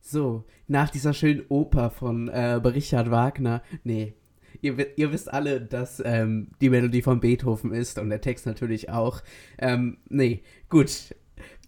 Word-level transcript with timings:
So, 0.00 0.44
nach 0.66 0.90
dieser 0.90 1.14
schönen 1.14 1.44
Oper 1.48 1.90
von 1.90 2.28
äh, 2.28 2.54
Richard 2.54 3.12
Wagner, 3.12 3.62
nee, 3.84 4.14
ihr, 4.60 4.98
ihr 4.98 5.12
wisst 5.12 5.32
alle, 5.32 5.60
dass 5.60 6.02
ähm, 6.04 6.48
die 6.60 6.68
Melodie 6.68 7.02
von 7.02 7.20
Beethoven 7.20 7.72
ist 7.72 7.98
und 7.98 8.10
der 8.10 8.20
Text 8.20 8.46
natürlich 8.46 8.90
auch. 8.90 9.22
Ähm, 9.58 9.98
nee, 10.08 10.42
gut. 10.68 11.14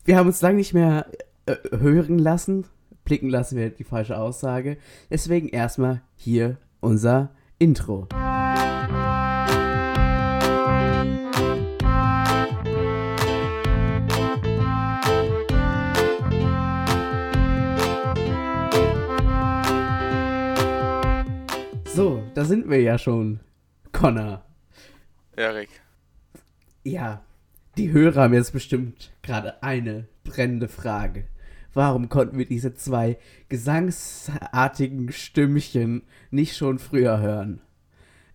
Wir 0.05 0.17
haben 0.17 0.27
uns 0.27 0.43
lange 0.43 0.57
nicht 0.57 0.75
mehr 0.75 1.07
äh, 1.47 1.55
hören 1.79 2.19
lassen. 2.19 2.67
Blicken 3.05 3.29
lassen 3.29 3.57
wir 3.57 3.71
die 3.71 3.85
falsche 3.85 4.19
Aussage. 4.19 4.77
Deswegen 5.11 5.49
erstmal 5.49 6.03
hier 6.17 6.57
unser 6.81 7.31
Intro. 7.61 8.09
So, 21.95 22.25
da 22.35 22.45
sind 22.45 22.69
wir 22.69 22.83
ja 22.83 22.99
schon. 22.99 23.39
Connor. 23.93 24.45
Erik. 25.37 25.69
Ja, 26.83 27.23
die 27.77 27.93
Hörer 27.93 28.23
haben 28.23 28.35
jetzt 28.35 28.53
bestimmt 28.53 29.13
gerade 29.23 29.63
eine 29.63 30.07
brennende 30.25 30.69
Frage. 30.69 31.25
Warum 31.75 32.09
konnten 32.09 32.39
wir 32.39 32.47
diese 32.47 32.75
zwei 32.75 33.19
gesangsartigen 33.49 35.11
Stimmchen 35.13 36.03
nicht 36.31 36.57
schon 36.57 36.79
früher 36.79 37.21
hören? 37.21 37.63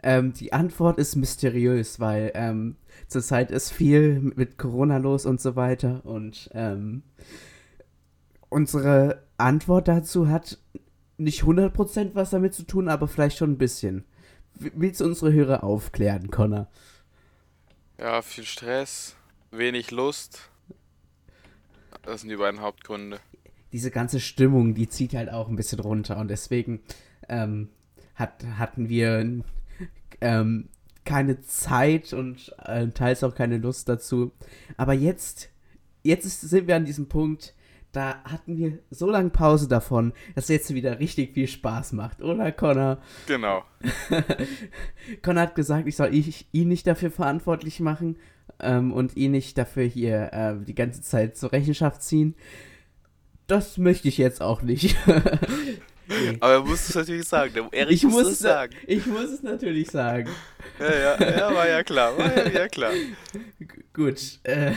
Ähm, 0.01 0.33
die 0.33 0.53
Antwort 0.53 0.97
ist 0.99 1.15
mysteriös, 1.15 1.99
weil 1.99 2.31
ähm, 2.33 2.77
zurzeit 3.07 3.51
ist 3.51 3.71
viel 3.71 4.19
mit 4.21 4.57
Corona 4.57 4.97
los 4.97 5.25
und 5.25 5.41
so 5.41 5.55
weiter. 5.55 6.05
Und 6.05 6.49
ähm, 6.53 7.03
unsere 8.49 9.23
Antwort 9.37 9.87
dazu 9.87 10.29
hat 10.29 10.59
nicht 11.17 11.43
100% 11.43 12.11
was 12.13 12.29
damit 12.29 12.53
zu 12.53 12.63
tun, 12.63 12.89
aber 12.89 13.07
vielleicht 13.07 13.37
schon 13.37 13.51
ein 13.51 13.57
bisschen. 13.57 14.05
Willst 14.53 15.01
du 15.01 15.05
unsere 15.05 15.33
Hörer 15.33 15.63
aufklären, 15.63 16.31
Connor? 16.31 16.67
Ja, 17.99 18.21
viel 18.21 18.45
Stress, 18.45 19.16
wenig 19.51 19.91
Lust. 19.91 20.49
Das 22.03 22.21
sind 22.21 22.29
die 22.29 22.37
beiden 22.37 22.61
Hauptgründe. 22.61 23.19
diese 23.73 23.91
ganze 23.91 24.19
Stimmung, 24.19 24.75
die 24.75 24.87
zieht 24.87 25.13
halt 25.13 25.29
auch 25.29 25.49
ein 25.49 25.55
bisschen 25.55 25.79
runter 25.79 26.17
und 26.17 26.29
deswegen 26.29 26.81
ähm, 27.27 27.69
hat, 28.15 28.43
hatten 28.57 28.89
wir 28.89 29.43
ähm, 30.21 30.69
keine 31.05 31.41
Zeit 31.41 32.13
und 32.13 32.53
äh, 32.63 32.87
teils 32.89 33.23
auch 33.23 33.35
keine 33.35 33.57
Lust 33.57 33.89
dazu. 33.89 34.31
Aber 34.77 34.93
jetzt, 34.93 35.49
jetzt 36.03 36.25
ist, 36.25 36.41
sind 36.41 36.67
wir 36.67 36.75
an 36.75 36.85
diesem 36.85 37.07
Punkt, 37.07 37.53
da 37.91 38.21
hatten 38.23 38.57
wir 38.57 38.79
so 38.89 39.09
lange 39.09 39.29
Pause 39.29 39.67
davon, 39.67 40.13
dass 40.35 40.49
jetzt 40.49 40.73
wieder 40.73 40.99
richtig 40.99 41.33
viel 41.33 41.47
Spaß 41.47 41.93
macht, 41.93 42.21
oder 42.21 42.51
Connor? 42.51 42.99
Genau. 43.25 43.63
Connor 45.23 45.43
hat 45.43 45.55
gesagt, 45.55 45.87
ich 45.87 45.95
soll 45.95 46.13
ich, 46.13 46.47
ihn 46.51 46.67
nicht 46.67 46.85
dafür 46.85 47.11
verantwortlich 47.11 47.79
machen 47.79 48.17
ähm, 48.59 48.91
und 48.91 49.15
ihn 49.15 49.31
nicht 49.31 49.57
dafür 49.57 49.83
hier 49.83 50.31
äh, 50.33 50.65
die 50.65 50.75
ganze 50.75 51.01
Zeit 51.01 51.37
zur 51.37 51.51
Rechenschaft 51.51 52.01
ziehen. 52.01 52.35
Das 53.47 53.77
möchte 53.77 54.07
ich 54.07 54.17
jetzt 54.17 54.41
auch 54.41 54.61
nicht. 54.61 54.97
nee. 56.07 56.37
Aber 56.39 56.53
er 56.53 56.61
muss 56.61 56.89
es 56.89 56.95
natürlich 56.95 57.27
sagen. 57.27 57.69
Erik 57.71 57.95
Ich 57.95 58.03
muss, 58.03 58.27
es 58.27 58.39
sagen. 58.39 58.75
ich 58.85 59.05
muss 59.05 59.29
es 59.29 59.41
natürlich 59.41 59.89
sagen. 59.89 60.29
Ja, 60.79 60.93
ja, 60.93 61.37
ja, 61.37 61.53
war 61.55 61.67
ja 61.67 61.83
klar. 61.83 62.17
War 62.17 62.35
ja, 62.35 62.49
ja 62.49 62.67
klar. 62.67 62.91
G 63.59 63.67
gut. 63.93 64.39
Äh, 64.43 64.73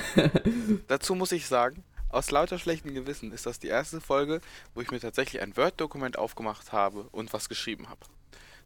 Dazu 0.87 1.15
muss 1.15 1.33
ich 1.33 1.47
sagen, 1.47 1.83
aus 2.11 2.31
lauter 2.31 2.59
schlechtem 2.59 2.95
Gewissen 2.95 3.33
ist 3.33 3.47
das 3.47 3.59
die 3.59 3.69
erste 3.69 4.01
Folge, 4.01 4.41
wo 4.75 4.81
ich 4.81 4.91
mir 4.91 5.01
tatsächlich 5.01 5.43
ein 5.43 5.57
Word-Dokument 5.57 6.19
aufgemacht 6.19 6.73
habe 6.73 7.09
und 7.11 7.33
was 7.33 7.49
geschrieben 7.49 7.89
habe. 7.89 8.01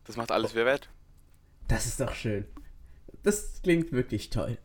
Das 0.05 0.17
macht 0.17 0.31
alles 0.31 0.55
wieder 0.55 0.67
wett. 0.67 0.89
das 1.69 1.87
ist 1.87 2.01
doch 2.01 2.15
schön. 2.15 2.47
Das 3.23 3.63
klingt 3.63 3.93
wirklich 3.93 4.29
toll. 4.29 4.59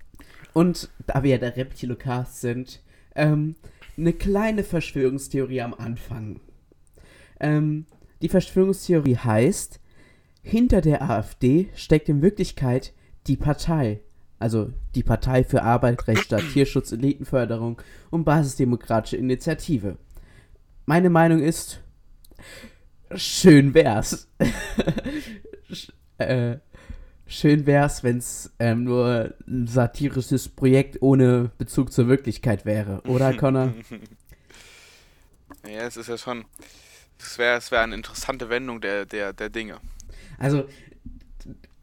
Und 0.53 0.89
da 1.07 1.23
wir 1.23 1.31
ja 1.31 1.37
der 1.37 1.55
Reptilocast 1.55 2.41
sind, 2.41 2.81
ähm, 3.15 3.55
eine 3.97 4.13
kleine 4.13 4.63
Verschwörungstheorie 4.63 5.61
am 5.61 5.73
Anfang. 5.73 6.39
Ähm, 7.39 7.85
die 8.21 8.29
Verschwörungstheorie 8.29 9.17
heißt, 9.17 9.79
hinter 10.41 10.81
der 10.81 11.09
AfD 11.09 11.69
steckt 11.75 12.09
in 12.09 12.21
Wirklichkeit 12.21 12.93
die 13.27 13.37
Partei. 13.37 14.01
Also 14.39 14.71
die 14.95 15.03
Partei 15.03 15.43
für 15.43 15.63
Arbeit, 15.63 16.07
Rechtsstaat, 16.07 16.43
Tierschutz, 16.53 16.91
Elitenförderung 16.91 17.81
und 18.09 18.23
Basisdemokratische 18.23 19.17
Initiative. 19.17 19.97
Meine 20.85 21.09
Meinung 21.09 21.39
ist, 21.39 21.81
schön 23.15 23.73
wär's. 23.73 24.27
Äh, 26.17 26.57
schön 27.29 27.65
wär's, 27.65 28.03
wenn's 28.03 28.51
ähm, 28.59 28.83
nur 28.83 29.33
ein 29.47 29.67
satirisches 29.67 30.49
Projekt 30.49 31.01
ohne 31.01 31.51
Bezug 31.57 31.93
zur 31.93 32.07
Wirklichkeit 32.07 32.65
wäre, 32.65 33.01
oder 33.07 33.33
Connor? 33.37 33.73
Ja, 35.63 35.81
es 35.87 35.95
ist 35.95 36.09
ja 36.09 36.17
schon. 36.17 36.45
Es 37.19 37.37
wäre 37.37 37.57
es 37.57 37.71
wär 37.71 37.81
eine 37.81 37.95
interessante 37.95 38.49
Wendung 38.49 38.81
der, 38.81 39.05
der, 39.05 39.33
der 39.33 39.49
Dinge. 39.49 39.79
Also, 40.37 40.65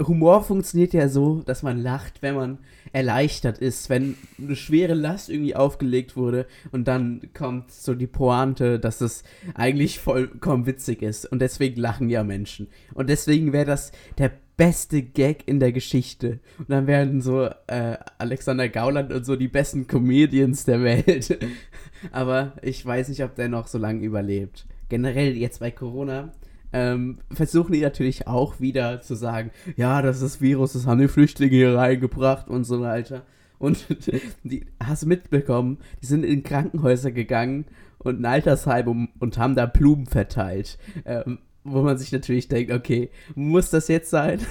Humor 0.02 0.44
funktioniert 0.44 0.92
ja 0.92 1.08
so, 1.08 1.42
dass 1.42 1.62
man 1.62 1.78
lacht, 1.78 2.20
wenn 2.20 2.34
man 2.34 2.58
erleichtert 2.92 3.58
ist, 3.58 3.88
wenn 3.88 4.16
eine 4.38 4.56
schwere 4.56 4.94
Last 4.94 5.30
irgendwie 5.30 5.56
aufgelegt 5.56 6.16
wurde 6.16 6.46
und 6.70 6.86
dann 6.86 7.30
kommt 7.34 7.70
so 7.70 7.94
die 7.94 8.06
Pointe, 8.06 8.78
dass 8.78 9.00
es 9.00 9.22
eigentlich 9.54 9.98
vollkommen 9.98 10.66
witzig 10.66 11.02
ist 11.02 11.26
und 11.26 11.40
deswegen 11.40 11.80
lachen 11.80 12.10
ja 12.10 12.24
Menschen. 12.24 12.68
Und 12.94 13.08
deswegen 13.08 13.52
wäre 13.52 13.66
das 13.66 13.92
der 14.18 14.32
beste 14.56 15.02
Gag 15.02 15.46
in 15.46 15.60
der 15.60 15.72
Geschichte. 15.72 16.40
Und 16.58 16.70
dann 16.70 16.86
wären 16.86 17.20
so 17.20 17.44
äh, 17.66 17.98
Alexander 18.18 18.68
Gauland 18.68 19.12
und 19.12 19.24
so 19.24 19.36
die 19.36 19.48
besten 19.48 19.86
Comedians 19.86 20.64
der 20.64 20.82
Welt. 20.82 21.38
Aber 22.12 22.52
ich 22.62 22.84
weiß 22.84 23.08
nicht, 23.08 23.22
ob 23.22 23.34
der 23.34 23.48
noch 23.48 23.66
so 23.66 23.78
lange 23.78 24.02
überlebt. 24.02 24.66
Generell 24.88 25.36
jetzt 25.36 25.60
bei 25.60 25.70
Corona 25.70 26.32
ähm, 26.72 27.18
versuchen 27.30 27.72
die 27.72 27.80
natürlich 27.80 28.26
auch 28.26 28.60
wieder 28.60 29.00
zu 29.00 29.14
sagen, 29.14 29.50
ja, 29.76 30.02
das 30.02 30.16
ist 30.16 30.22
das 30.22 30.40
Virus, 30.40 30.72
das 30.72 30.86
haben 30.86 31.00
die 31.00 31.08
Flüchtlinge 31.08 31.54
hier 31.54 31.76
reingebracht 31.76 32.48
und 32.48 32.64
so 32.64 32.80
weiter. 32.80 33.22
Und 33.58 33.86
die 34.44 34.66
hast 34.82 35.04
du 35.04 35.06
mitbekommen, 35.06 35.78
die 36.02 36.06
sind 36.06 36.24
in 36.24 36.42
Krankenhäuser 36.42 37.10
gegangen 37.12 37.66
und 37.98 38.20
ein 38.20 38.26
Altersheim 38.26 39.08
und 39.18 39.38
haben 39.38 39.54
da 39.54 39.66
Blumen 39.66 40.06
verteilt. 40.06 40.78
Ähm, 41.04 41.38
wo 41.66 41.82
man 41.82 41.98
sich 41.98 42.12
natürlich 42.12 42.48
denkt, 42.48 42.72
okay, 42.72 43.10
muss 43.34 43.70
das 43.70 43.88
jetzt 43.88 44.10
sein? 44.10 44.44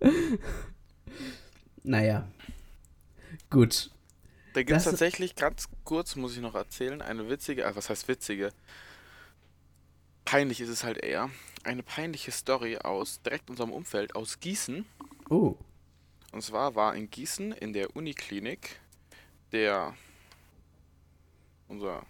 naja. 1.82 2.28
Gut. 3.50 3.90
Da 4.54 4.62
gibt 4.62 4.78
es 4.78 4.84
tatsächlich, 4.84 5.36
ganz 5.36 5.68
kurz 5.84 6.16
muss 6.16 6.34
ich 6.34 6.42
noch 6.42 6.54
erzählen, 6.54 7.00
eine 7.00 7.28
witzige, 7.28 7.64
äh, 7.64 7.76
was 7.76 7.90
heißt 7.90 8.08
witzige? 8.08 8.50
Peinlich 10.24 10.60
ist 10.60 10.68
es 10.68 10.84
halt 10.84 10.98
eher. 10.98 11.30
Eine 11.64 11.82
peinliche 11.82 12.32
Story 12.32 12.76
aus 12.78 13.22
direkt 13.22 13.50
unserem 13.50 13.72
Umfeld, 13.72 14.14
aus 14.14 14.40
Gießen. 14.40 14.84
Oh. 15.30 15.56
Und 16.32 16.42
zwar 16.42 16.74
war 16.74 16.94
in 16.94 17.10
Gießen 17.10 17.52
in 17.52 17.72
der 17.72 17.96
Uniklinik 17.96 18.80
der 19.52 19.94
unser 21.68 22.04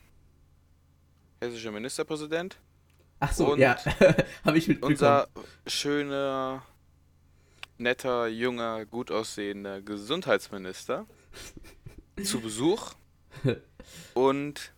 hessischer 1.41 1.71
Ministerpräsident, 1.73 2.59
Ach 3.21 3.33
so, 3.33 3.53
Und 3.53 3.59
ja. 3.59 3.77
Habe 4.45 4.59
ich 4.59 4.69
mitbekommen. 4.69 4.95
unser 4.95 5.29
schöner, 5.67 6.63
netter, 7.77 8.29
junger, 8.29 8.87
gut 8.87 9.11
aussehender 9.11 9.81
Gesundheitsminister 9.83 11.07
zu 12.23 12.41
Besuch. 12.41 12.95
Und 14.15 14.73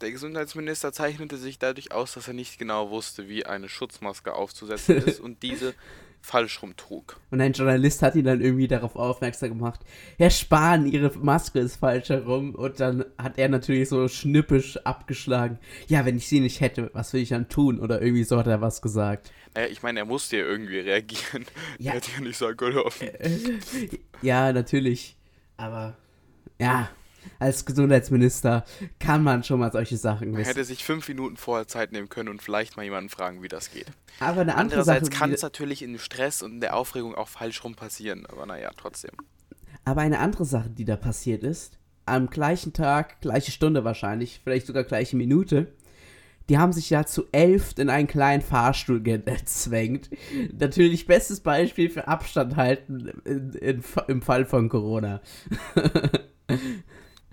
der 0.00 0.12
Gesundheitsminister 0.12 0.92
zeichnete 0.92 1.36
sich 1.36 1.58
dadurch 1.58 1.92
aus, 1.92 2.14
dass 2.14 2.28
er 2.28 2.34
nicht 2.34 2.58
genau 2.58 2.90
wusste, 2.90 3.28
wie 3.28 3.46
eine 3.46 3.68
Schutzmaske 3.68 4.32
aufzusetzen 4.32 4.96
ist 4.98 5.20
und 5.24 5.42
diese 5.42 5.74
falsch 6.20 6.62
rum 6.62 6.76
trug. 6.76 7.20
Und 7.30 7.40
ein 7.40 7.52
Journalist 7.52 8.02
hat 8.02 8.14
ihn 8.14 8.24
dann 8.24 8.40
irgendwie 8.40 8.68
darauf 8.68 8.96
aufmerksam 8.96 9.50
gemacht, 9.50 9.80
Herr 10.18 10.30
Spahn, 10.30 10.86
Ihre 10.86 11.10
Maske 11.18 11.60
ist 11.60 11.76
falsch 11.76 12.10
herum. 12.10 12.54
Und 12.54 12.80
dann 12.80 13.04
hat 13.16 13.38
er 13.38 13.48
natürlich 13.48 13.88
so 13.88 14.08
schnippisch 14.08 14.76
abgeschlagen, 14.78 15.58
ja, 15.86 16.04
wenn 16.04 16.16
ich 16.16 16.28
sie 16.28 16.40
nicht 16.40 16.60
hätte, 16.60 16.90
was 16.92 17.12
will 17.12 17.22
ich 17.22 17.30
dann 17.30 17.48
tun? 17.48 17.80
Oder 17.80 18.02
irgendwie 18.02 18.24
so 18.24 18.38
hat 18.38 18.46
er 18.46 18.60
was 18.60 18.82
gesagt. 18.82 19.32
Naja, 19.54 19.68
ich 19.68 19.82
meine, 19.82 20.00
er 20.00 20.04
musste 20.04 20.36
ja 20.38 20.44
irgendwie 20.44 20.80
reagieren. 20.80 21.44
Ja. 21.78 21.92
Er 21.92 21.96
hätte 21.96 22.10
ja 22.12 22.20
nicht 22.20 22.36
sagen 22.36 22.56
können, 22.56 22.78
offen. 22.78 23.08
ja, 24.22 24.52
natürlich. 24.52 25.16
Aber, 25.56 25.96
ja, 26.58 26.90
als 27.38 27.64
Gesundheitsminister 27.64 28.64
kann 28.98 29.22
man 29.22 29.42
schon 29.44 29.60
mal 29.60 29.72
solche 29.72 29.96
Sachen 29.96 30.30
Man 30.30 30.40
wissen. 30.40 30.48
hätte 30.48 30.64
sich 30.64 30.84
fünf 30.84 31.08
Minuten 31.08 31.36
vorher 31.36 31.66
Zeit 31.66 31.92
nehmen 31.92 32.08
können 32.08 32.28
und 32.28 32.42
vielleicht 32.42 32.76
mal 32.76 32.82
jemanden 32.82 33.10
fragen, 33.10 33.42
wie 33.42 33.48
das 33.48 33.70
geht. 33.70 33.86
Aber 34.20 34.40
eine 34.40 34.56
andere 34.56 34.84
Sache, 34.84 34.96
Andererseits 34.98 35.10
kann 35.10 35.32
es 35.32 35.42
natürlich 35.42 35.82
in 35.82 35.98
Stress 35.98 36.42
und 36.42 36.52
in 36.52 36.60
der 36.60 36.76
Aufregung 36.76 37.14
auch 37.14 37.28
falsch 37.28 37.62
rum 37.64 37.74
passieren, 37.74 38.26
aber 38.26 38.46
naja, 38.46 38.70
trotzdem. 38.76 39.12
aber 39.84 40.00
eine 40.00 40.18
andere 40.18 40.44
Sache, 40.44 40.70
die 40.70 40.84
da 40.84 40.96
passiert 40.96 41.42
ist, 41.42 41.78
am 42.06 42.30
gleichen 42.30 42.72
Tag, 42.72 43.20
gleiche 43.20 43.50
Stunde 43.52 43.84
wahrscheinlich, 43.84 44.40
vielleicht 44.42 44.66
sogar 44.66 44.84
gleiche 44.84 45.16
Minute, 45.16 45.72
die 46.48 46.58
haben 46.58 46.72
sich 46.72 46.88
ja 46.88 47.04
zu 47.04 47.26
elf 47.32 47.74
in 47.76 47.90
einen 47.90 48.08
kleinen 48.08 48.42
Fahrstuhl 48.42 49.02
gezwängt. 49.02 50.08
Natürlich 50.58 51.06
bestes 51.06 51.40
Beispiel 51.40 51.90
für 51.90 52.08
Abstand 52.08 52.56
halten 52.56 53.12
in, 53.24 53.52
in, 53.52 53.84
im 54.08 54.22
Fall 54.22 54.46
von 54.46 54.68
Corona. 54.68 55.20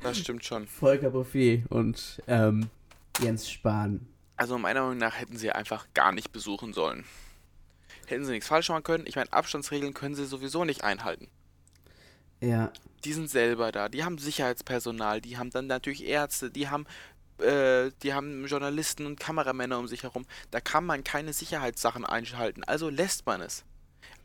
Das 0.06 0.18
stimmt 0.20 0.46
schon. 0.46 0.68
Volker 0.68 1.10
Bouffier 1.10 1.64
und 1.70 2.22
ähm, 2.28 2.70
Jens 3.22 3.50
Spahn. 3.50 4.08
Also 4.38 4.58
meiner 4.58 4.82
Meinung 4.82 4.98
nach 4.98 5.18
hätten 5.20 5.38
sie 5.38 5.52
einfach 5.52 5.88
gar 5.94 6.12
nicht 6.12 6.32
besuchen 6.32 6.74
sollen. 6.74 7.06
Hätten 8.08 8.26
sie 8.26 8.32
nichts 8.34 8.48
falsch 8.48 8.70
machen 8.70 8.84
können. 8.84 9.08
Ich 9.08 9.16
meine, 9.16 9.32
Abstandsregeln 9.34 9.94
können 9.94 10.16
sie 10.16 10.26
sowieso 10.26 10.66
nicht 10.66 10.84
einhalten. 10.84 11.28
Ja, 12.42 12.72
Die 13.06 13.14
sind 13.14 13.30
selber 13.30 13.72
da, 13.72 13.88
die 13.88 14.04
haben 14.04 14.18
Sicherheitspersonal, 14.18 15.22
die 15.22 15.38
haben 15.38 15.50
dann 15.52 15.68
natürlich 15.68 16.06
Ärzte, 16.06 16.52
die 16.52 16.68
haben, 16.70 16.86
äh, 17.40 17.92
die 18.04 18.14
haben 18.14 18.46
Journalisten 18.46 19.06
und 19.06 19.20
Kameramänner 19.20 19.80
um 19.80 19.88
sich 19.88 20.04
herum. 20.04 20.26
Da 20.52 20.60
kann 20.60 20.86
man 20.86 21.04
keine 21.04 21.32
Sicherheitssachen 21.34 22.06
einschalten, 22.06 22.64
also 22.66 22.90
lässt 22.90 23.26
man 23.26 23.42
es. 23.42 23.64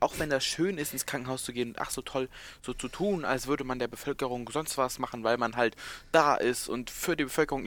Auch 0.01 0.19
wenn 0.19 0.31
das 0.31 0.45
schön 0.45 0.79
ist, 0.79 0.93
ins 0.93 1.07
Krankenhaus 1.07 1.45
zu 1.45 1.53
gehen 1.53 1.71
und 1.71 1.79
ach 1.79 1.91
so 1.91 2.01
toll, 2.03 2.29
so 2.63 2.73
zu 2.73 2.89
tun, 2.89 3.25
als 3.25 3.47
würde 3.47 3.65
man 3.65 3.79
der 3.79 3.89
Bevölkerung 3.89 4.49
sonst 4.51 4.79
was 4.79 4.99
machen, 4.99 5.25
weil 5.25 5.37
man 5.37 5.57
halt 5.57 5.77
da 6.11 6.35
ist 6.35 6.69
und 6.69 6.91
für 6.91 7.17
die 7.17 7.25
Bevölkerung, 7.25 7.65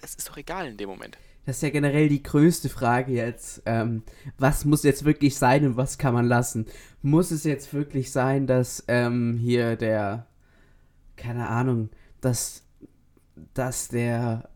das 0.00 0.14
ist 0.14 0.28
doch 0.28 0.36
egal 0.36 0.66
in 0.66 0.76
dem 0.78 0.88
Moment. 0.88 1.18
das 1.46 1.56
ist 1.56 1.62
ja 1.62 1.70
generell 1.70 2.08
die 2.08 2.22
größte 2.22 2.68
Frage 2.70 3.12
jetzt. 3.12 3.62
Ähm, 3.66 4.02
was 4.38 4.64
muss 4.64 4.82
jetzt 4.82 5.04
wirklich 5.04 5.36
sein 5.36 5.66
und 5.66 5.76
was 5.76 5.98
kann 5.98 6.14
man 6.14 6.26
lassen? 6.26 6.66
Muss 7.02 7.30
es 7.30 7.44
jetzt 7.44 7.74
wirklich 7.74 8.10
sein, 8.12 8.46
dass 8.46 8.84
ähm, 8.88 9.36
hier 9.36 9.76
der, 9.76 10.26
keine 11.16 11.48
Ahnung, 11.48 11.90
dass, 12.22 12.62
dass 13.52 13.88
der, 13.88 14.48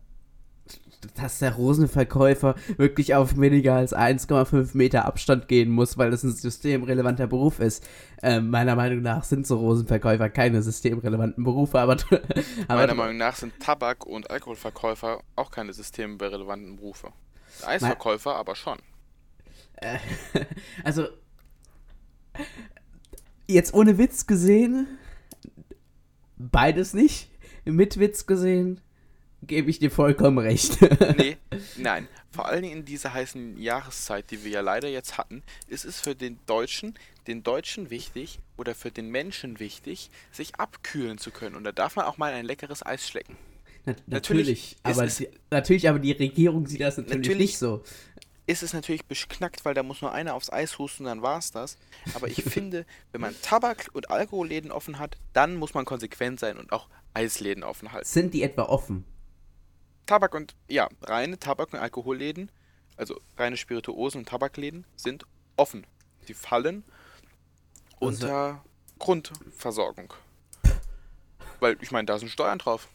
dass 1.15 1.39
der 1.39 1.53
Rosenverkäufer 1.53 2.55
wirklich 2.77 3.15
auf 3.15 3.37
weniger 3.37 3.75
als 3.75 3.95
1,5 3.95 4.75
Meter 4.75 5.05
Abstand 5.05 5.47
gehen 5.47 5.69
muss, 5.69 5.97
weil 5.97 6.11
das 6.11 6.23
ein 6.23 6.31
systemrelevanter 6.31 7.27
Beruf 7.27 7.59
ist. 7.59 7.87
Ähm, 8.21 8.49
meiner 8.49 8.75
Meinung 8.75 9.01
nach 9.01 9.23
sind 9.23 9.47
so 9.47 9.57
Rosenverkäufer 9.57 10.29
keine 10.29 10.61
systemrelevanten 10.61 11.43
Berufe, 11.43 11.79
aber, 11.79 11.97
aber 12.67 12.81
Meiner 12.81 12.95
Meinung 12.95 13.17
nach 13.17 13.35
sind 13.35 13.53
Tabak- 13.59 14.05
und 14.05 14.29
Alkoholverkäufer 14.29 15.21
auch 15.35 15.51
keine 15.51 15.73
systemrelevanten 15.73 16.75
Berufe. 16.77 17.13
Eisverkäufer 17.65 18.35
aber 18.35 18.55
schon. 18.55 18.77
Also, 20.83 21.07
jetzt 23.47 23.73
ohne 23.73 23.97
Witz 23.97 24.27
gesehen, 24.27 24.87
beides 26.37 26.93
nicht. 26.93 27.29
Mit 27.63 27.97
Witz 27.97 28.25
gesehen, 28.25 28.81
gebe 29.41 29.69
ich 29.69 29.79
dir 29.79 29.91
vollkommen 29.91 30.37
recht. 30.37 30.77
Nee, 31.17 31.37
nein. 31.77 32.07
Vor 32.31 32.47
allen 32.47 32.61
Dingen 32.61 32.77
in 32.79 32.85
dieser 32.85 33.13
heißen 33.13 33.57
Jahreszeit, 33.57 34.29
die 34.31 34.43
wir 34.43 34.51
ja 34.51 34.61
leider 34.61 34.87
jetzt 34.87 35.17
hatten, 35.17 35.41
ist 35.67 35.83
es 35.85 35.99
für 35.99 36.13
den 36.15 36.37
Deutschen, 36.45 36.93
den 37.27 37.41
Deutschen 37.43 37.89
wichtig 37.89 38.39
oder 38.57 38.75
für 38.75 38.91
den 38.91 39.09
Menschen 39.09 39.59
wichtig, 39.59 40.09
sich 40.31 40.55
abkühlen 40.55 41.17
zu 41.17 41.31
können. 41.31 41.55
Und 41.55 41.63
da 41.63 41.71
darf 41.71 41.95
man 41.95 42.05
auch 42.05 42.17
mal 42.17 42.31
ein 42.33 42.45
leckeres 42.45 42.85
Eis 42.85 43.07
schlecken. 43.07 43.35
Na, 43.85 43.95
Natürlich 44.05 44.75
natürlich, 44.75 44.77
aber 44.83 45.03
es- 45.05 45.17
die, 45.17 45.29
natürlich, 45.49 45.89
aber 45.89 45.99
die 45.99 46.11
Regierung 46.11 46.67
sieht 46.67 46.81
das 46.81 46.97
natürlich, 46.97 47.17
Natürlich- 47.17 47.37
nicht 47.39 47.57
so. 47.57 47.83
Ist 48.45 48.63
es 48.63 48.73
natürlich 48.73 49.05
beknackt, 49.05 49.63
weil 49.63 49.75
da 49.75 49.83
muss 49.83 50.01
nur 50.01 50.11
einer 50.11 50.33
aufs 50.33 50.51
Eis 50.51 50.79
husten, 50.79 51.03
dann 51.03 51.21
war's 51.21 51.51
das. 51.51 51.77
Aber 52.15 52.27
ich 52.27 52.43
finde, 52.43 52.85
wenn 53.11 53.21
man 53.21 53.35
Tabak- 53.43 53.89
und 53.93 54.09
Alkoholläden 54.09 54.71
offen 54.71 54.97
hat, 54.99 55.17
dann 55.33 55.55
muss 55.55 55.73
man 55.75 55.85
konsequent 55.85 56.39
sein 56.39 56.57
und 56.57 56.71
auch 56.71 56.87
Eisläden 57.13 57.63
offen 57.63 57.91
halten. 57.91 58.07
Sind 58.07 58.33
die 58.33 58.41
etwa 58.43 58.63
offen? 58.63 59.03
Tabak 60.09 60.33
und, 60.33 60.55
ja, 60.67 60.89
reine 61.03 61.37
Tabak- 61.37 61.71
und 61.71 61.77
Alkoholläden, 61.79 62.51
also 62.97 63.21
reine 63.37 63.57
Spirituosen- 63.57 64.21
und 64.21 64.27
Tabakläden, 64.27 64.85
sind 64.95 65.25
offen. 65.55 65.85
Die 66.27 66.33
fallen 66.33 66.83
Also- 68.01 68.25
unter 68.25 68.63
Grundversorgung. 68.97 70.11
Weil, 71.59 71.77
ich 71.81 71.91
meine, 71.91 72.07
da 72.07 72.17
sind 72.17 72.29
Steuern 72.29 72.57
drauf. 72.57 72.87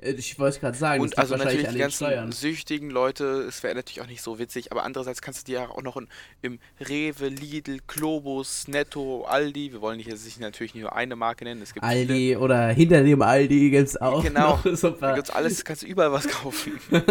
Äh, 0.00 0.12
Ich 0.12 0.38
wollte 0.38 0.60
gerade 0.60 0.76
sagen, 0.76 1.02
und 1.02 1.18
also 1.18 1.36
natürlich 1.36 1.68
die 1.68 1.78
ganzen 1.78 2.06
Steuern. 2.06 2.32
süchtigen 2.32 2.90
Leute, 2.90 3.24
es 3.48 3.62
wäre 3.62 3.74
natürlich 3.74 4.00
auch 4.00 4.06
nicht 4.06 4.22
so 4.22 4.38
witzig, 4.38 4.72
aber 4.72 4.84
andererseits 4.84 5.20
kannst 5.22 5.46
du 5.46 5.52
dir 5.52 5.60
ja 5.60 5.68
auch 5.68 5.82
noch 5.82 5.96
in, 5.96 6.08
im 6.42 6.58
Rewe, 6.80 7.28
Lidl, 7.28 7.78
Globus, 7.86 8.68
Netto, 8.68 9.24
Aldi, 9.24 9.72
wir 9.72 9.80
wollen 9.80 9.98
hier 10.00 10.16
sich 10.16 10.38
natürlich 10.38 10.74
nicht 10.74 10.82
nur 10.82 10.94
eine 10.94 11.16
Marke 11.16 11.44
nennen, 11.44 11.62
es 11.62 11.74
gibt 11.74 11.84
viele. 11.86 11.98
Aldi 12.00 12.36
oder 12.36 12.68
hinter 12.68 13.02
dem 13.02 13.22
Aldi 13.22 13.70
gibt 13.70 13.88
es 13.88 14.00
auch 14.00 14.22
Genau, 14.22 14.60
noch 14.64 14.98
Da 15.00 15.14
gibt's 15.14 15.30
alles, 15.30 15.64
kannst 15.64 15.82
du 15.82 15.86
überall 15.86 16.12
was 16.12 16.28
kaufen. 16.28 16.72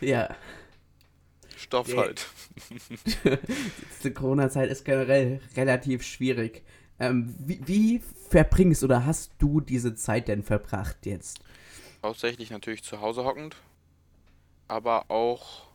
Ja, 0.00 0.34
Stoff 1.56 1.94
halt. 1.96 2.26
die 4.04 4.10
Corona-Zeit 4.10 4.70
ist 4.70 4.84
generell 4.84 5.40
relativ 5.56 6.02
schwierig. 6.02 6.62
Ähm, 7.00 7.34
wie, 7.38 7.60
wie 7.66 8.02
verbringst 8.30 8.82
oder 8.82 9.06
hast 9.06 9.32
du 9.38 9.60
diese 9.60 9.94
Zeit 9.94 10.28
denn 10.28 10.42
verbracht 10.42 11.06
jetzt? 11.06 11.40
Hauptsächlich 12.02 12.50
natürlich 12.50 12.82
zu 12.82 13.00
Hause 13.00 13.24
hockend, 13.24 13.56
aber 14.66 15.10
auch. 15.10 15.68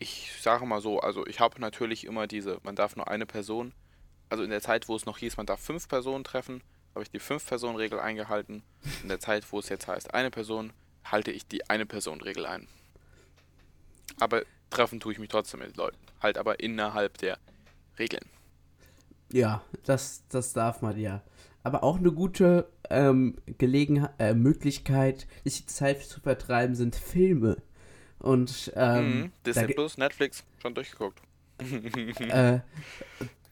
Ich 0.00 0.32
sage 0.40 0.64
mal 0.64 0.80
so, 0.80 1.00
also 1.00 1.26
ich 1.26 1.40
habe 1.40 1.60
natürlich 1.60 2.04
immer 2.04 2.26
diese, 2.26 2.58
man 2.62 2.76
darf 2.76 2.94
nur 2.94 3.08
eine 3.08 3.26
Person, 3.26 3.72
also 4.30 4.44
in 4.44 4.50
der 4.50 4.60
Zeit, 4.60 4.88
wo 4.88 4.94
es 4.94 5.06
noch 5.06 5.18
hieß, 5.18 5.36
man 5.36 5.46
darf 5.46 5.60
fünf 5.60 5.88
Personen 5.88 6.22
treffen, 6.22 6.62
habe 6.94 7.02
ich 7.02 7.10
die 7.10 7.18
Fünf-Personen-Regel 7.18 7.98
eingehalten. 8.00 8.62
In 9.02 9.08
der 9.08 9.20
Zeit, 9.20 9.50
wo 9.52 9.58
es 9.58 9.68
jetzt 9.68 9.88
heißt, 9.88 10.14
eine 10.14 10.30
Person, 10.30 10.72
halte 11.04 11.30
ich 11.30 11.46
die 11.46 11.68
Eine-Personen-Regel 11.68 12.46
ein. 12.46 12.68
Aber 14.20 14.42
treffen 14.70 15.00
tue 15.00 15.12
ich 15.12 15.18
mich 15.18 15.28
trotzdem 15.28 15.60
mit 15.60 15.76
Leuten. 15.76 15.98
Halt 16.20 16.38
aber 16.38 16.60
innerhalb 16.60 17.18
der 17.18 17.38
Regeln. 17.98 18.24
Ja, 19.32 19.62
das, 19.84 20.22
das 20.28 20.52
darf 20.52 20.82
man 20.82 20.98
ja. 20.98 21.22
Aber 21.62 21.82
auch 21.82 21.98
eine 21.98 22.12
gute 22.12 22.68
ähm, 22.88 23.36
Gelegenheit, 23.58 24.12
äh, 24.18 24.34
Möglichkeit, 24.34 25.26
sich 25.44 25.62
die 25.62 25.66
Zeit 25.66 26.02
zu 26.02 26.20
vertreiben, 26.20 26.74
sind 26.74 26.96
Filme. 26.96 27.58
Und 28.18 28.72
ähm, 28.74 29.20
mhm. 29.20 29.32
Disney 29.44 29.74
Plus, 29.74 29.98
Netflix, 29.98 30.44
schon 30.60 30.74
durchgeguckt. 30.74 31.20
äh, 32.20 32.60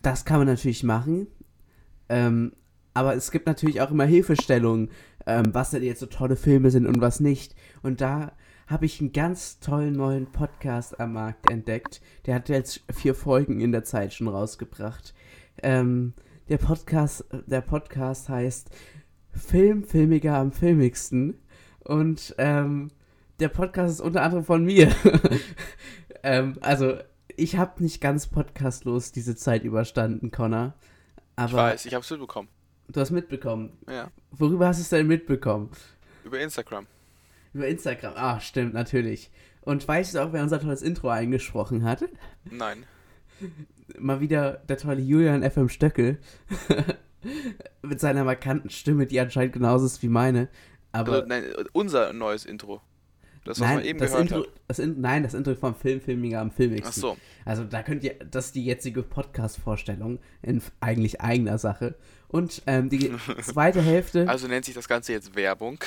das 0.02 0.24
kann 0.24 0.38
man 0.38 0.46
natürlich 0.46 0.82
machen. 0.82 1.26
Ähm, 2.08 2.52
aber 2.94 3.14
es 3.14 3.30
gibt 3.30 3.46
natürlich 3.46 3.80
auch 3.80 3.90
immer 3.90 4.06
Hilfestellungen, 4.06 4.90
ähm, 5.26 5.52
was 5.52 5.70
denn 5.70 5.82
jetzt 5.82 6.00
so 6.00 6.06
tolle 6.06 6.36
Filme 6.36 6.70
sind 6.70 6.86
und 6.86 7.00
was 7.00 7.20
nicht. 7.20 7.54
Und 7.82 8.00
da 8.00 8.32
habe 8.66 8.86
ich 8.86 9.00
einen 9.00 9.12
ganz 9.12 9.60
tollen 9.60 9.92
neuen 9.92 10.26
Podcast 10.32 10.98
am 10.98 11.12
Markt 11.12 11.50
entdeckt. 11.50 12.00
Der 12.26 12.34
hat 12.34 12.48
jetzt 12.48 12.82
vier 12.92 13.14
Folgen 13.14 13.60
in 13.60 13.72
der 13.72 13.84
Zeit 13.84 14.12
schon 14.12 14.28
rausgebracht. 14.28 15.14
Ähm, 15.62 16.14
der 16.48 16.58
Podcast, 16.58 17.24
der 17.46 17.60
Podcast 17.60 18.28
heißt 18.28 18.70
Film, 19.32 19.84
Filmiger 19.84 20.36
am 20.36 20.52
filmigsten. 20.52 21.38
Und 21.84 22.34
ähm, 22.38 22.90
der 23.38 23.48
Podcast 23.48 23.94
ist 23.94 24.00
unter 24.00 24.22
anderem 24.22 24.44
von 24.44 24.64
mir. 24.64 24.92
ähm, 26.22 26.54
also, 26.60 26.98
ich 27.36 27.56
habe 27.56 27.82
nicht 27.82 28.00
ganz 28.00 28.26
podcastlos 28.26 29.12
diese 29.12 29.36
Zeit 29.36 29.62
überstanden, 29.62 30.30
Connor. 30.30 30.74
Aber 31.36 31.48
Ich 31.48 31.54
weiß, 31.54 31.86
ich 31.86 31.94
habe 31.94 32.02
es 32.02 32.10
mitbekommen. 32.10 32.48
du 32.88 33.00
hast 33.00 33.10
mitbekommen. 33.10 33.76
Ja, 33.88 34.10
Worüber 34.32 34.68
hast 34.68 34.78
du 34.78 34.82
es 34.82 34.88
denn 34.88 35.06
mitbekommen? 35.06 35.70
über 36.24 36.40
Instagram. 36.40 36.86
Über 37.56 37.68
Instagram. 37.68 38.12
Ah, 38.16 38.38
stimmt, 38.38 38.74
natürlich. 38.74 39.30
Und 39.62 39.88
weißt 39.88 40.14
du 40.14 40.18
auch, 40.20 40.32
wer 40.34 40.42
unser 40.42 40.60
tolles 40.60 40.82
Intro 40.82 41.08
eingesprochen 41.08 41.84
hat? 41.84 42.04
Nein. 42.44 42.84
Mal 43.98 44.20
wieder 44.20 44.62
der 44.68 44.76
tolle 44.76 45.00
Julian 45.00 45.42
FM 45.48 45.70
Stöckel. 45.70 46.18
Mit 47.82 47.98
seiner 47.98 48.24
markanten 48.24 48.68
Stimme, 48.68 49.06
die 49.06 49.18
anscheinend 49.20 49.54
genauso 49.54 49.86
ist 49.86 50.02
wie 50.02 50.08
meine. 50.08 50.48
Aber 50.92 51.12
Also, 51.12 51.26
nein, 51.26 51.44
unser 51.72 52.12
neues 52.12 52.44
Intro. 52.44 52.82
Das, 53.44 53.58
was 53.58 53.66
nein, 53.66 53.76
man 53.76 53.84
eben 53.86 53.98
das 54.00 54.10
gehört 54.10 54.30
Intro, 54.30 54.42
hat. 54.42 54.52
das 54.68 54.78
in, 54.80 55.00
nein, 55.00 55.22
das 55.22 55.32
Intro 55.32 55.54
vom 55.54 55.74
Film 55.74 56.02
Filmiger 56.02 56.40
am 56.40 56.50
filmigsten. 56.50 56.90
Ach 56.90 56.92
so. 56.92 57.16
Also 57.46 57.64
da 57.64 57.82
könnt 57.82 58.04
ihr, 58.04 58.16
das 58.30 58.46
ist 58.46 58.54
die 58.54 58.64
jetzige 58.66 59.02
Podcast-Vorstellung 59.02 60.18
in 60.42 60.60
eigentlich 60.80 61.22
eigener 61.22 61.56
Sache. 61.56 61.94
Und 62.28 62.62
ähm, 62.66 62.90
die 62.90 63.12
zweite 63.42 63.80
Hälfte, 63.80 64.28
Also 64.28 64.46
nennt 64.46 64.66
sich 64.66 64.74
das 64.74 64.88
Ganze 64.88 65.12
jetzt 65.12 65.36
Werbung. 65.36 65.78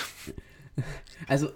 Also 1.27 1.49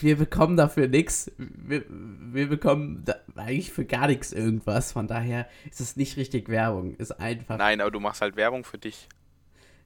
wir 0.00 0.16
bekommen 0.16 0.56
dafür 0.56 0.88
nichts. 0.88 1.30
Wir, 1.36 1.84
wir 1.88 2.48
bekommen 2.48 3.02
da 3.04 3.16
eigentlich 3.34 3.72
für 3.72 3.84
gar 3.84 4.06
nichts 4.06 4.32
irgendwas. 4.32 4.92
Von 4.92 5.08
daher 5.08 5.48
ist 5.68 5.80
es 5.80 5.96
nicht 5.96 6.16
richtig 6.16 6.48
Werbung. 6.48 6.94
Ist 6.96 7.12
einfach. 7.12 7.58
Nein, 7.58 7.80
aber 7.80 7.90
du 7.90 8.00
machst 8.00 8.20
halt 8.20 8.36
Werbung 8.36 8.64
für 8.64 8.78
dich. 8.78 9.08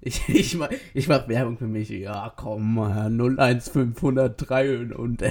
Ich, 0.07 0.29
ich, 0.29 0.55
mach, 0.55 0.69
ich 0.93 1.09
mach 1.09 1.29
Werbung 1.29 1.57
für 1.57 1.67
mich. 1.67 1.89
Ja, 1.89 2.31
komm, 2.37 2.79
01503 2.79 4.79
und. 4.79 4.93
und 4.93 5.23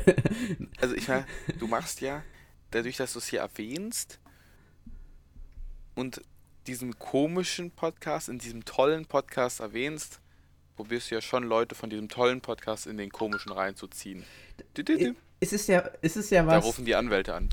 also, 0.81 0.95
ich 0.95 1.07
meine, 1.07 1.27
du 1.59 1.67
machst 1.67 2.01
ja, 2.01 2.23
dadurch, 2.71 2.97
dass 2.97 3.13
du 3.13 3.19
es 3.19 3.27
hier 3.27 3.41
erwähnst 3.41 4.19
und 5.93 6.23
diesen 6.65 6.97
komischen 6.97 7.69
Podcast 7.69 8.29
in 8.29 8.39
diesem 8.39 8.65
tollen 8.65 9.05
Podcast 9.05 9.59
erwähnst, 9.59 10.22
probierst 10.75 11.11
du 11.11 11.15
ja 11.15 11.21
schon 11.21 11.43
Leute 11.43 11.75
von 11.75 11.89
diesem 11.89 12.09
tollen 12.09 12.41
Podcast 12.41 12.87
in 12.87 12.97
den 12.97 13.09
komischen 13.09 13.51
reinzuziehen. 13.51 14.23
Es 15.39 15.53
ist 15.53 15.67
ja, 15.67 15.89
es 16.01 16.15
ist 16.15 16.29
ja 16.31 16.45
was. 16.45 16.61
Da 16.61 16.67
rufen 16.67 16.85
die 16.85 16.95
Anwälte 16.95 17.33
an. 17.33 17.49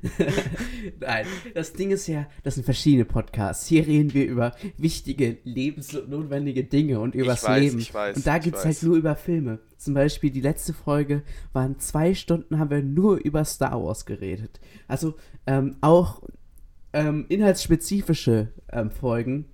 Nein, 1.00 1.26
das 1.54 1.72
Ding 1.74 1.90
ist 1.90 2.06
ja, 2.06 2.26
das 2.42 2.54
sind 2.54 2.64
verschiedene 2.64 3.04
Podcasts. 3.04 3.66
Hier 3.66 3.86
reden 3.86 4.14
wir 4.14 4.26
über 4.26 4.54
wichtige, 4.78 5.38
lebensnotwendige 5.44 6.64
Dinge 6.64 7.00
und 7.00 7.14
übers 7.14 7.42
ich 7.42 7.48
weiß, 7.48 7.60
Leben. 7.60 7.78
Ich 7.78 7.92
weiß, 7.92 8.16
und 8.16 8.26
da 8.26 8.38
gibt 8.38 8.56
es 8.56 8.64
halt 8.64 8.82
nur 8.82 8.96
über 8.96 9.16
Filme. 9.16 9.58
Zum 9.76 9.94
Beispiel 9.94 10.30
die 10.30 10.40
letzte 10.40 10.72
Folge 10.72 11.22
waren 11.52 11.78
zwei 11.78 12.14
Stunden, 12.14 12.58
haben 12.58 12.70
wir 12.70 12.82
nur 12.82 13.16
über 13.18 13.44
Star 13.44 13.82
Wars 13.82 14.06
geredet. 14.06 14.60
Also 14.88 15.14
ähm, 15.46 15.76
auch 15.80 16.22
ähm, 16.92 17.26
inhaltsspezifische 17.28 18.52
ähm, 18.70 18.90
Folgen. 18.90 19.46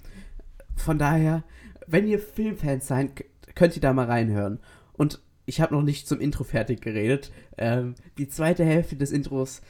Von 0.77 0.99
daher, 0.99 1.43
wenn 1.91 2.07
ihr 2.07 2.19
Filmfans 2.19 2.87
seid, 2.87 3.25
könnt 3.55 3.77
ihr 3.77 3.83
da 3.83 3.93
mal 3.93 4.07
reinhören. 4.07 4.61
Und 4.93 5.21
ich 5.47 5.61
habe 5.61 5.75
noch 5.75 5.83
nicht 5.83 6.07
zum 6.07 6.21
Intro 6.21 6.45
fertig 6.45 6.81
geredet. 6.81 7.33
Ähm, 7.57 7.95
die 8.19 8.29
zweite 8.29 8.65
Hälfte 8.65 8.97
des 8.97 9.11
Intros 9.11 9.63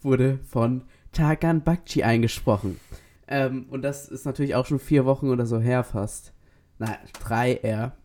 wurde 0.00 0.38
von 0.38 0.84
Tagan 1.12 1.62
Bakchi 1.62 2.02
eingesprochen. 2.02 2.80
Ähm, 3.28 3.66
und 3.70 3.82
das 3.82 4.08
ist 4.08 4.24
natürlich 4.24 4.54
auch 4.54 4.66
schon 4.66 4.78
vier 4.78 5.04
Wochen 5.04 5.28
oder 5.28 5.46
so 5.46 5.60
her 5.60 5.84
fast. 5.84 6.32
Nein, 6.78 6.96
drei 7.20 7.54
eher. 7.54 7.96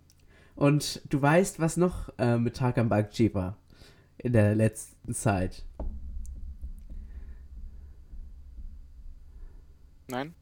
Und 0.55 1.01
du 1.09 1.21
weißt, 1.21 1.59
was 1.59 1.77
noch 1.77 2.09
äh, 2.17 2.37
mit 2.37 2.57
Tagan 2.57 2.89
Bakchi 2.89 3.33
war 3.33 3.57
in 4.17 4.33
der 4.33 4.55
letzten 4.55 5.13
Zeit. 5.13 5.65
Nein. 10.07 10.35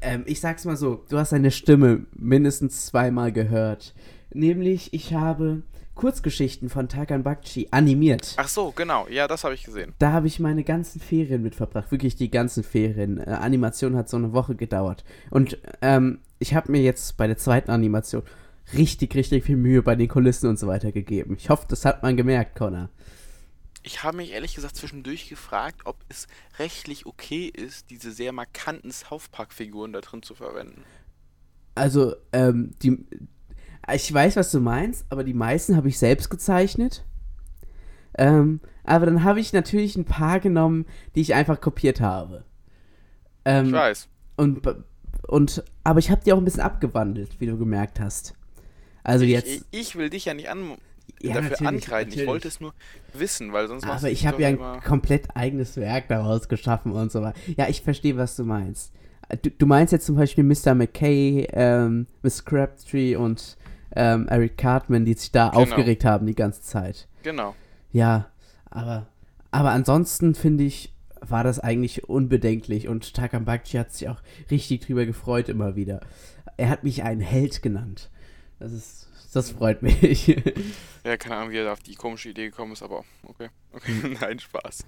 Ähm, 0.00 0.24
ich 0.26 0.40
sag's 0.40 0.64
mal 0.64 0.76
so, 0.76 1.04
du 1.08 1.18
hast 1.18 1.30
seine 1.30 1.50
Stimme 1.50 2.06
mindestens 2.16 2.86
zweimal 2.86 3.32
gehört. 3.32 3.94
Nämlich, 4.32 4.92
ich 4.92 5.14
habe 5.14 5.62
Kurzgeschichten 5.94 6.70
von 6.70 6.88
Takan 6.88 7.22
Bakchi 7.22 7.68
animiert. 7.72 8.34
Ach 8.38 8.48
so, 8.48 8.72
genau. 8.74 9.06
Ja, 9.08 9.28
das 9.28 9.44
habe 9.44 9.54
ich 9.54 9.64
gesehen. 9.64 9.92
Da 9.98 10.12
habe 10.12 10.28
ich 10.28 10.40
meine 10.40 10.64
ganzen 10.64 11.00
Ferien 11.00 11.42
mit 11.42 11.54
verbracht. 11.54 11.90
Wirklich 11.90 12.16
die 12.16 12.30
ganzen 12.30 12.62
Ferien. 12.62 13.18
Äh, 13.18 13.30
Animation 13.30 13.96
hat 13.96 14.08
so 14.08 14.16
eine 14.16 14.32
Woche 14.32 14.54
gedauert. 14.54 15.04
Und 15.28 15.58
ähm, 15.82 16.20
ich 16.38 16.54
habe 16.54 16.72
mir 16.72 16.80
jetzt 16.80 17.18
bei 17.18 17.26
der 17.26 17.36
zweiten 17.36 17.70
Animation 17.70 18.22
richtig, 18.72 19.14
richtig 19.14 19.44
viel 19.44 19.56
Mühe 19.56 19.82
bei 19.82 19.94
den 19.94 20.08
Kulissen 20.08 20.48
und 20.48 20.58
so 20.58 20.66
weiter 20.66 20.90
gegeben. 20.92 21.36
Ich 21.38 21.50
hoffe, 21.50 21.66
das 21.68 21.84
hat 21.84 22.02
man 22.02 22.16
gemerkt, 22.16 22.56
Connor. 22.56 22.88
Ich 23.82 24.02
habe 24.02 24.18
mich 24.18 24.32
ehrlich 24.32 24.54
gesagt 24.54 24.76
zwischendurch 24.76 25.28
gefragt, 25.28 25.82
ob 25.84 25.96
es 26.08 26.28
rechtlich 26.58 27.06
okay 27.06 27.46
ist, 27.46 27.90
diese 27.90 28.12
sehr 28.12 28.32
markanten 28.32 28.92
South 28.92 29.28
Park-Figuren 29.28 29.92
da 29.92 30.00
drin 30.00 30.22
zu 30.22 30.34
verwenden. 30.34 30.84
Also, 31.74 32.14
ähm, 32.32 32.72
die, 32.82 33.06
ich 33.92 34.12
weiß, 34.12 34.36
was 34.36 34.50
du 34.50 34.60
meinst, 34.60 35.06
aber 35.08 35.24
die 35.24 35.34
meisten 35.34 35.76
habe 35.76 35.88
ich 35.88 35.98
selbst 35.98 36.28
gezeichnet. 36.28 37.04
Ähm, 38.18 38.60
aber 38.84 39.06
dann 39.06 39.24
habe 39.24 39.40
ich 39.40 39.52
natürlich 39.52 39.96
ein 39.96 40.04
paar 40.04 40.40
genommen, 40.40 40.84
die 41.14 41.20
ich 41.20 41.34
einfach 41.34 41.60
kopiert 41.60 42.00
habe. 42.00 42.44
Ähm, 43.44 43.66
ich 43.66 43.72
weiß. 43.72 44.08
Und, 44.36 44.62
und, 45.26 45.64
aber 45.84 46.00
ich 46.00 46.10
habe 46.10 46.22
die 46.24 46.32
auch 46.32 46.38
ein 46.38 46.44
bisschen 46.44 46.60
abgewandelt, 46.60 47.40
wie 47.40 47.46
du 47.46 47.56
gemerkt 47.56 48.00
hast. 48.00 48.34
Also 49.02 49.24
ich, 49.24 49.30
jetzt. 49.30 49.64
Ich 49.70 49.96
will 49.96 50.10
dich 50.10 50.26
ja 50.26 50.34
nicht 50.34 50.50
an, 50.50 50.76
ja, 51.20 51.34
dafür 51.34 51.50
natürlich, 51.50 51.68
ankreiden. 51.68 52.08
Natürlich. 52.08 52.22
Ich 52.22 52.28
wollte 52.28 52.48
es 52.48 52.60
nur 52.60 52.74
wissen, 53.14 53.52
weil 53.52 53.68
sonst. 53.68 53.84
Aber 53.84 54.10
ich 54.10 54.26
habe 54.26 54.42
ja 54.42 54.48
ein 54.48 54.80
komplett 54.82 55.36
eigenes 55.36 55.76
Werk 55.76 56.08
daraus 56.08 56.48
geschaffen 56.48 56.92
und 56.92 57.10
so 57.12 57.22
weiter. 57.22 57.38
Ja, 57.56 57.68
ich 57.68 57.82
verstehe, 57.82 58.16
was 58.16 58.36
du 58.36 58.44
meinst. 58.44 58.92
Du, 59.42 59.50
du 59.50 59.66
meinst 59.66 59.92
jetzt 59.92 60.06
zum 60.06 60.16
Beispiel 60.16 60.44
Mr. 60.44 60.74
McKay, 60.74 61.46
ähm, 61.52 62.06
Miss 62.22 62.44
Crabtree 62.44 63.14
und 63.14 63.56
ähm, 63.94 64.28
Eric 64.28 64.56
Cartman, 64.56 65.04
die 65.04 65.14
sich 65.14 65.30
da 65.30 65.48
genau. 65.48 65.62
aufgeregt 65.62 66.04
haben 66.04 66.26
die 66.26 66.34
ganze 66.34 66.62
Zeit. 66.62 67.08
Genau. 67.22 67.54
Ja, 67.92 68.30
aber, 68.70 69.06
aber 69.50 69.70
ansonsten 69.70 70.34
finde 70.34 70.64
ich, 70.64 70.94
war 71.20 71.44
das 71.44 71.60
eigentlich 71.60 72.08
unbedenklich 72.08 72.88
und 72.88 73.14
Takam 73.14 73.44
Bakchi 73.44 73.76
hat 73.76 73.92
sich 73.92 74.08
auch 74.08 74.22
richtig 74.50 74.80
drüber 74.80 75.06
gefreut 75.06 75.48
immer 75.48 75.76
wieder. 75.76 76.00
Er 76.56 76.70
hat 76.70 76.84
mich 76.84 77.02
einen 77.02 77.20
Held 77.20 77.62
genannt. 77.62 78.10
Das 78.58 78.72
ist, 78.72 79.08
das 79.32 79.50
freut 79.50 79.82
mich. 79.82 80.26
ja, 81.04 81.16
keine 81.16 81.36
Ahnung, 81.36 81.50
wie 81.50 81.58
er 81.58 81.72
auf 81.72 81.80
die 81.80 81.94
komische 81.94 82.30
Idee 82.30 82.50
gekommen 82.50 82.72
ist, 82.72 82.82
aber 82.82 83.04
okay. 83.24 83.48
Okay, 83.72 83.92
hm. 84.02 84.12
nein, 84.20 84.38
Spaß. 84.38 84.84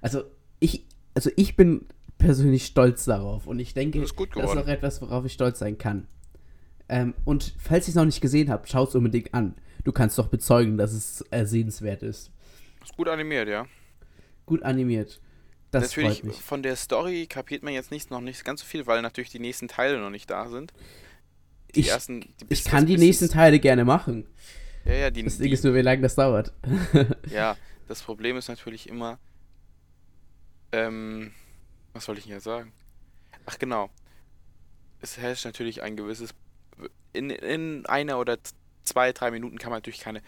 also, 0.00 0.24
ich, 0.60 0.86
also 1.14 1.30
ich 1.36 1.56
bin 1.56 1.86
persönlich 2.18 2.66
stolz 2.66 3.04
darauf 3.04 3.46
und 3.46 3.58
ich 3.58 3.74
denke, 3.74 4.00
das 4.00 4.10
ist, 4.10 4.18
das 4.34 4.44
ist 4.44 4.56
auch 4.56 4.68
etwas, 4.68 5.02
worauf 5.02 5.24
ich 5.24 5.32
stolz 5.32 5.58
sein 5.58 5.78
kann. 5.78 6.06
Ähm, 6.88 7.14
und 7.24 7.54
falls 7.58 7.86
ihr 7.86 7.90
es 7.90 7.94
noch 7.94 8.04
nicht 8.04 8.20
gesehen 8.20 8.50
habt, 8.50 8.68
schaut 8.68 8.90
es 8.90 8.94
unbedingt 8.94 9.32
an. 9.34 9.56
Du 9.84 9.92
kannst 9.92 10.18
doch 10.18 10.28
bezeugen, 10.28 10.76
dass 10.76 10.92
es 10.92 11.22
ersehenswert 11.30 12.02
ist. 12.02 12.30
Ist 12.82 12.96
gut 12.96 13.08
animiert, 13.08 13.48
ja. 13.48 13.66
Gut 14.46 14.62
animiert. 14.62 15.20
Das 15.70 15.84
natürlich, 15.84 16.20
freut 16.20 16.24
mich. 16.24 16.36
von 16.36 16.62
der 16.62 16.76
Story 16.76 17.26
kapiert 17.26 17.62
man 17.62 17.72
jetzt 17.72 17.90
nicht, 17.90 18.10
noch 18.10 18.20
nicht 18.20 18.44
ganz 18.44 18.60
so 18.60 18.66
viel, 18.66 18.86
weil 18.86 19.00
natürlich 19.00 19.30
die 19.30 19.38
nächsten 19.38 19.68
Teile 19.68 19.98
noch 19.98 20.10
nicht 20.10 20.28
da 20.30 20.48
sind. 20.48 20.72
Die 21.74 21.80
ich, 21.80 21.88
ersten, 21.88 22.20
die 22.20 22.46
ich 22.50 22.64
kann 22.64 22.86
die 22.86 22.98
nächsten 22.98 23.28
Teile 23.28 23.58
gerne 23.58 23.84
machen. 23.84 24.26
Ja, 24.84 24.94
ja, 24.94 25.10
die, 25.10 25.22
das 25.22 25.38
Ding 25.38 25.52
ist 25.52 25.64
nur, 25.64 25.74
wie 25.74 25.80
lange 25.80 26.02
das 26.02 26.16
dauert. 26.16 26.52
ja, 27.30 27.56
das 27.88 28.02
Problem 28.02 28.36
ist 28.36 28.48
natürlich 28.48 28.88
immer, 28.88 29.18
ähm, 30.72 31.32
was 31.92 32.04
soll 32.04 32.18
ich 32.18 32.24
denn 32.24 32.34
jetzt 32.34 32.44
sagen? 32.44 32.72
Ach 33.46 33.58
genau, 33.58 33.90
es 35.00 35.18
herrscht 35.18 35.44
natürlich 35.44 35.82
ein 35.82 35.96
gewisses 35.96 36.34
in, 37.12 37.30
in 37.30 37.86
einer 37.86 38.18
oder 38.18 38.38
zwei, 38.84 39.12
drei 39.12 39.30
Minuten 39.30 39.58
kann 39.58 39.70
man 39.70 39.78
natürlich 39.78 40.00
keine 40.00 40.22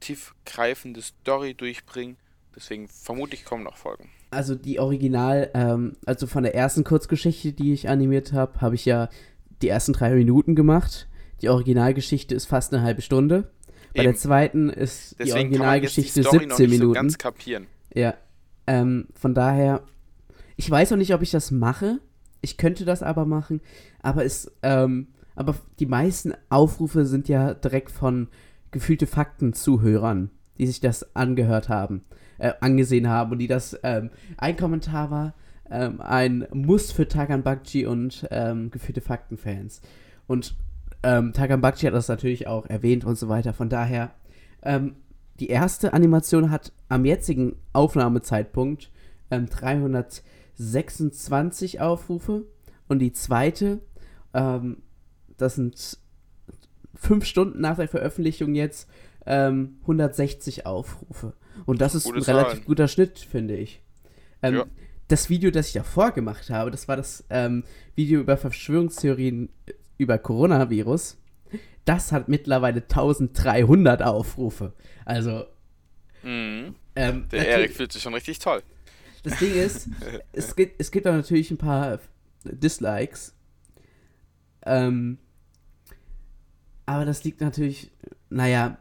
tiefgreifende 0.00 1.02
Story 1.02 1.54
durchbringen. 1.54 2.16
Deswegen 2.54 2.88
vermute 2.88 3.34
ich, 3.34 3.44
kommen 3.44 3.64
noch 3.64 3.76
Folgen. 3.76 4.10
Also 4.30 4.54
die 4.54 4.78
Original, 4.78 5.50
ähm, 5.54 5.96
also 6.06 6.26
von 6.26 6.42
der 6.42 6.54
ersten 6.54 6.84
Kurzgeschichte, 6.84 7.52
die 7.52 7.72
ich 7.72 7.88
animiert 7.88 8.32
habe, 8.32 8.60
habe 8.60 8.74
ich 8.74 8.84
ja 8.84 9.08
die 9.62 9.68
ersten 9.68 9.92
drei 9.92 10.14
Minuten 10.14 10.54
gemacht. 10.54 11.08
Die 11.42 11.48
Originalgeschichte 11.48 12.34
ist 12.34 12.46
fast 12.46 12.72
eine 12.72 12.82
halbe 12.82 13.02
Stunde. 13.02 13.50
Bei 13.94 14.02
Eben. 14.02 14.12
der 14.12 14.14
zweiten 14.14 14.68
ist 14.68 15.16
Deswegen 15.18 15.50
die 15.50 15.58
Originalgeschichte 15.58 16.20
die 16.20 16.28
17 16.28 16.70
Minuten. 16.70 16.88
So 16.88 16.92
ganz 16.92 17.18
kapieren. 17.18 17.66
Ja. 17.94 18.14
Ähm, 18.66 19.08
von 19.14 19.34
daher, 19.34 19.82
ich 20.56 20.70
weiß 20.70 20.90
noch 20.90 20.98
nicht, 20.98 21.14
ob 21.14 21.22
ich 21.22 21.30
das 21.30 21.50
mache. 21.50 21.98
Ich 22.40 22.56
könnte 22.56 22.84
das 22.84 23.02
aber 23.02 23.26
machen. 23.26 23.60
Aber 24.02 24.24
es, 24.24 24.52
ähm, 24.62 25.08
aber 25.34 25.56
die 25.78 25.86
meisten 25.86 26.34
Aufrufe 26.50 27.04
sind 27.06 27.28
ja 27.28 27.54
direkt 27.54 27.90
von 27.90 28.28
gefühlte 28.70 29.06
Fakten-Zuhörern, 29.06 30.30
die 30.58 30.66
sich 30.66 30.80
das 30.80 31.16
angehört 31.16 31.68
haben, 31.68 32.04
äh, 32.38 32.52
angesehen 32.60 33.08
haben 33.08 33.32
und 33.32 33.38
die 33.38 33.48
das, 33.48 33.78
ähm, 33.82 34.10
ein 34.36 34.56
Kommentar 34.56 35.10
war, 35.10 35.34
ähm, 35.70 36.00
ein 36.00 36.46
Muss 36.52 36.92
für 36.92 37.08
Tagan 37.08 37.42
Bakchi 37.42 37.86
und 37.86 38.28
ähm, 38.30 38.70
gefühlte 38.70 39.00
Fakten-Fans. 39.00 39.80
Und 40.26 40.54
ähm, 41.02 41.32
Tagan 41.32 41.60
Bakchi 41.60 41.86
hat 41.86 41.94
das 41.94 42.06
natürlich 42.08 42.46
auch 42.46 42.66
erwähnt 42.66 43.04
und 43.04 43.18
so 43.18 43.28
weiter. 43.28 43.52
Von 43.54 43.68
daher, 43.68 44.12
ähm, 44.62 44.94
die 45.38 45.48
erste 45.48 45.92
Animation 45.94 46.50
hat 46.50 46.72
am 46.88 47.04
jetzigen 47.04 47.56
Aufnahmezeitpunkt 47.72 48.90
ähm, 49.30 49.46
326 49.46 51.80
Aufrufe 51.80 52.44
und 52.88 52.98
die 52.98 53.12
zweite 53.12 53.80
ähm, 54.34 54.78
das 55.36 55.54
sind 55.54 55.98
fünf 56.94 57.24
Stunden 57.24 57.60
nach 57.60 57.76
der 57.76 57.88
Veröffentlichung 57.88 58.54
jetzt 58.54 58.88
ähm, 59.26 59.78
160 59.82 60.66
Aufrufe. 60.66 61.34
Und 61.66 61.80
das 61.80 61.94
ist 61.94 62.04
Gute 62.04 62.18
ein 62.18 62.22
Zahlen. 62.22 62.44
relativ 62.44 62.64
guter 62.64 62.88
Schnitt, 62.88 63.18
finde 63.18 63.56
ich. 63.56 63.82
Ähm, 64.42 64.54
ja. 64.54 64.64
Das 65.10 65.28
Video, 65.28 65.50
das 65.50 65.66
ich 65.66 65.72
davor 65.72 66.12
gemacht 66.12 66.50
habe, 66.50 66.70
das 66.70 66.86
war 66.86 66.96
das 66.96 67.24
ähm, 67.30 67.64
Video 67.96 68.20
über 68.20 68.36
Verschwörungstheorien 68.36 69.48
über 69.98 70.18
Coronavirus. 70.18 71.16
Das 71.84 72.12
hat 72.12 72.28
mittlerweile 72.28 72.82
1300 72.82 74.02
Aufrufe. 74.02 74.72
Also. 75.04 75.46
Mhm. 76.22 76.76
Ähm, 76.94 77.26
der 77.32 77.48
Erik 77.48 77.74
fühlt 77.74 77.90
sich 77.90 78.02
schon 78.02 78.14
richtig 78.14 78.38
toll. 78.38 78.62
Das 79.24 79.36
Ding 79.40 79.52
ist, 79.52 79.88
es, 80.32 80.54
gibt, 80.54 80.80
es 80.80 80.92
gibt 80.92 81.08
auch 81.08 81.12
natürlich 81.12 81.50
ein 81.50 81.58
paar 81.58 81.98
Dislikes. 82.44 83.34
Ähm, 84.64 85.18
aber 86.86 87.04
das 87.04 87.24
liegt 87.24 87.40
natürlich, 87.40 87.90
naja, 88.28 88.78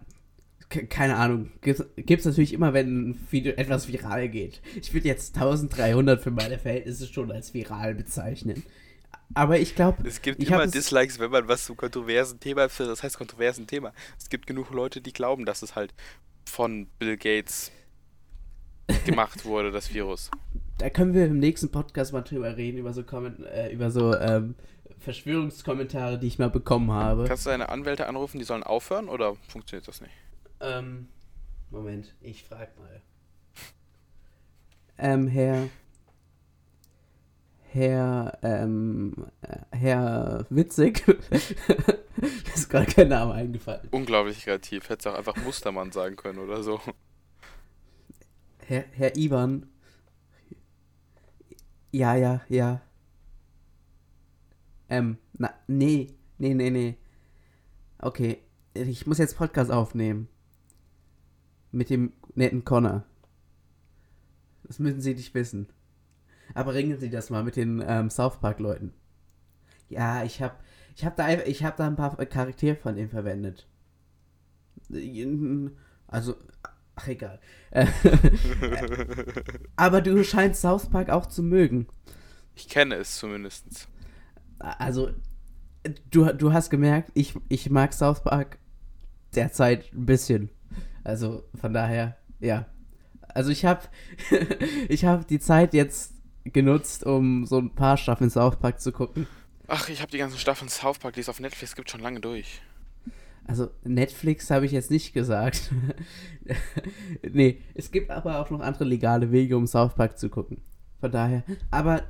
keine 0.69 1.15
Ahnung. 1.15 1.51
Gibt 1.61 1.79
es 2.19 2.25
natürlich 2.25 2.53
immer, 2.53 2.73
wenn 2.73 3.09
ein 3.09 3.27
Video 3.31 3.53
etwas 3.53 3.87
viral 3.87 4.29
geht. 4.29 4.61
Ich 4.79 4.93
würde 4.93 5.07
jetzt 5.07 5.35
1300 5.35 6.21
für 6.21 6.31
meine 6.31 6.59
Verhältnisse 6.59 7.07
schon 7.07 7.31
als 7.31 7.53
viral 7.53 7.95
bezeichnen. 7.95 8.63
aber 9.33 9.59
ich 9.59 9.75
glaube, 9.75 10.07
Es 10.07 10.21
gibt 10.21 10.43
immer 10.43 10.63
es- 10.63 10.71
Dislikes, 10.71 11.19
wenn 11.19 11.31
man 11.31 11.47
was 11.47 11.65
zum 11.65 11.75
kontroversen 11.77 12.39
Thema 12.39 12.69
für 12.69 12.85
das 12.85 13.01
heißt 13.03 13.17
kontroversen 13.17 13.65
Thema. 13.67 13.93
Es 14.19 14.29
gibt 14.29 14.45
genug 14.47 14.71
Leute, 14.71 15.01
die 15.01 15.13
glauben, 15.13 15.45
dass 15.45 15.61
es 15.63 15.75
halt 15.75 15.93
von 16.45 16.87
Bill 16.99 17.17
Gates 17.17 17.71
gemacht 19.05 19.45
wurde, 19.45 19.71
das 19.71 19.93
Virus. 19.93 20.31
da 20.79 20.89
können 20.89 21.13
wir 21.13 21.25
im 21.25 21.39
nächsten 21.39 21.69
Podcast 21.69 22.11
mal 22.13 22.21
drüber 22.21 22.57
reden, 22.57 22.77
über 22.77 22.93
so, 22.93 23.03
Komment 23.03 23.39
äh, 23.45 23.71
über 23.71 23.91
so 23.91 24.15
ähm, 24.15 24.55
Verschwörungskommentare, 24.99 26.17
die 26.19 26.27
ich 26.27 26.39
mal 26.39 26.49
bekommen 26.49 26.91
habe. 26.91 27.25
Kannst 27.27 27.45
du 27.45 27.49
deine 27.51 27.69
Anwälte 27.69 28.07
anrufen, 28.07 28.39
die 28.39 28.45
sollen 28.45 28.63
aufhören 28.63 29.09
oder 29.09 29.35
funktioniert 29.47 29.87
das 29.87 30.01
nicht? 30.01 30.13
Ähm, 30.61 31.07
Moment, 31.69 32.15
ich 32.21 32.43
frag 32.43 32.77
mal. 32.77 33.01
Ähm, 34.97 35.27
Herr. 35.27 35.69
Herr, 37.71 38.37
ähm, 38.41 39.27
äh, 39.41 39.77
Herr 39.77 40.45
Witzig. 40.49 41.07
Mir 41.07 42.55
ist 42.55 42.69
gerade 42.69 42.91
kein 42.91 43.09
Name 43.09 43.33
eingefallen. 43.33 43.87
Unglaublich 43.91 44.43
kreativ. 44.43 44.89
Hättest 44.89 45.07
auch 45.07 45.15
einfach 45.15 45.37
Mustermann 45.37 45.91
sagen 45.91 46.15
können 46.15 46.39
oder 46.39 46.63
so. 46.63 46.81
Herr, 48.65 48.85
Herr 48.91 49.15
Ivan. 49.15 49.67
Ja, 51.91 52.15
ja, 52.15 52.41
ja. 52.49 52.81
Ähm, 54.89 55.17
na, 55.33 55.53
nee, 55.67 56.15
nee, 56.39 56.53
nee, 56.55 56.71
nee. 56.71 56.97
Okay, 57.99 58.39
ich 58.73 59.05
muss 59.05 59.19
jetzt 59.19 59.37
Podcast 59.37 59.71
aufnehmen. 59.71 60.27
Mit 61.71 61.89
dem 61.89 62.13
netten 62.35 62.65
Connor. 62.65 63.03
Das 64.63 64.79
müssen 64.79 65.01
Sie 65.01 65.13
nicht 65.13 65.33
wissen. 65.33 65.67
Aber 66.53 66.73
regeln 66.73 66.99
Sie 66.99 67.09
das 67.09 67.29
mal 67.29 67.43
mit 67.43 67.55
den 67.55 67.83
ähm, 67.85 68.09
South 68.09 68.39
Park 68.39 68.59
Leuten. 68.59 68.93
Ja, 69.87 70.23
ich 70.23 70.41
hab, 70.41 70.63
ich 70.95 71.05
hab 71.05 71.15
da, 71.15 71.29
ich 71.29 71.63
hab 71.63 71.77
da 71.77 71.87
ein 71.87 71.95
paar 71.95 72.15
Charaktere 72.25 72.75
von 72.75 72.97
ihm 72.97 73.09
verwendet. 73.09 73.67
Also, 76.07 76.35
ach 76.95 77.07
egal. 77.07 77.39
Aber 79.75 80.01
du 80.01 80.23
scheinst 80.23 80.61
South 80.61 80.89
Park 80.89 81.09
auch 81.09 81.25
zu 81.27 81.43
mögen. 81.43 81.87
Ich 82.55 82.67
kenne 82.67 82.95
es 82.95 83.17
zumindest. 83.17 83.87
Also, 84.59 85.11
du, 86.11 86.25
du 86.33 86.53
hast 86.53 86.69
gemerkt, 86.69 87.11
ich, 87.13 87.35
ich 87.47 87.69
mag 87.69 87.93
South 87.93 88.23
Park 88.23 88.57
derzeit 89.35 89.93
ein 89.93 90.05
bisschen. 90.05 90.49
Also, 91.09 91.43
von 91.59 91.73
daher, 91.73 92.17
ja. 92.39 92.65
Also, 93.27 93.51
ich 93.51 93.65
habe 93.65 93.81
ich 94.89 95.05
hab 95.05 95.27
die 95.27 95.39
Zeit 95.39 95.73
jetzt 95.73 96.13
genutzt, 96.43 97.05
um 97.05 97.45
so 97.45 97.57
ein 97.57 97.73
paar 97.73 97.97
Staffeln 97.97 98.29
South 98.29 98.57
Park 98.57 98.79
zu 98.79 98.91
gucken. 98.91 99.27
Ach, 99.67 99.89
ich 99.89 100.01
habe 100.01 100.11
die 100.11 100.17
ganzen 100.17 100.37
Staffeln 100.37 100.69
South 100.69 100.99
Park, 100.99 101.15
die 101.15 101.21
es 101.21 101.29
auf 101.29 101.39
Netflix 101.39 101.75
gibt, 101.75 101.89
schon 101.89 102.01
lange 102.01 102.19
durch. 102.19 102.61
Also, 103.47 103.69
Netflix 103.83 104.51
habe 104.51 104.67
ich 104.67 104.71
jetzt 104.71 104.91
nicht 104.91 105.13
gesagt. 105.13 105.71
nee, 107.23 107.61
es 107.73 107.89
gibt 107.89 108.11
aber 108.11 108.39
auch 108.39 108.51
noch 108.51 108.59
andere 108.59 108.83
legale 108.83 109.31
Wege, 109.31 109.57
um 109.57 109.65
South 109.65 109.95
Park 109.95 110.19
zu 110.19 110.29
gucken. 110.29 110.61
Von 110.99 111.11
daher. 111.11 111.43
Aber 111.71 112.03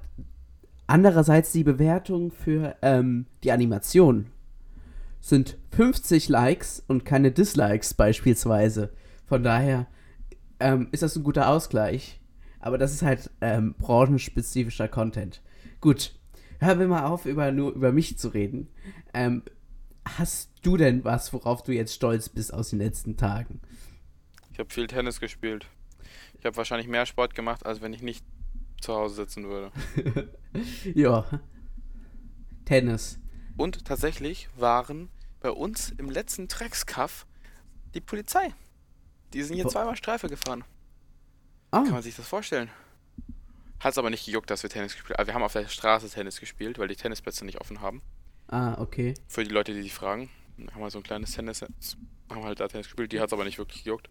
andererseits 0.88 1.54
die 1.54 1.64
Bewertung 1.64 2.32
für 2.32 2.76
ähm, 2.82 3.28
die 3.44 3.52
Animation 3.52 4.28
sind 5.20 5.58
50 5.72 6.30
Likes 6.30 6.84
und 6.88 7.06
keine 7.06 7.32
Dislikes 7.32 7.94
beispielsweise. 7.94 8.92
Von 9.26 9.44
daher 9.44 9.88
ähm, 10.60 10.88
ist 10.92 11.04
das 11.04 11.16
ein 11.16 11.24
guter 11.24 11.50
Ausgleich. 11.50 12.20
Aber 12.60 12.78
das 12.78 12.94
ist 12.94 13.02
halt 13.02 13.30
ähm, 13.42 13.76
branchenspezifischer 13.76 14.88
Content. 14.88 15.42
Gut, 15.80 16.14
hören 16.60 16.80
wir 16.80 16.88
mal 16.88 17.06
auf, 17.06 17.26
über, 17.26 17.52
nur 17.52 17.74
über 17.74 17.92
mich 17.92 18.18
zu 18.18 18.30
reden. 18.30 18.68
Ähm, 19.14 19.44
hast 20.06 20.52
du 20.62 20.76
denn 20.76 21.04
was, 21.06 21.32
worauf 21.34 21.64
du 21.64 21.72
jetzt 21.72 21.94
stolz 21.94 22.30
bist 22.30 22.54
aus 22.54 22.72
den 22.72 22.80
letzten 22.80 23.16
Tagen? 23.16 23.62
Ich 24.52 24.60
habe 24.60 24.74
viel 24.74 24.88
Tennis 24.88 25.22
gespielt. 25.22 25.68
Ich 26.38 26.46
habe 26.46 26.58
wahrscheinlich 26.58 26.88
mehr 26.88 27.06
Sport 27.06 27.34
gemacht, 27.34 27.66
als 27.66 27.82
wenn 27.82 27.94
ich 27.94 28.02
nicht 28.02 28.26
zu 28.82 28.94
Hause 28.94 29.16
sitzen 29.16 29.46
würde. 29.46 29.72
ja. 30.94 31.26
Tennis. 32.66 33.20
Und 33.60 33.84
tatsächlich 33.84 34.48
waren 34.56 35.10
bei 35.42 35.52
uns 35.52 35.90
im 35.98 36.10
letzten 36.10 36.48
Treckskaff 36.48 37.26
die 37.94 38.00
Polizei. 38.00 38.54
Die 39.34 39.44
sind 39.44 39.56
hier 39.56 39.68
zweimal 39.68 39.98
Streife 39.98 40.30
gefahren. 40.30 40.64
Ah, 41.72 41.84
Kann 41.84 41.92
man 41.92 42.02
sich 42.02 42.16
das 42.16 42.26
vorstellen? 42.26 42.70
Hat 43.82 43.92
es 43.92 43.98
aber 43.98 44.12
nicht 44.12 44.26
gejuckt, 44.26 44.50
dass 44.50 44.64
wir 44.64 44.70
Tennis 44.70 44.94
gespielt 44.94 45.18
haben. 45.18 45.20
Also 45.20 45.28
wir 45.28 45.34
haben 45.36 45.44
auf 45.44 45.52
der 45.52 45.68
Straße 45.68 46.10
Tennis 46.10 46.40
gespielt, 46.40 46.80
weil 46.80 46.88
die 46.88 46.96
Tennisplätze 46.96 47.44
nicht 47.44 47.60
offen 47.60 47.82
haben. 47.82 48.02
ah, 48.48 48.80
okay. 48.80 49.14
Für 49.28 49.44
die 49.44 49.52
Leute, 49.52 49.74
die 49.74 49.82
sich 49.82 49.94
fragen. 49.94 50.30
Haben 50.72 50.80
wir 50.80 50.90
so 50.90 51.00
ein 51.00 51.04
kleines 51.04 51.34
Tennis, 51.34 51.66
haben 52.30 52.44
halt 52.44 52.60
da 52.60 52.68
Tennis 52.68 52.88
gespielt. 52.88 53.12
Die 53.12 53.20
hat 53.20 53.28
es 53.28 53.34
aber 53.34 53.44
nicht 53.46 53.58
wirklich 53.58 53.84
gejuckt. 53.84 54.08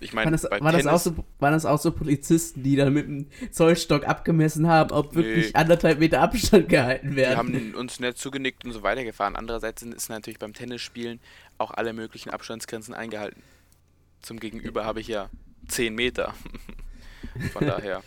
Ich 0.00 0.12
meine, 0.12 0.26
Waren 0.26 0.32
das, 0.32 0.48
bei 0.48 0.60
war 0.60 0.72
das 0.72 0.86
auch 0.86 0.98
so, 0.98 1.24
waren 1.38 1.52
das 1.52 1.64
auch 1.66 1.78
so 1.78 1.90
Polizisten, 1.92 2.62
die 2.62 2.76
dann 2.76 2.92
mit 2.92 3.06
dem 3.06 3.26
Zollstock 3.50 4.06
abgemessen 4.06 4.66
haben, 4.68 4.90
ob 4.92 5.14
wirklich 5.14 5.46
Nee. 5.48 5.54
anderthalb 5.54 5.98
Meter 5.98 6.20
Abstand 6.22 6.68
gehalten 6.68 7.16
werden? 7.16 7.36
haben 7.36 7.74
uns 7.74 8.00
nett 8.00 8.16
zugenickt 8.18 8.64
und 8.64 8.72
so 8.72 8.82
weitergefahren. 8.82 9.36
Andererseits 9.36 9.80
sind 9.82 9.94
ist 9.94 10.08
natürlich 10.08 10.38
beim 10.38 10.54
Tennisspielen 10.54 11.20
auch 11.58 11.70
alle 11.72 11.92
möglichen 11.92 12.30
Abstandsgrenzen 12.30 12.94
eingehalten. 12.94 13.42
Zum 14.22 14.40
Gegenüber 14.40 14.84
habe 14.84 15.00
ich 15.00 15.08
ja 15.08 15.28
10 15.68 15.94
Meter. 15.94 16.34
Von 17.52 17.66
daher 17.66 18.02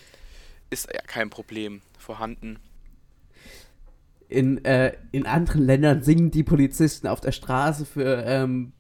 ist 0.70 0.88
ja 0.92 1.02
kein 1.02 1.30
Problem 1.30 1.82
vorhanden. 2.00 2.60
in, 4.30 4.64
äh, 4.64 4.94
in 5.12 5.26
anderen 5.26 5.66
Ländern 5.66 6.04
singen 6.04 6.32
die 6.32 6.44
Polizisten 6.44 7.08
auf 7.08 7.20
der 7.20 7.34
Straße 7.34 7.86
für 7.86 8.24
ähm, 8.26 8.72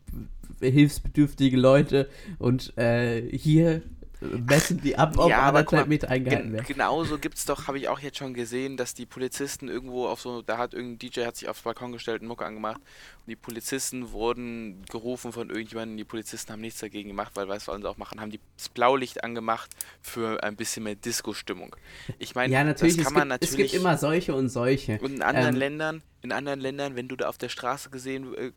hilfsbedürftige 0.59 1.57
Leute 1.57 2.09
und 2.39 2.77
äh, 2.77 3.21
hier 3.37 3.81
messen 4.19 4.81
die 4.81 4.97
ab, 4.97 5.17
ob 5.17 5.27
Ja, 5.27 5.41
anderthalb 5.41 5.87
Meter 5.87 6.09
eingehalten 6.09 6.51
Gen 6.51 6.53
werden. 6.53 6.67
genauso 6.67 7.19
gibt 7.19 7.37
es 7.37 7.45
doch, 7.45 7.67
habe 7.67 7.77
ich 7.77 7.89
auch 7.89 7.99
jetzt 7.99 8.17
schon 8.17 8.33
gesehen, 8.33 8.77
dass 8.77 8.93
die 8.93 9.05
Polizisten 9.05 9.67
irgendwo 9.67 10.07
auf 10.07 10.21
so, 10.21 10.41
da 10.41 10.57
hat 10.57 10.73
irgendein 10.73 10.99
DJ 11.09 11.25
hat 11.25 11.35
sich 11.37 11.49
aufs 11.49 11.63
Balkon 11.63 11.91
gestellt 11.91 12.21
und 12.21 12.27
Mucke 12.29 12.45
angemacht 12.45 12.79
und 12.79 13.27
die 13.29 13.35
Polizisten 13.35 14.11
wurden 14.11 14.83
gerufen 14.89 15.33
von 15.33 15.49
irgendjemandem, 15.49 15.97
die 15.97 16.05
Polizisten 16.05 16.51
haben 16.53 16.61
nichts 16.61 16.79
dagegen 16.79 17.09
gemacht, 17.09 17.31
weil 17.35 17.47
was 17.49 17.65
sollen 17.65 17.81
sie 17.81 17.89
auch 17.89 17.97
machen, 17.97 18.21
haben 18.21 18.31
die 18.31 18.39
das 18.57 18.69
Blaulicht 18.69 19.23
angemacht 19.23 19.71
für 20.01 20.43
ein 20.43 20.55
bisschen 20.55 20.83
mehr 20.83 20.95
Disco-Stimmung. 20.95 21.75
Ich 22.19 22.35
meine, 22.35 22.53
Ja, 22.53 22.63
natürlich, 22.63 22.97
das 22.97 22.97
es 22.97 23.03
kann 23.05 23.13
man 23.13 23.29
gibt, 23.29 23.43
es 23.43 23.51
natürlich 23.51 23.71
gibt 23.71 23.81
immer 23.81 23.97
solche 23.97 24.35
und 24.35 24.49
solche. 24.49 24.99
und 24.99 25.13
in 25.13 25.21
anderen 25.21 25.55
ähm, 25.55 25.55
Ländern, 25.55 26.03
in 26.21 26.31
anderen 26.31 26.59
Ländern, 26.59 26.95
wenn 26.95 27.07
du 27.07 27.15
da 27.15 27.27
auf 27.29 27.37
der 27.37 27.49
Straße 27.49 27.89
gesehen 27.89 28.33
äh, 28.35 28.51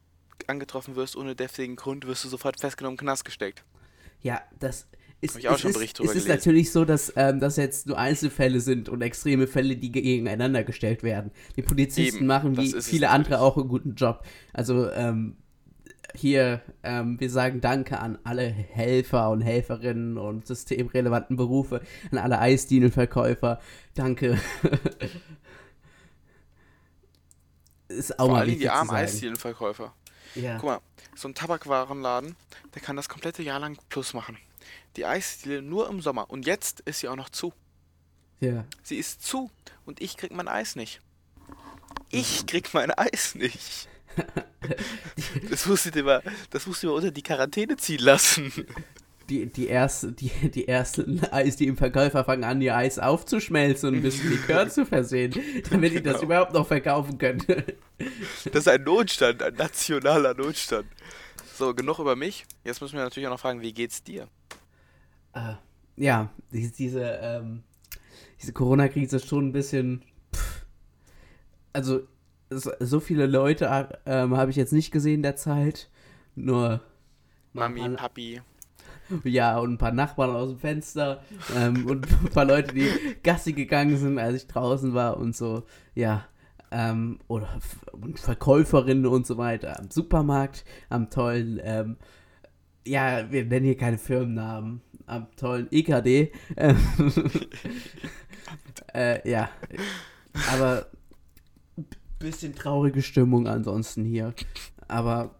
angetroffen 0.47 0.97
wirst 0.97 1.16
ohne 1.16 1.35
deftigen 1.35 1.77
Grund, 1.77 2.07
wirst 2.07 2.25
du 2.25 2.29
sofort 2.29 2.61
festgenommen, 2.61 2.97
den 2.97 3.07
Knast 3.07 3.25
gesteckt. 3.25 3.64
Ja, 4.23 4.42
das 4.59 4.87
ist, 5.20 5.38
ich 5.38 5.49
auch 5.49 5.59
schon 5.59 5.70
ist, 5.70 5.77
Bericht 5.77 5.99
drüber 5.99 6.11
Es 6.11 6.16
ist 6.16 6.29
natürlich 6.29 6.70
so, 6.70 6.85
dass 6.85 7.12
ähm, 7.16 7.40
das 7.40 7.57
jetzt 7.57 7.87
nur 7.87 7.99
Einzelfälle 7.99 8.61
sind 8.61 8.88
und 8.88 9.03
extreme 9.03 9.47
Fälle, 9.47 9.77
die 9.77 9.90
gegeneinander 9.90 10.64
gestellt 10.64 11.03
werden. 11.03 11.31
Die 11.57 11.62
Polizisten 11.62 12.18
Eben, 12.18 12.27
machen 12.27 12.57
wie 12.57 12.73
ist 12.73 12.88
viele 12.88 13.11
andere 13.11 13.40
auch 13.40 13.57
einen 13.57 13.68
guten 13.68 13.94
Job. 13.94 14.25
Also 14.53 14.90
ähm, 14.90 15.37
hier, 16.14 16.61
ähm, 16.83 17.18
wir 17.18 17.31
sagen 17.31 17.61
Danke 17.61 17.99
an 17.99 18.18
alle 18.25 18.47
Helfer 18.47 19.31
und 19.31 19.40
Helferinnen 19.40 20.18
und 20.18 20.47
systemrelevanten 20.47 21.37
Berufe, 21.37 21.81
an 22.11 22.18
alle 22.18 22.38
Eisdienenverkäufer. 22.38 23.61
Danke. 23.94 24.38
ist 27.88 28.18
auch 28.18 28.27
Vor 28.27 28.35
mal 28.35 28.42
allem 28.42 28.59
die 28.59 28.68
armen 28.68 28.90
sagen. 28.90 29.03
Eisdielenverkäufer. 29.03 29.94
Ja. 30.35 30.57
Guck 30.57 30.64
mal, 30.64 30.81
so 31.14 31.29
ein 31.29 31.35
Tabakwarenladen, 31.35 32.37
der 32.75 32.83
kann 32.83 32.97
das 32.97 33.09
komplette 33.09 33.42
Jahr 33.42 33.61
lang 33.61 33.79
Plus 33.88 34.14
machen. 34.14 34.38
Die 34.97 35.07
Eisdiele 35.07 35.62
nur 35.62 35.88
im 35.88 36.01
Sommer. 36.01 36.31
Und 36.31 36.47
jetzt 36.47 36.81
ist 36.81 37.01
sie 37.01 37.09
auch 37.09 37.16
noch 37.16 37.31
zu. 37.31 37.53
ja. 38.40 38.64
Sie 38.83 38.97
ist 38.97 39.23
zu 39.23 39.51
und 39.87 40.01
ich 40.01 40.16
krieg 40.16 40.33
mein 40.33 40.49
Eis 40.49 40.77
nicht. 40.77 41.01
Ich 42.11 42.47
krieg 42.47 42.73
mein 42.75 42.90
Eis 42.90 43.35
nicht. 43.35 43.88
Das 45.51 45.66
musst 45.66 45.87
du 45.87 45.90
dir 45.90 46.05
mal, 46.05 46.23
das 46.51 46.66
musst 46.66 46.83
du 46.83 46.87
dir 46.87 46.92
mal 46.92 46.97
unter 46.99 47.11
die 47.11 47.23
Quarantäne 47.23 47.77
ziehen 47.77 48.01
lassen. 48.01 48.53
Die, 49.30 49.46
die, 49.46 49.66
erste, 49.68 50.12
die, 50.12 50.30
die 50.50 50.68
ersten 50.68 51.24
Eis, 51.32 51.56
die 51.56 51.66
im 51.66 51.76
Verkäufer 51.76 52.24
fangen 52.24 52.44
an, 52.44 52.60
ihr 52.60 52.76
Eis 52.76 52.98
aufzuschmelzen 52.98 53.88
und 53.88 53.94
ein 53.96 54.02
bisschen 54.02 54.30
Likör 54.30 54.68
zu 54.68 54.84
versehen, 54.84 55.34
damit 55.70 55.92
die 55.92 56.02
das 56.02 56.14
Genau. 56.14 56.24
überhaupt 56.24 56.52
noch 56.52 56.66
verkaufen 56.66 57.18
können. 57.18 57.42
Das 58.46 58.62
ist 58.62 58.68
ein 58.68 58.82
Notstand, 58.82 59.40
ein 59.42 59.54
nationaler 59.54 60.34
Notstand. 60.34 60.87
So, 61.56 61.72
genug 61.74 62.00
über 62.00 62.16
mich. 62.16 62.44
Jetzt 62.64 62.80
müssen 62.82 62.96
wir 62.96 63.04
natürlich 63.04 63.26
auch 63.28 63.32
noch 63.32 63.40
fragen, 63.40 63.62
wie 63.62 63.72
geht's 63.72 64.02
dir? 64.02 64.28
äh, 65.34 65.54
ja, 65.96 66.28
die, 66.52 66.70
diese, 66.72 67.00
ähm, 67.22 67.62
diese 68.42 68.52
Corona-Krise 68.52 69.16
ist 69.16 69.28
schon 69.28 69.46
ein 69.48 69.52
bisschen. 69.52 70.02
Pff, 70.34 70.66
also, 71.72 72.00
so, 72.50 72.72
so 72.80 72.98
viele 73.00 73.26
Leute 73.26 73.88
ähm, 74.06 74.37
habe 74.37 74.50
ich 74.50 74.56
jetzt 74.56 74.72
nicht 74.72 74.90
gesehen 74.90 75.22
derzeit. 75.22 75.88
Nur. 76.34 76.80
Mami, 77.52 77.88
Papi. 77.90 78.40
Ja, 79.25 79.59
und 79.59 79.73
ein 79.73 79.79
paar 79.79 79.93
Nachbarn 79.93 80.31
aus 80.31 80.51
dem 80.51 80.59
Fenster 80.59 81.23
ähm, 81.57 81.87
und 81.87 82.07
ein 82.25 82.31
paar 82.31 82.45
Leute, 82.45 82.75
die 82.75 82.88
Gassi 83.23 83.53
gegangen 83.53 83.97
sind, 83.97 84.19
als 84.19 84.43
ich 84.43 84.47
draußen 84.47 84.95
war 84.95 85.19
und 85.19 85.37
so. 85.37 85.64
Ja, 85.95 86.25
ähm, 86.71 87.19
oder 87.29 87.49
Verkäuferinnen 88.17 89.07
und 89.07 89.27
so 89.27 89.37
weiter 89.37 89.79
am 89.79 89.90
Supermarkt, 89.90 90.64
am 90.88 91.11
tollen, 91.11 91.61
ähm, 91.62 91.97
ja, 92.87 93.31
wir 93.31 93.45
nennen 93.45 93.67
hier 93.67 93.77
keine 93.77 93.99
Firmennamen, 93.99 94.81
am 95.07 95.29
tollen 95.37 95.69
EKD. 95.71 96.33
Äh, 98.93 99.29
ja, 99.29 99.49
aber 100.53 100.87
bisschen 102.19 102.55
traurige 102.55 103.03
Stimmung 103.03 103.49
ansonsten 103.49 104.05
hier. 104.05 104.35
Aber 104.88 105.35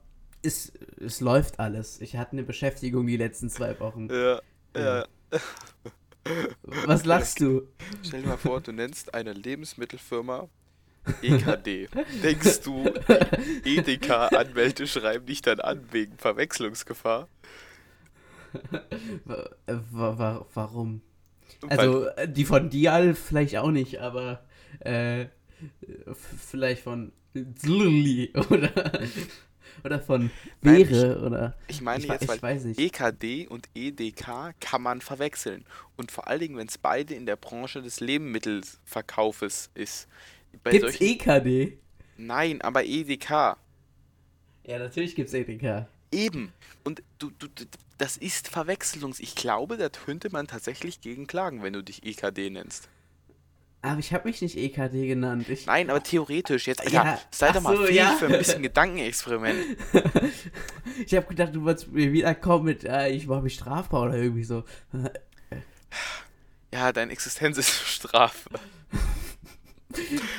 es, 0.45 0.73
es 1.01 1.21
läuft 1.21 1.59
alles. 1.61 2.01
Ich 2.01 2.17
hatte 2.17 2.33
eine 2.33 2.43
Beschäftigung 2.43 3.07
die 3.07 3.17
letzten 3.17 3.51
zwei 3.51 3.79
Wochen. 3.81 4.09
Ja, 4.11 4.41
Ja. 4.77 4.99
ja. 4.99 5.05
Was 6.87 7.05
lachst 7.05 7.41
du? 7.41 7.69
Stell 8.03 8.23
dir 8.23 8.29
mal 8.29 8.37
vor, 8.39 8.61
du 8.61 8.73
nennst 8.73 9.13
eine 9.15 9.33
Lebensmittelfirma 9.35 10.49
EKD. 11.21 11.89
Denkst 12.23 12.61
du, 12.63 12.85
EDK-Anwälte 13.65 14.87
dich 15.21 15.43
dann 15.43 15.61
an 15.61 15.87
wegen 15.93 16.17
Verwechslungsgefahr? 16.17 17.29
Wa- 19.25 19.51
äh, 19.67 19.75
wa 19.91 20.19
wa 20.19 20.47
warum? 20.55 21.03
Also, 21.69 22.07
äh, 22.09 22.29
die 22.29 22.45
von 22.45 22.71
Dial 22.71 23.15
vielleicht 23.15 23.57
auch 23.59 23.71
nicht, 23.71 24.01
aber 24.01 24.45
äh, 24.81 25.27
vielleicht 26.15 26.83
von 26.83 27.13
Zluli 27.57 28.33
oder, 28.51 28.71
oder 29.83 30.01
von 30.01 30.31
Beere 30.61 31.21
oder. 31.25 31.57
ich 31.69 31.81
meine 31.81 32.05
ich, 32.05 32.11
jetzt, 32.11 32.23
ich 32.23 32.43
weil. 32.43 32.75
EKD 32.77 33.47
und 33.49 33.69
EDK 33.75 34.55
kann 34.61 34.83
man 34.83 35.01
verwechseln. 35.01 35.65
Und 35.97 36.11
vor 36.11 36.29
allen 36.29 36.41
Dingen, 36.41 36.57
wenn 36.57 36.69
es 36.69 36.79
beide 36.79 37.15
in 37.15 37.27
der 37.27 37.37
Branche 37.37 37.83
des 37.83 38.01
Lebensmittelverkaufes 38.01 39.71
ist. 39.75 40.09
Bei 40.63 40.71
Gibt's 40.71 40.99
solchen, 40.99 41.21
EKD? 41.21 41.79
Nein, 42.17 42.61
aber 42.63 42.85
EDK. 42.85 43.57
Ja, 44.67 44.79
natürlich 44.79 45.15
gibt's 45.15 45.35
EDK. 45.35 45.87
Eben. 46.13 46.53
Und 46.85 47.03
du, 47.19 47.31
du, 47.39 47.49
du, 47.49 47.65
das 47.99 48.17
ist 48.17 48.49
Verwechslungs. 48.49 49.21
Ich 49.21 49.35
glaube, 49.35 49.77
da 49.77 49.89
könnte 49.89 50.31
man 50.31 50.47
tatsächlich 50.47 51.01
gegen 51.01 51.27
klagen, 51.27 51.63
wenn 51.63 51.73
du 51.73 51.83
dich 51.83 52.05
EKD 52.05 52.51
nennst. 52.51 52.89
Aber 53.85 53.99
ich 53.99 54.15
habe 54.15 54.27
mich 54.27 54.41
nicht 54.41 54.57
EKD 54.57 55.07
genannt. 55.07 55.47
Ich, 55.51 55.67
Nein, 55.67 55.91
aber 55.91 56.03
theoretisch 56.03 56.67
jetzt. 56.67 56.91
Ja, 56.91 57.21
sei 57.31 57.53
doch 57.53 57.61
mal 57.61 57.77
so, 57.77 57.85
fähig 57.85 57.97
ja. 57.97 58.17
für 58.19 58.27
ein 58.27 58.39
bisschen 58.39 58.63
Gedankenexperiment. 58.63 59.59
ich 61.07 61.15
habe 61.15 61.27
gedacht, 61.27 61.55
du 61.55 61.65
wolltest 61.65 61.93
mir 61.93 62.11
wiederkommen 62.11 62.65
mit, 62.65 62.85
äh, 62.85 63.11
ich 63.11 63.27
mache 63.27 63.43
mich 63.43 63.55
strafbar 63.55 64.05
oder 64.05 64.17
irgendwie 64.17 64.45
so. 64.45 64.65
Ja, 66.73 66.93
deine 66.93 67.13
Existenz 67.13 67.59
ist 67.59 67.69
Strafe. 67.87 68.49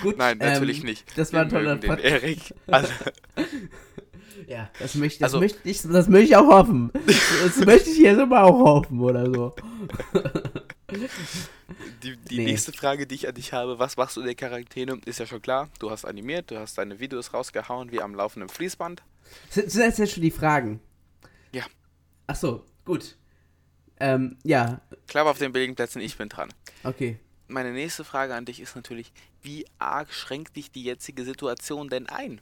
Gut, 0.02 0.18
Nein, 0.18 0.40
natürlich 0.40 0.80
ähm, 0.80 0.86
nicht. 0.86 1.06
Das 1.16 1.32
war 1.32 1.42
ein 1.44 1.50
toller 1.50 1.76
Podcast. 1.76 2.04
Erik. 2.04 2.40
Also, 2.66 2.92
Ja, 4.48 4.70
das 4.80 4.96
möchte, 4.96 5.20
das, 5.20 5.34
Also- 5.34 5.40
möchte 5.40 5.60
ich, 5.70 5.82
das 5.84 6.08
möchte 6.08 6.26
ich 6.26 6.36
auch 6.36 6.48
hoffen. 6.48 6.92
Das 7.44 7.64
möchte 7.64 7.92
ich 7.92 8.00
jetzt 8.00 8.20
aber 8.20 8.44
auch 8.44 8.60
hoffen 8.60 9.00
oder 9.00 9.32
so. 9.32 9.56
Die 12.04 12.18
die 12.18 12.38
Nee. 12.38 12.46
nächste 12.46 12.72
Frage, 12.74 13.08
die 13.08 13.16
ich 13.16 13.28
an 13.28 13.36
dich 13.36 13.54
habe, 13.54 13.80
was 13.80 13.98
machst 13.98 14.16
du 14.18 14.22
in 14.22 14.28
der 14.28 14.36
Quarantäne, 14.36 15.00
ist 15.06 15.20
ja 15.20 15.26
schon 15.26 15.42
klar. 15.42 15.70
Du 15.80 15.90
hast 15.92 16.06
animiert, 16.06 16.52
du 16.52 16.60
hast 16.60 16.78
deine 16.78 17.00
Videos 17.00 17.34
rausgehauen 17.34 17.92
wie 17.92 18.02
am 18.02 18.14
laufenden 18.16 18.50
Fließband. 18.50 19.04
Sind, 19.50 19.72
sind 19.72 19.84
das 19.88 19.98
jetzt 19.98 20.14
schon 20.14 20.24
die 20.24 20.32
Fragen? 20.32 20.80
Ja. 21.52 21.66
Ach 22.28 22.36
so, 22.36 22.66
gut. 22.86 23.18
Ähm, 24.00 24.38
ja, 24.44 24.82
Klar 25.08 25.26
auf 25.28 25.38
den 25.40 25.54
billigen 25.54 25.76
Plätzen, 25.76 26.02
ich 26.02 26.18
bin 26.18 26.30
dran. 26.30 26.54
okay. 26.84 27.20
Meine 27.48 27.72
nächste 27.74 28.04
Frage 28.04 28.34
an 28.34 28.46
dich 28.46 28.60
ist 28.60 28.76
natürlich, 28.76 29.14
wie 29.44 29.68
arg 29.78 30.12
schränkt 30.12 30.56
dich 30.56 30.72
die 30.72 30.84
jetzige 30.84 31.24
Situation 31.24 31.90
denn 31.90 32.10
ein? 32.10 32.42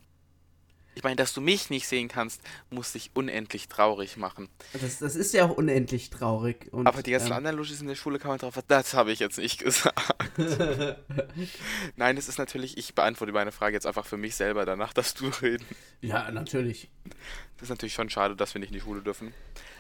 Ich 0.96 1.04
meine, 1.04 1.16
dass 1.16 1.34
du 1.34 1.42
mich 1.42 1.70
nicht 1.70 1.88
sehen 1.88 2.08
kannst, 2.08 2.42
muss 2.70 2.94
dich 2.94 3.12
unendlich 3.14 3.68
traurig 3.68 4.18
machen. 4.18 4.50
Das, 4.80 5.00
das 5.00 5.16
ist 5.16 5.34
ja 5.34 5.46
auch 5.46 5.58
unendlich 5.58 6.10
traurig. 6.10 6.68
Und, 6.72 6.88
Aber 6.88 7.02
die 7.02 7.12
ganzen 7.12 7.28
ähm, 7.28 7.34
anderen 7.34 7.58
Luschis 7.58 7.82
in 7.82 7.88
der 7.88 7.96
Schule 7.96 8.20
kann 8.20 8.30
man 8.30 8.38
drauf, 8.38 8.58
das 8.68 8.94
habe 8.94 9.12
ich 9.12 9.20
jetzt 9.20 9.38
nicht 9.38 9.60
gesagt. 9.64 9.94
Nein, 11.96 12.18
es 12.18 12.28
ist 12.28 12.38
natürlich, 12.38 12.78
ich 12.78 12.96
beantworte 12.96 13.34
meine 13.34 13.52
Frage 13.52 13.76
jetzt 13.76 13.88
einfach 13.88 14.06
für 14.06 14.18
mich 14.18 14.36
selber, 14.36 14.66
danach 14.66 14.94
darfst 14.94 15.20
du 15.20 15.28
reden. 15.42 15.66
Ja, 16.02 16.30
natürlich. 16.32 16.90
Das 17.58 17.64
ist 17.64 17.70
natürlich 17.70 17.94
schon 17.94 18.10
schade, 18.10 18.36
dass 18.36 18.54
wir 18.54 18.60
nicht 18.60 18.70
in 18.70 18.76
die 18.76 18.82
Schule 18.82 19.02
dürfen. 19.02 19.34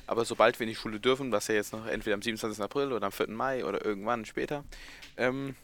Aber 0.06 0.26
sobald 0.26 0.60
wir 0.60 0.66
in 0.66 0.70
die 0.70 0.76
Schule 0.76 1.00
dürfen, 1.00 1.32
was 1.32 1.48
ja 1.48 1.56
jetzt 1.56 1.74
noch 1.74 1.86
entweder 1.86 2.16
am 2.16 2.22
27. 2.22 2.62
April 2.64 2.92
oder 2.92 3.06
am 3.06 3.12
4. 3.12 3.30
Mai 3.30 3.66
oder 3.66 3.84
irgendwann 3.86 4.26
später, 4.26 4.64
ähm, 5.18 5.56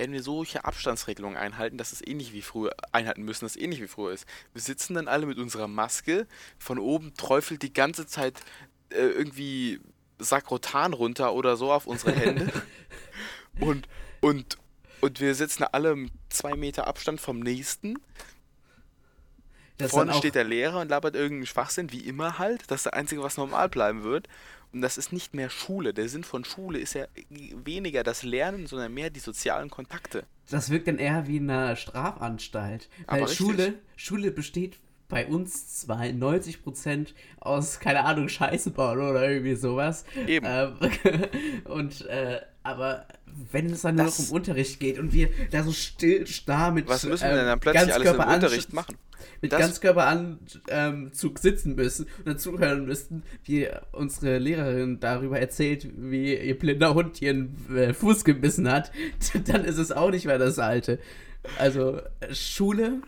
werden 0.00 0.12
wir 0.12 0.22
solche 0.22 0.64
Abstandsregelungen 0.64 1.36
einhalten, 1.36 1.76
dass 1.76 1.92
es 1.92 2.00
ähnlich 2.04 2.32
wie 2.32 2.40
früher 2.40 2.74
einhalten 2.90 3.22
müssen, 3.22 3.44
dass 3.44 3.56
es 3.56 3.60
ähnlich 3.60 3.82
wie 3.82 3.86
früher 3.86 4.12
ist. 4.12 4.26
Wir 4.54 4.62
sitzen 4.62 4.94
dann 4.94 5.08
alle 5.08 5.26
mit 5.26 5.38
unserer 5.38 5.68
Maske, 5.68 6.26
von 6.58 6.78
oben 6.78 7.12
träufelt 7.14 7.62
die 7.62 7.74
ganze 7.74 8.06
Zeit 8.06 8.40
äh, 8.88 8.96
irgendwie 8.96 9.78
Sakrotan 10.18 10.94
runter 10.94 11.34
oder 11.34 11.58
so 11.58 11.70
auf 11.70 11.86
unsere 11.86 12.12
Hände. 12.12 12.50
und, 13.60 13.88
und, 14.22 14.56
und 15.02 15.20
wir 15.20 15.34
sitzen 15.34 15.64
alle 15.64 15.94
mit 15.94 16.12
zwei 16.30 16.54
Meter 16.54 16.86
Abstand 16.86 17.20
vom 17.20 17.40
nächsten. 17.40 17.98
Das 19.76 19.90
Vorne 19.90 20.14
steht 20.14 20.34
der 20.34 20.44
Lehrer 20.44 20.80
und 20.80 20.88
labert 20.88 21.14
irgendeinen 21.14 21.46
Schwachsinn, 21.46 21.92
wie 21.92 22.00
immer 22.00 22.38
halt. 22.38 22.62
Das 22.68 22.80
ist 22.80 22.86
das 22.86 22.92
Einzige, 22.94 23.22
was 23.22 23.36
normal 23.36 23.68
bleiben 23.68 24.02
wird. 24.02 24.28
Das 24.72 24.98
ist 24.98 25.12
nicht 25.12 25.34
mehr 25.34 25.50
Schule. 25.50 25.92
Der 25.92 26.08
Sinn 26.08 26.24
von 26.24 26.44
Schule 26.44 26.78
ist 26.78 26.94
ja 26.94 27.06
weniger 27.28 28.04
das 28.04 28.22
Lernen, 28.22 28.66
sondern 28.66 28.94
mehr 28.94 29.10
die 29.10 29.20
sozialen 29.20 29.70
Kontakte. 29.70 30.24
das 30.48 30.70
wirkt 30.70 30.88
dann 30.88 30.98
eher 30.98 31.26
wie 31.26 31.38
in 31.38 31.50
einer 31.50 31.76
Strafanstalt. 31.76 32.88
Weil 33.06 33.22
richtig. 33.22 33.38
Schule, 33.38 33.74
Schule 33.96 34.30
besteht 34.30 34.78
bei 35.08 35.26
uns 35.26 35.80
zwar 35.80 36.02
90% 36.02 37.08
aus, 37.40 37.80
keine 37.80 38.04
Ahnung, 38.04 38.28
Scheiße 38.28 38.70
bauen 38.70 38.98
oder 39.00 39.28
irgendwie 39.28 39.56
sowas. 39.56 40.04
Eben. 40.26 40.46
Ähm, 40.48 40.76
und, 41.64 42.06
äh, 42.06 42.40
aber 42.62 43.06
wenn 43.52 43.66
es 43.70 43.82
dann 43.82 43.94
nur 43.96 44.06
noch 44.06 44.16
Das- 44.16 44.28
um 44.30 44.36
Unterricht 44.36 44.80
geht 44.80 44.98
und 44.98 45.12
wir 45.12 45.28
da 45.50 45.62
so 45.62 45.72
still 45.72 46.26
starr 46.26 46.72
mit 46.72 46.88
Was 46.88 47.04
müssen 47.04 47.24
wir 47.24 47.30
ähm, 47.30 47.36
denn 47.36 47.46
dann 47.46 47.60
plötzlich 47.60 47.94
alles 47.94 48.10
im 48.12 48.20
Unterricht 48.20 48.72
machen? 48.72 48.96
mit 49.42 49.52
Das- 49.52 49.60
Ganzkörperanzug 49.60 50.62
ähm, 50.68 51.10
sitzen 51.40 51.74
müssen 51.74 52.06
und 52.18 52.26
dann 52.26 52.38
zuhören 52.38 52.84
müssten, 52.86 53.22
wie 53.44 53.68
unsere 53.92 54.38
Lehrerin 54.38 55.00
darüber 55.00 55.38
erzählt, 55.38 55.88
wie 55.96 56.34
ihr 56.36 56.58
blinder 56.58 56.94
Hund 56.94 57.20
ihren 57.22 57.54
äh, 57.74 57.92
Fuß 57.94 58.24
gebissen 58.24 58.70
hat, 58.70 58.90
dann 59.46 59.64
ist 59.64 59.78
es 59.78 59.92
auch 59.92 60.10
nicht 60.10 60.26
mehr 60.26 60.38
das 60.38 60.58
Alte. 60.58 60.98
Also 61.58 62.00
äh, 62.20 62.34
Schule, 62.34 63.00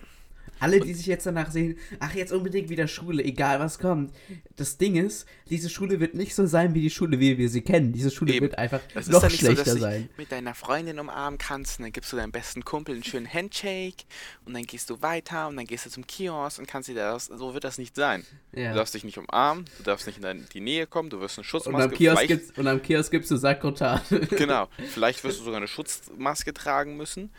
alle, 0.62 0.81
die 0.81 0.94
sich 0.94 1.07
jetzt 1.07 1.27
danach 1.27 1.51
sehen, 1.51 1.77
ach 2.01 2.14
jetzt 2.14 2.33
unbedingt 2.33 2.68
wieder 2.68 2.87
Schule, 2.88 3.22
egal 3.22 3.61
was 3.61 3.79
kommt. 3.79 4.12
Das 4.57 4.79
Ding 4.79 4.96
ist, 4.96 5.27
diese 5.51 5.68
Schule 5.68 6.01
wird 6.01 6.14
nicht 6.14 6.35
so 6.35 6.46
sein 6.46 6.75
wie 6.75 6.81
die 6.81 6.90
Schule, 6.90 7.18
wie 7.20 7.37
wir 7.37 7.48
sie 7.48 7.62
kennen. 7.62 7.92
Diese 7.92 8.11
Schule 8.11 8.33
Eben. 8.35 8.44
wird 8.44 8.59
einfach 8.59 8.81
Das 8.94 9.09
noch 9.09 9.20
so, 9.22 9.29
schlechter 9.29 9.64
dass 9.64 9.75
du 9.75 9.81
sein. 9.81 10.09
dich 10.09 10.18
mit 10.18 10.33
deiner 10.33 10.55
Freundin 10.55 10.98
umarmen 10.98 11.38
kannst 11.38 11.79
und 11.79 11.85
dann 11.85 11.92
gibst 11.92 12.12
du 12.12 12.16
deinem 12.16 12.33
besten 12.33 12.64
Kumpel 12.64 12.94
einen 12.94 13.05
schönen 13.05 13.33
Handshake 13.33 14.05
und 14.44 14.55
dann 14.55 14.62
gehst 14.64 14.88
du 14.90 15.03
weiter 15.03 15.48
und 15.48 15.57
dann 15.57 15.66
gehst 15.66 15.85
du 15.87 15.90
zum 15.90 16.07
Kiosk 16.07 16.59
und 16.59 16.66
kannst 16.68 16.88
dir 16.88 16.94
das, 16.94 17.27
so 17.27 17.55
wird 17.55 17.64
das 17.64 17.79
nicht 17.79 17.96
sein. 17.96 18.25
Ja. 18.55 18.70
Du 18.70 18.77
darfst 18.77 18.94
dich 18.94 19.05
nicht 19.05 19.18
umarmen, 19.18 19.64
du 19.79 19.83
darfst 19.83 20.07
nicht 20.07 20.16
in 20.16 20.22
deine, 20.22 20.42
die 20.42 20.61
Nähe 20.61 20.87
kommen, 20.87 21.11
du 21.11 21.20
wirst 21.20 21.38
eine 21.38 21.42
Und 21.42 21.48
Schutzmaske, 21.48 21.85
am, 21.85 21.90
Kiosk 21.90 22.18
vielleicht 22.18 22.29
gibt's, 22.29 22.59
und 22.59 22.68
am 22.68 22.81
Kiosk 22.83 23.11
gibst 23.11 23.31
du 23.31 23.37
Sakrotan. 23.37 24.01
Genau. 24.31 24.68
Vielleicht 24.92 25.25
wirst 25.25 25.40
du 25.40 25.44
sogar 25.44 25.59
eine 25.59 25.68
Schutzmaske 25.68 26.53
tragen 26.55 26.96
müssen. 26.96 27.31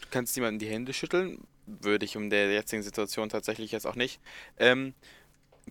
Du 0.00 0.06
kannst 0.10 0.36
niemandem 0.36 0.58
die 0.60 0.72
Hände 0.72 0.92
schütteln. 0.92 1.38
Würde 1.80 2.04
ich 2.04 2.16
um 2.16 2.30
der 2.30 2.50
jetzigen 2.52 2.82
Situation 2.82 3.28
tatsächlich 3.28 3.72
jetzt 3.72 3.86
auch 3.86 3.94
nicht. 3.96 4.20
Ähm, 4.58 4.94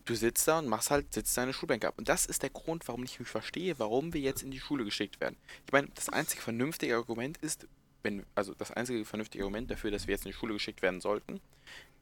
du 0.06 0.16
sitzt 0.16 0.48
da 0.48 0.60
und 0.60 0.68
machst 0.68 0.92
halt, 0.92 1.14
sitzt 1.14 1.36
deine 1.38 1.54
Schulbänke 1.54 1.88
ab. 1.88 1.96
Und 1.98 2.08
das 2.08 2.26
ist 2.26 2.44
der 2.44 2.50
Grund, 2.52 2.88
warum 2.88 3.04
ich 3.04 3.20
nicht 3.20 3.30
verstehe, 3.30 3.80
warum 3.80 4.14
wir 4.14 4.22
jetzt 4.22 4.44
in 4.44 4.52
die 4.52 4.60
Schule 4.60 4.86
geschickt 4.86 5.20
werden. 5.20 5.38
Ich 5.66 5.72
meine, 5.72 5.88
das 5.96 6.10
einzige 6.10 6.42
vernünftige 6.42 6.96
Argument 6.96 7.38
ist, 7.40 7.68
wenn, 8.04 8.24
also 8.36 8.54
das 8.54 8.72
einzige 8.72 9.04
vernünftige 9.06 9.44
Argument 9.44 9.72
dafür, 9.72 9.92
dass 9.92 10.08
wir 10.08 10.14
jetzt 10.14 10.26
in 10.26 10.32
die 10.32 10.38
Schule 10.38 10.54
geschickt 10.54 10.82
werden 10.82 11.02
sollten, 11.02 11.42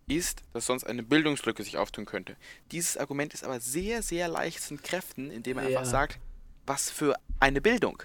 ist, 0.07 0.43
dass 0.53 0.65
sonst 0.65 0.83
eine 0.83 1.03
Bildungslücke 1.03 1.63
sich 1.63 1.77
auftun 1.77 2.05
könnte. 2.05 2.35
Dieses 2.71 2.97
Argument 2.97 3.33
ist 3.33 3.43
aber 3.43 3.59
sehr, 3.59 4.03
sehr 4.03 4.27
leicht 4.27 4.61
zu 4.61 4.75
entkräften, 4.75 5.31
indem 5.31 5.57
er 5.57 5.69
Ja. 5.69 5.79
einfach 5.79 5.89
sagt, 5.89 6.19
was 6.67 6.91
für 6.91 7.15
eine 7.39 7.61
Bildung. 7.61 8.03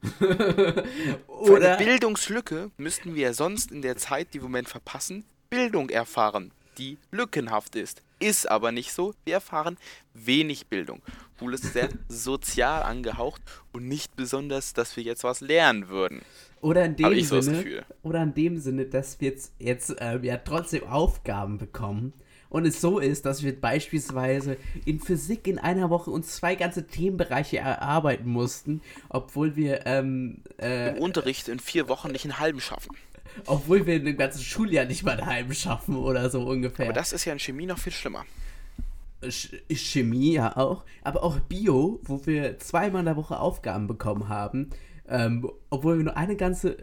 Für 0.18 0.84
Oder 1.26 1.76
eine 1.76 1.84
Bildungslücke 1.84 2.70
müssten 2.76 3.14
wir 3.14 3.34
sonst 3.34 3.72
in 3.72 3.82
der 3.82 3.96
Zeit, 3.96 4.28
die 4.28 4.38
wir 4.38 4.46
im 4.46 4.52
Moment 4.52 4.68
verpassen, 4.68 5.24
Bildung 5.50 5.88
erfahren, 5.90 6.52
die 6.78 6.98
lückenhaft 7.10 7.74
ist. 7.74 8.02
Ist 8.20 8.50
aber 8.50 8.72
nicht 8.72 8.92
so. 8.92 9.14
Wir 9.24 9.34
erfahren 9.34 9.76
wenig 10.14 10.66
Bildung. 10.66 11.02
Schule 11.38 11.54
ist 11.54 11.72
sehr 11.72 11.88
sozial 12.08 12.82
angehaucht 12.82 13.42
und 13.72 13.86
nicht 13.86 14.16
besonders, 14.16 14.72
dass 14.72 14.96
wir 14.96 15.04
jetzt 15.04 15.24
was 15.24 15.40
lernen 15.40 15.88
würden. 15.88 16.22
Oder 16.60 16.84
in 16.84 16.96
dem 16.96 17.22
so 17.22 17.40
Sinne, 17.40 17.58
Gefühl. 17.58 17.84
oder 18.02 18.22
in 18.22 18.34
dem 18.34 18.58
Sinne, 18.58 18.86
dass 18.86 19.20
wir 19.20 19.30
jetzt, 19.30 19.52
jetzt 19.58 19.94
ähm, 20.00 20.24
ja 20.24 20.38
trotzdem 20.38 20.84
Aufgaben 20.84 21.58
bekommen 21.58 22.12
und 22.50 22.66
es 22.66 22.80
so 22.80 22.98
ist, 22.98 23.26
dass 23.26 23.42
wir 23.42 23.58
beispielsweise 23.60 24.56
in 24.84 25.00
Physik 25.00 25.46
in 25.46 25.58
einer 25.58 25.90
Woche 25.90 26.10
uns 26.10 26.36
zwei 26.36 26.54
ganze 26.54 26.86
Themenbereiche 26.86 27.58
erarbeiten 27.58 28.28
mussten, 28.30 28.80
obwohl 29.08 29.56
wir 29.56 29.86
ähm, 29.86 30.38
äh, 30.60 30.96
Im 30.96 31.02
Unterricht 31.02 31.48
in 31.48 31.58
vier 31.58 31.88
Wochen 31.88 32.10
nicht 32.10 32.24
einen 32.24 32.38
halben 32.38 32.60
schaffen. 32.60 32.96
Obwohl 33.46 33.86
wir 33.86 33.96
ein 33.96 34.16
ganzes 34.16 34.42
Schuljahr 34.42 34.84
nicht 34.86 35.04
mal 35.04 35.16
daheim 35.16 35.52
schaffen 35.52 35.96
oder 35.96 36.28
so 36.30 36.42
ungefähr. 36.42 36.86
Aber 36.86 36.94
das 36.94 37.12
ist 37.12 37.24
ja 37.24 37.32
in 37.32 37.38
Chemie 37.38 37.66
noch 37.66 37.78
viel 37.78 37.92
schlimmer. 37.92 38.24
Ch- 39.22 39.60
Chemie 39.74 40.32
ja 40.34 40.56
auch, 40.56 40.84
aber 41.02 41.22
auch 41.24 41.38
Bio, 41.40 42.00
wo 42.04 42.24
wir 42.26 42.58
zweimal 42.58 43.00
in 43.00 43.06
der 43.06 43.16
Woche 43.16 43.38
Aufgaben 43.38 43.86
bekommen 43.86 44.28
haben, 44.28 44.70
ähm, 45.08 45.50
obwohl 45.70 45.98
wir 45.98 46.04
nur 46.04 46.16
eine 46.16 46.36
ganze, 46.36 46.76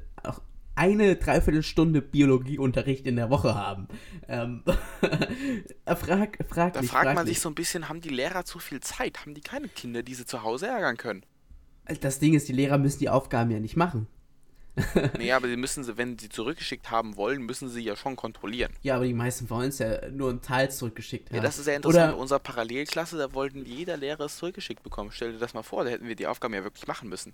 eine 0.75 1.15
Dreiviertelstunde 1.15 2.01
Biologieunterricht 2.01 3.07
in 3.07 3.15
der 3.15 3.29
Woche 3.29 3.55
haben. 3.55 3.87
Ähm, 4.27 4.63
frag, 5.85 6.37
frag 6.49 6.73
Da 6.73 6.81
mich, 6.81 6.91
fragt 6.91 7.15
man 7.15 7.25
mich. 7.25 7.35
sich 7.35 7.39
so 7.41 7.49
ein 7.49 7.55
bisschen, 7.55 7.89
haben 7.89 8.01
die 8.01 8.09
Lehrer 8.09 8.45
zu 8.45 8.59
viel 8.59 8.81
Zeit? 8.81 9.21
Haben 9.21 9.33
die 9.33 9.41
keine 9.41 9.67
Kinder, 9.69 10.03
die 10.03 10.13
sie 10.15 10.25
zu 10.25 10.43
Hause 10.43 10.67
ärgern 10.67 10.97
können? 10.97 11.25
Das 12.01 12.19
Ding 12.19 12.33
ist, 12.33 12.47
die 12.47 12.53
Lehrer 12.53 12.77
müssen 12.77 12.99
die 12.99 13.09
Aufgaben 13.09 13.51
ja 13.51 13.59
nicht 13.59 13.75
machen. 13.75 14.07
Nee, 15.17 15.31
aber 15.31 15.47
sie 15.47 15.55
müssen 15.55 15.85
sie, 15.85 15.97
wenn 15.97 16.17
sie 16.19 16.27
zurückgeschickt 16.27 16.91
haben 16.91 17.15
wollen, 17.15 17.43
müssen 17.43 17.69
sie 17.69 17.81
ja 17.81 17.95
schon 17.95 18.17
kontrollieren. 18.17 18.73
Ja, 18.81 18.95
aber 18.97 19.05
die 19.05 19.13
meisten 19.13 19.49
wollen 19.49 19.69
es 19.69 19.79
ja 19.79 20.09
nur 20.09 20.29
einen 20.29 20.41
Teil 20.41 20.69
zurückgeschickt 20.69 21.29
haben. 21.29 21.37
Ja, 21.37 21.41
das 21.41 21.57
ist 21.57 21.63
sehr 21.65 21.77
interessant. 21.77 22.03
In 22.05 22.09
Oder, 22.11 22.19
unserer 22.21 22.39
Parallelklasse, 22.39 23.17
da 23.17 23.33
wollten 23.33 23.65
jeder 23.65 23.95
Lehrer 23.95 24.25
es 24.25 24.35
zurückgeschickt 24.37 24.83
bekommen. 24.83 25.11
Stell 25.13 25.31
dir 25.31 25.39
das 25.39 25.53
mal 25.53 25.63
vor, 25.63 25.85
da 25.85 25.91
hätten 25.91 26.07
wir 26.09 26.15
die 26.15 26.27
Aufgaben 26.27 26.53
ja 26.53 26.63
wirklich 26.63 26.87
machen 26.87 27.07
müssen. 27.07 27.33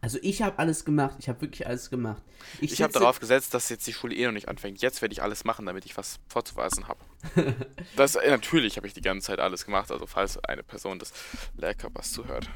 Also 0.00 0.18
ich 0.22 0.42
habe 0.42 0.58
alles 0.58 0.84
gemacht. 0.84 1.16
Ich 1.18 1.28
habe 1.28 1.40
wirklich 1.40 1.66
alles 1.66 1.90
gemacht. 1.90 2.22
Ich 2.60 2.80
habe 2.80 2.92
sitze- 2.92 3.00
darauf 3.00 3.18
gesetzt, 3.18 3.52
dass 3.54 3.68
jetzt 3.68 3.86
die 3.86 3.92
Schule 3.92 4.14
eh 4.14 4.26
noch 4.26 4.32
nicht 4.32 4.48
anfängt. 4.48 4.80
Jetzt 4.80 5.02
werde 5.02 5.12
ich 5.12 5.22
alles 5.22 5.44
machen, 5.44 5.66
damit 5.66 5.84
ich 5.86 5.96
was 5.96 6.20
vorzuweisen 6.28 6.86
habe. 6.86 7.00
das, 7.96 8.14
äh, 8.14 8.30
natürlich 8.30 8.76
habe 8.76 8.86
ich 8.86 8.94
die 8.94 9.00
ganze 9.00 9.28
Zeit 9.28 9.40
alles 9.40 9.64
gemacht, 9.64 9.90
also 9.90 10.06
falls 10.06 10.38
eine 10.44 10.62
Person 10.62 10.98
des 10.98 11.12
Lehrkörpers 11.56 12.12
zuhört. 12.12 12.48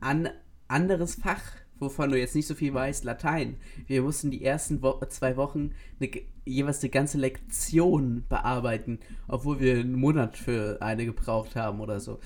An, 0.00 0.28
anderes 0.66 1.14
Fach, 1.14 1.42
wovon 1.78 2.10
du 2.10 2.18
jetzt 2.18 2.34
nicht 2.34 2.48
so 2.48 2.54
viel 2.56 2.74
weißt, 2.74 3.04
Latein. 3.04 3.58
Wir 3.86 4.02
mussten 4.02 4.32
die 4.32 4.44
ersten 4.44 4.82
Wo 4.82 5.00
zwei 5.08 5.36
Wochen 5.36 5.72
eine, 6.00 6.10
jeweils 6.44 6.80
eine 6.80 6.90
ganze 6.90 7.18
Lektion 7.18 8.24
bearbeiten, 8.28 8.98
obwohl 9.28 9.60
wir 9.60 9.74
einen 9.78 9.94
Monat 9.94 10.36
für 10.36 10.78
eine 10.80 11.04
gebraucht 11.04 11.54
haben 11.54 11.80
oder 11.80 12.00
so. 12.00 12.18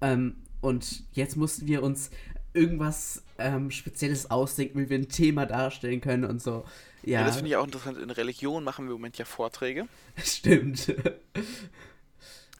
Ähm, 0.00 0.36
und 0.60 1.04
jetzt 1.12 1.36
mussten 1.36 1.66
wir 1.66 1.82
uns 1.82 2.10
irgendwas 2.52 3.22
ähm, 3.38 3.70
Spezielles 3.70 4.30
ausdenken, 4.30 4.78
wie 4.78 4.90
wir 4.90 4.98
ein 4.98 5.08
Thema 5.08 5.46
darstellen 5.46 6.00
können 6.00 6.24
und 6.24 6.42
so. 6.42 6.64
Ja, 7.02 7.20
Ja, 7.20 7.26
das 7.26 7.36
finde 7.36 7.50
ich 7.50 7.56
auch 7.56 7.64
interessant. 7.64 7.98
In 7.98 8.10
Religion 8.10 8.64
machen 8.64 8.86
wir 8.86 8.90
im 8.90 8.98
Moment 8.98 9.18
ja 9.18 9.24
Vorträge. 9.24 9.86
stimmt. 10.22 10.94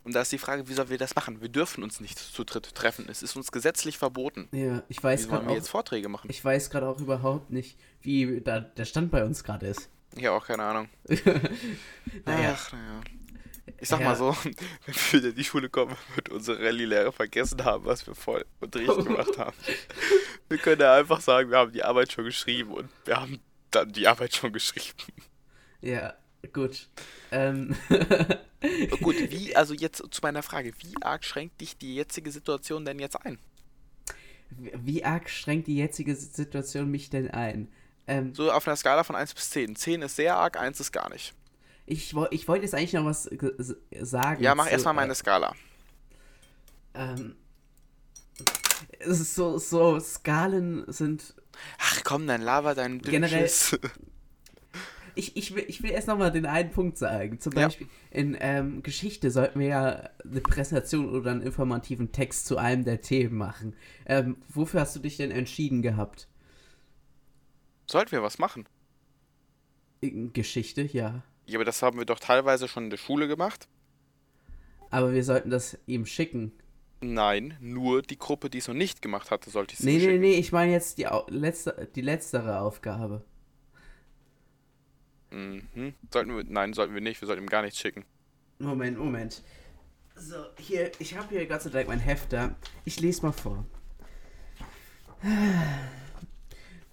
Und 0.02 0.14
da 0.14 0.22
ist 0.22 0.32
die 0.32 0.38
Frage, 0.38 0.66
wie 0.68 0.72
sollen 0.72 0.88
wir 0.88 0.98
das 0.98 1.14
machen? 1.14 1.42
Wir 1.42 1.50
dürfen 1.50 1.84
uns 1.84 2.00
nicht 2.00 2.18
zu 2.18 2.44
dritt 2.44 2.74
treffen. 2.74 3.06
Es 3.10 3.22
ist 3.22 3.36
uns 3.36 3.52
gesetzlich 3.52 3.98
verboten. 3.98 4.48
ja, 4.52 4.82
ich 4.88 5.02
weiß 5.02 5.28
gerade 5.28 5.46
wir 5.46 5.52
auch, 5.52 5.56
jetzt 5.56 5.68
Vorträge 5.68 6.08
machen? 6.08 6.30
ich 6.30 6.42
weiß 6.42 6.70
gerade 6.70 6.88
auch 6.88 6.98
überhaupt 7.00 7.50
nicht, 7.50 7.78
wie 8.00 8.40
da 8.40 8.60
der 8.60 8.86
Stand 8.86 9.10
bei 9.10 9.24
uns 9.24 9.44
gerade 9.44 9.66
ist. 9.66 9.90
Ich 10.16 10.24
habe 10.24 10.36
auch 10.36 10.46
keine 10.46 10.62
Ahnung. 10.64 10.88
Naja. 12.24 12.56
Ach, 12.56 12.72
naja. 12.72 13.00
Ich 13.80 13.88
sag 13.88 14.00
Ja. 14.00 14.06
mal 14.10 14.16
so, 14.16 14.36
wenn 14.44 14.54
wir 14.94 15.12
wieder 15.12 15.28
in 15.30 15.34
die 15.34 15.44
Schule 15.44 15.68
kommen, 15.70 15.96
wird 16.14 16.28
unsere 16.28 16.58
Rallye-Lehrer 16.64 17.12
vergessen 17.12 17.64
haben, 17.64 17.84
was 17.86 18.06
wir 18.06 18.14
voll 18.14 18.44
Unterricht 18.60 18.94
gemacht 19.04 19.38
haben. 19.38 19.56
Wir 20.48 20.58
können 20.58 20.80
ja 20.80 20.94
einfach 20.94 21.20
sagen, 21.20 21.50
wir 21.50 21.58
haben 21.58 21.72
die 21.72 21.82
Arbeit 21.82 22.12
schon 22.12 22.24
geschrieben 22.24 22.72
und 22.72 22.88
wir 23.04 23.16
haben 23.16 23.40
dann 23.70 23.92
die 23.92 24.06
Arbeit 24.06 24.34
schon 24.34 24.52
geschrieben. 24.52 24.98
Ja, 25.80 26.14
gut. 26.52 26.88
Ähm, 27.30 27.74
Gut, 29.00 29.16
wie, 29.30 29.56
also 29.56 29.72
jetzt 29.72 30.02
zu 30.10 30.20
meiner 30.22 30.42
Frage, 30.42 30.72
wie 30.80 30.94
arg 31.02 31.24
schränkt 31.24 31.60
dich 31.62 31.78
die 31.78 31.94
jetzige 31.94 32.30
Situation 32.30 32.84
denn 32.84 32.98
jetzt 32.98 33.16
ein? 33.24 33.38
wie 34.50 35.04
arg 35.04 35.30
schränkt 35.30 35.68
die 35.68 35.76
jetzige 35.76 36.14
Situation 36.16 36.90
mich 36.90 37.08
denn 37.08 37.30
ein? 37.30 37.68
Ähm, 38.06 38.34
So 38.34 38.50
auf 38.52 38.66
einer 38.66 38.76
Skala 38.76 39.04
von 39.04 39.14
1 39.16 39.32
bis 39.32 39.50
10. 39.50 39.76
10 39.76 40.02
ist 40.02 40.16
sehr 40.16 40.36
arg, 40.36 40.58
1 40.58 40.80
ist 40.80 40.92
gar 40.92 41.08
nicht. 41.08 41.34
Ich 41.90 42.14
ich 42.30 42.48
wollte 42.48 42.64
jetzt 42.64 42.74
eigentlich 42.74 42.92
noch 42.92 43.04
was 43.04 43.28
sagen. 44.00 44.42
Ja, 44.42 44.54
mach 44.54 44.70
erstmal 44.70 44.94
meine 44.94 45.14
Skala. 45.14 45.54
Äh, 46.94 47.12
ähm, 47.14 47.36
so, 49.06 49.58
so, 49.58 49.98
Skalen 50.00 50.84
sind. 50.88 51.34
Ach 51.78 52.00
komm, 52.04 52.26
dann 52.26 52.42
laber 52.42 52.74
deinen 52.74 53.00
Generell- 53.02 53.40
Dünnschiss. 53.40 53.78
Ich, 55.16 55.36
ich, 55.36 55.54
will, 55.56 55.64
ich 55.66 55.82
will 55.82 55.90
erst 55.90 56.06
noch 56.06 56.16
mal 56.16 56.30
den 56.30 56.46
einen 56.46 56.70
Punkt 56.70 56.96
sagen. 56.96 57.40
Zum 57.40 57.52
Ja. 57.54 57.66
Beispiel 57.66 57.88
in 58.12 58.36
ähm, 58.40 58.82
Geschichte 58.84 59.32
sollten 59.32 59.58
wir 59.58 59.66
ja 59.66 60.10
eine 60.24 60.40
Präsentation 60.40 61.10
oder 61.10 61.32
einen 61.32 61.42
informativen 61.42 62.12
Text 62.12 62.46
zu 62.46 62.56
einem 62.56 62.84
der 62.84 63.00
Themen 63.00 63.36
machen. 63.36 63.74
Ähm, 64.06 64.36
wofür 64.48 64.80
hast 64.80 64.94
du 64.94 65.00
dich 65.00 65.16
denn 65.16 65.32
entschieden 65.32 65.82
gehabt? 65.82 66.28
Sollten 67.86 68.12
wir 68.12 68.22
was 68.22 68.38
machen? 68.38 68.66
In 70.00 70.32
Geschichte, 70.32 70.82
ja. 70.82 71.22
Ja, 71.50 71.58
aber 71.58 71.64
das 71.64 71.82
haben 71.82 71.98
wir 71.98 72.06
doch 72.06 72.20
teilweise 72.20 72.68
schon 72.68 72.84
in 72.84 72.90
der 72.90 72.96
Schule 72.96 73.28
gemacht. 73.28 73.68
Aber 74.90 75.12
wir 75.12 75.24
sollten 75.24 75.50
das 75.50 75.78
ihm 75.86 76.06
schicken. 76.06 76.52
Nein, 77.00 77.56
nur 77.60 78.02
die 78.02 78.18
Gruppe, 78.18 78.50
die 78.50 78.58
es 78.58 78.68
noch 78.68 78.74
nicht 78.74 79.00
gemacht 79.02 79.30
hatte, 79.30 79.50
sollte 79.50 79.72
ich 79.74 79.80
es 79.80 79.84
Nee, 79.84 79.94
nee, 79.94 80.00
schicken. 80.00 80.20
nee, 80.20 80.34
ich 80.34 80.52
meine 80.52 80.72
jetzt 80.72 80.98
die, 80.98 81.06
letzte, 81.28 81.88
die 81.94 82.02
letztere 82.02 82.60
Aufgabe. 82.60 83.24
Mhm. 85.30 85.94
Sollten 86.12 86.36
wir, 86.36 86.44
nein, 86.44 86.72
sollten 86.72 86.94
wir 86.94 87.00
nicht. 87.00 87.20
Wir 87.20 87.26
sollten 87.26 87.42
ihm 87.42 87.48
gar 87.48 87.62
nichts 87.62 87.78
schicken. 87.78 88.04
Moment, 88.58 88.98
Moment. 88.98 89.42
So, 90.16 90.36
hier, 90.58 90.90
ich 90.98 91.16
habe 91.16 91.28
hier 91.30 91.46
Gott 91.46 91.62
sei 91.62 91.70
Dank 91.70 91.88
mein 91.88 92.00
Heft 92.00 92.32
da. 92.32 92.54
Ich 92.84 93.00
lese 93.00 93.22
mal 93.22 93.32
vor. 93.32 93.64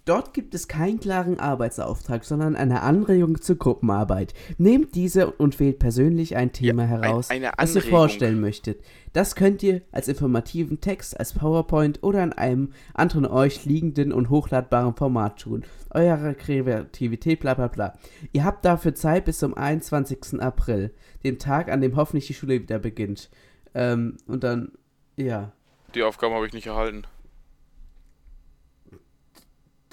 Dort 0.07 0.33
gibt 0.33 0.55
es 0.55 0.69
keinen 0.69 1.01
klaren 1.01 1.37
Arbeitsauftrag, 1.37 2.23
sondern 2.23 2.55
eine 2.55 2.81
Anregung 2.81 3.41
zur 3.41 3.57
Gruppenarbeit. 3.57 4.33
Nehmt 4.57 4.95
diese 4.95 5.31
und 5.31 5.59
wählt 5.59 5.79
persönlich 5.79 6.37
ein 6.37 6.53
Thema 6.53 6.83
Ja, 6.85 6.95
ein- 6.95 7.01
heraus, 7.03 7.29
eine 7.29 7.51
das 7.57 7.75
ihr 7.75 7.81
vorstellen 7.81 8.39
möchtet. 8.39 8.79
Das 9.11 9.35
könnt 9.35 9.61
ihr 9.63 9.81
als 9.91 10.07
informativen 10.07 10.79
Text, 10.79 11.19
als 11.19 11.33
PowerPoint 11.33 12.03
oder 12.03 12.23
in 12.23 12.31
einem 12.31 12.71
anderen 12.93 13.25
euch 13.25 13.65
liegenden 13.65 14.13
und 14.13 14.29
hochladbaren 14.29 14.95
Format 14.95 15.41
tun. 15.41 15.65
Eure 15.89 16.35
Kreativität, 16.35 17.41
bla 17.41 17.53
bla 17.55 17.67
bla. 17.67 17.93
Ihr 18.31 18.45
habt 18.45 18.63
dafür 18.63 18.95
Zeit 18.95 19.25
bis 19.25 19.39
zum 19.39 19.55
21. 19.57 20.39
April, 20.39 20.93
dem 21.25 21.37
Tag, 21.37 21.69
an 21.69 21.81
dem 21.81 21.97
hoffentlich 21.97 22.27
die 22.27 22.33
Schule 22.33 22.61
wieder 22.61 22.79
beginnt. 22.79 23.29
Ähm, 23.75 24.15
und 24.25 24.45
dann, 24.45 24.71
ja. 25.17 25.51
Die 25.95 26.03
Aufgaben 26.03 26.33
habe 26.33 26.47
ich 26.47 26.53
nicht 26.53 26.67
erhalten. 26.67 27.03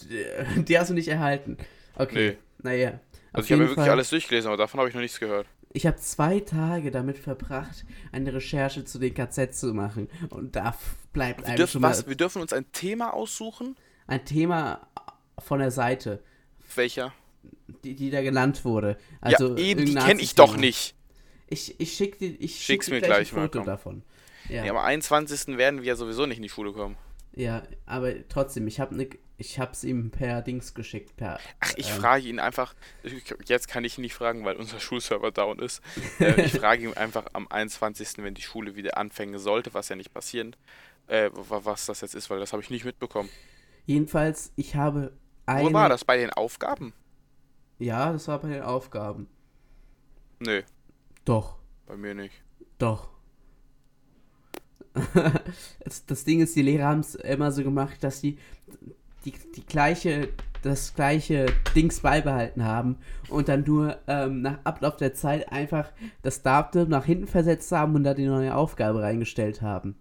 Die- 0.69 0.79
hast 0.79 0.91
du 0.91 0.95
nicht 0.95 1.09
erhalten. 1.09 1.57
Okay. 1.97 2.31
Nee. 2.31 2.71
Naja. 2.71 3.01
Also 3.33 3.47
ich 3.47 3.53
habe 3.53 3.63
jeden 3.63 3.71
wirklich 3.71 3.77
Fall- 3.87 3.91
alles 3.91 4.11
durchgelesen, 4.11 4.49
aber 4.49 4.57
davon 4.57 4.79
habe 4.81 4.89
ich 4.89 4.95
noch 4.95 5.03
nichts 5.03 5.19
gehört. 5.21 5.47
Ich 5.73 5.87
habe 5.87 5.97
zwei 5.97 6.39
Tage 6.39 6.93
damit 6.93 7.19
verbracht, 7.19 7.85
eine 8.13 8.33
Recherche 8.33 8.85
zu 8.85 9.01
den 9.01 9.13
KZ 9.13 9.53
zu 9.57 9.75
machen. 9.75 10.09
Und 10.31 10.55
da 10.55 10.77
bleibt 11.13 11.41
Wir 11.41 11.47
einem 11.49 11.57
dürfen, 11.57 11.73
schon 11.73 11.83
mal 11.83 11.91
was? 11.91 12.07
Wir 12.07 12.15
dürfen 12.15 12.41
uns 12.43 12.53
ein 12.53 12.71
Thema 12.71 13.13
aussuchen. 13.13 13.77
ein 14.07 14.25
Thema 14.25 14.87
von 15.41 15.59
der 15.59 15.73
Seite, 15.73 16.23
Welcher? 16.77 17.13
die, 17.83 17.95
die 17.97 18.11
da 18.11 18.23
genannt 18.23 18.65
wurde. 18.65 18.97
Also 19.21 19.57
ja, 19.57 19.65
eben, 19.65 19.85
die 19.87 19.95
kenne 19.97 20.23
ich 20.23 20.37
doch 20.37 20.57
nicht. 20.57 20.95
Ich, 21.49 21.79
ich 21.81 21.93
schick 21.95 22.19
dir, 22.21 22.29
ich 22.39 22.53
schick 22.57 22.63
Schick's 22.63 22.91
mir 22.91 23.01
gleich, 23.01 23.09
gleich 23.31 23.33
ein 23.33 23.37
mal, 23.37 23.43
Foto 23.47 23.59
komm. 23.59 23.67
davon. 23.67 24.03
Ja, 24.49 24.65
Ja, 24.65 24.71
am 24.71 24.79
21. 24.79 25.57
werden 25.59 25.81
wir 25.81 25.89
ja 25.89 25.97
sowieso 25.97 26.25
nicht 26.27 26.37
in 26.39 26.43
die 26.45 26.49
Schule 26.49 26.73
kommen. 26.73 26.97
ja, 27.35 27.65
aber 27.85 28.13
trotzdem, 28.29 28.67
ich 28.69 28.79
habe 28.79 28.95
ne, 28.95 29.09
ich 29.37 29.59
hab's 29.59 29.83
ihm 29.85 30.11
per 30.11 30.43
Dings 30.43 30.75
geschickt, 30.75 31.17
per 31.17 31.39
Ach, 31.61 31.73
ich 31.77 31.91
ähm, 31.91 31.97
frage 31.97 32.29
ihn 32.29 32.39
einfach, 32.39 32.75
jetzt 33.47 33.69
kann 33.69 33.85
ich 33.85 33.99
ihn 33.99 34.03
nicht 34.03 34.15
fragen, 34.15 34.45
weil 34.45 34.57
unser 34.57 34.79
Schulserver 34.81 35.33
down 35.33 35.59
ist. 35.59 35.83
Äh, 36.21 36.43
ich 36.43 36.53
frage 36.53 36.85
ihn 36.85 36.95
einfach 36.95 37.27
am 37.33 37.49
21., 37.49 38.19
wenn 38.19 38.35
die 38.35 38.43
Schule 38.43 38.77
wieder 38.77 38.97
anfangen 38.97 39.39
sollte, 39.39 39.75
was 39.75 39.89
ja 39.89 39.97
nicht 39.97 40.13
passieren, 40.15 40.55
äh, 41.09 41.31
wa- 41.33 41.61
was 41.65 41.87
das 41.87 42.01
jetzt 42.01 42.15
ist, 42.15 42.31
weil 42.31 42.39
das 42.39 42.53
habe 42.53 42.63
ich 42.63 42.71
nicht 42.71 42.85
mitbekommen. 42.85 43.29
Jedenfalls, 43.87 44.53
ich 44.57 44.77
habe 44.77 45.17
eine 45.47 45.69
Wo 45.69 45.73
war 45.73 45.89
das? 45.89 46.05
Bei 46.05 46.17
den 46.17 46.31
Aufgaben? 46.31 46.93
Ja, 47.79 48.13
das 48.13 48.29
war 48.29 48.39
bei 48.41 48.49
den 48.49 48.63
Aufgaben. 48.63 49.29
Nö, 50.39 50.63
Doch. 51.25 51.59
bei 51.87 51.97
mir 51.97 52.15
nicht. 52.15 52.43
Doch. 52.79 53.11
das, 56.07 56.25
Ding 56.25 56.41
ist, 56.41 56.55
die 56.55 56.63
Lehrer 56.63 56.85
haben 56.87 57.01
es 57.01 57.15
immer 57.17 57.51
so 57.51 57.65
gemacht, 57.65 58.03
dass 58.05 58.21
die, 58.21 58.39
die 59.25 59.33
die 59.57 59.65
gleiche, 59.67 60.29
das 60.63 60.95
gleiche 60.95 61.47
Dings 61.75 62.01
beibehalten 62.01 62.65
haben 62.65 62.99
und 63.29 63.49
dann 63.49 63.65
nur 63.65 63.99
ähm, 64.07 64.43
nach 64.43 64.59
Ablauf 64.65 64.97
der 64.97 65.15
Zeit 65.15 65.51
einfach 65.53 65.91
das 66.23 66.43
Datum 66.43 66.89
nach 66.89 67.05
hinten 67.05 67.27
versetzt 67.27 67.71
haben 67.73 67.95
und 67.95 68.05
da 68.05 68.15
die 68.15 68.27
neue 68.27 68.55
Aufgabe 68.55 69.03
reingestellt 69.03 69.63
haben. 69.63 69.97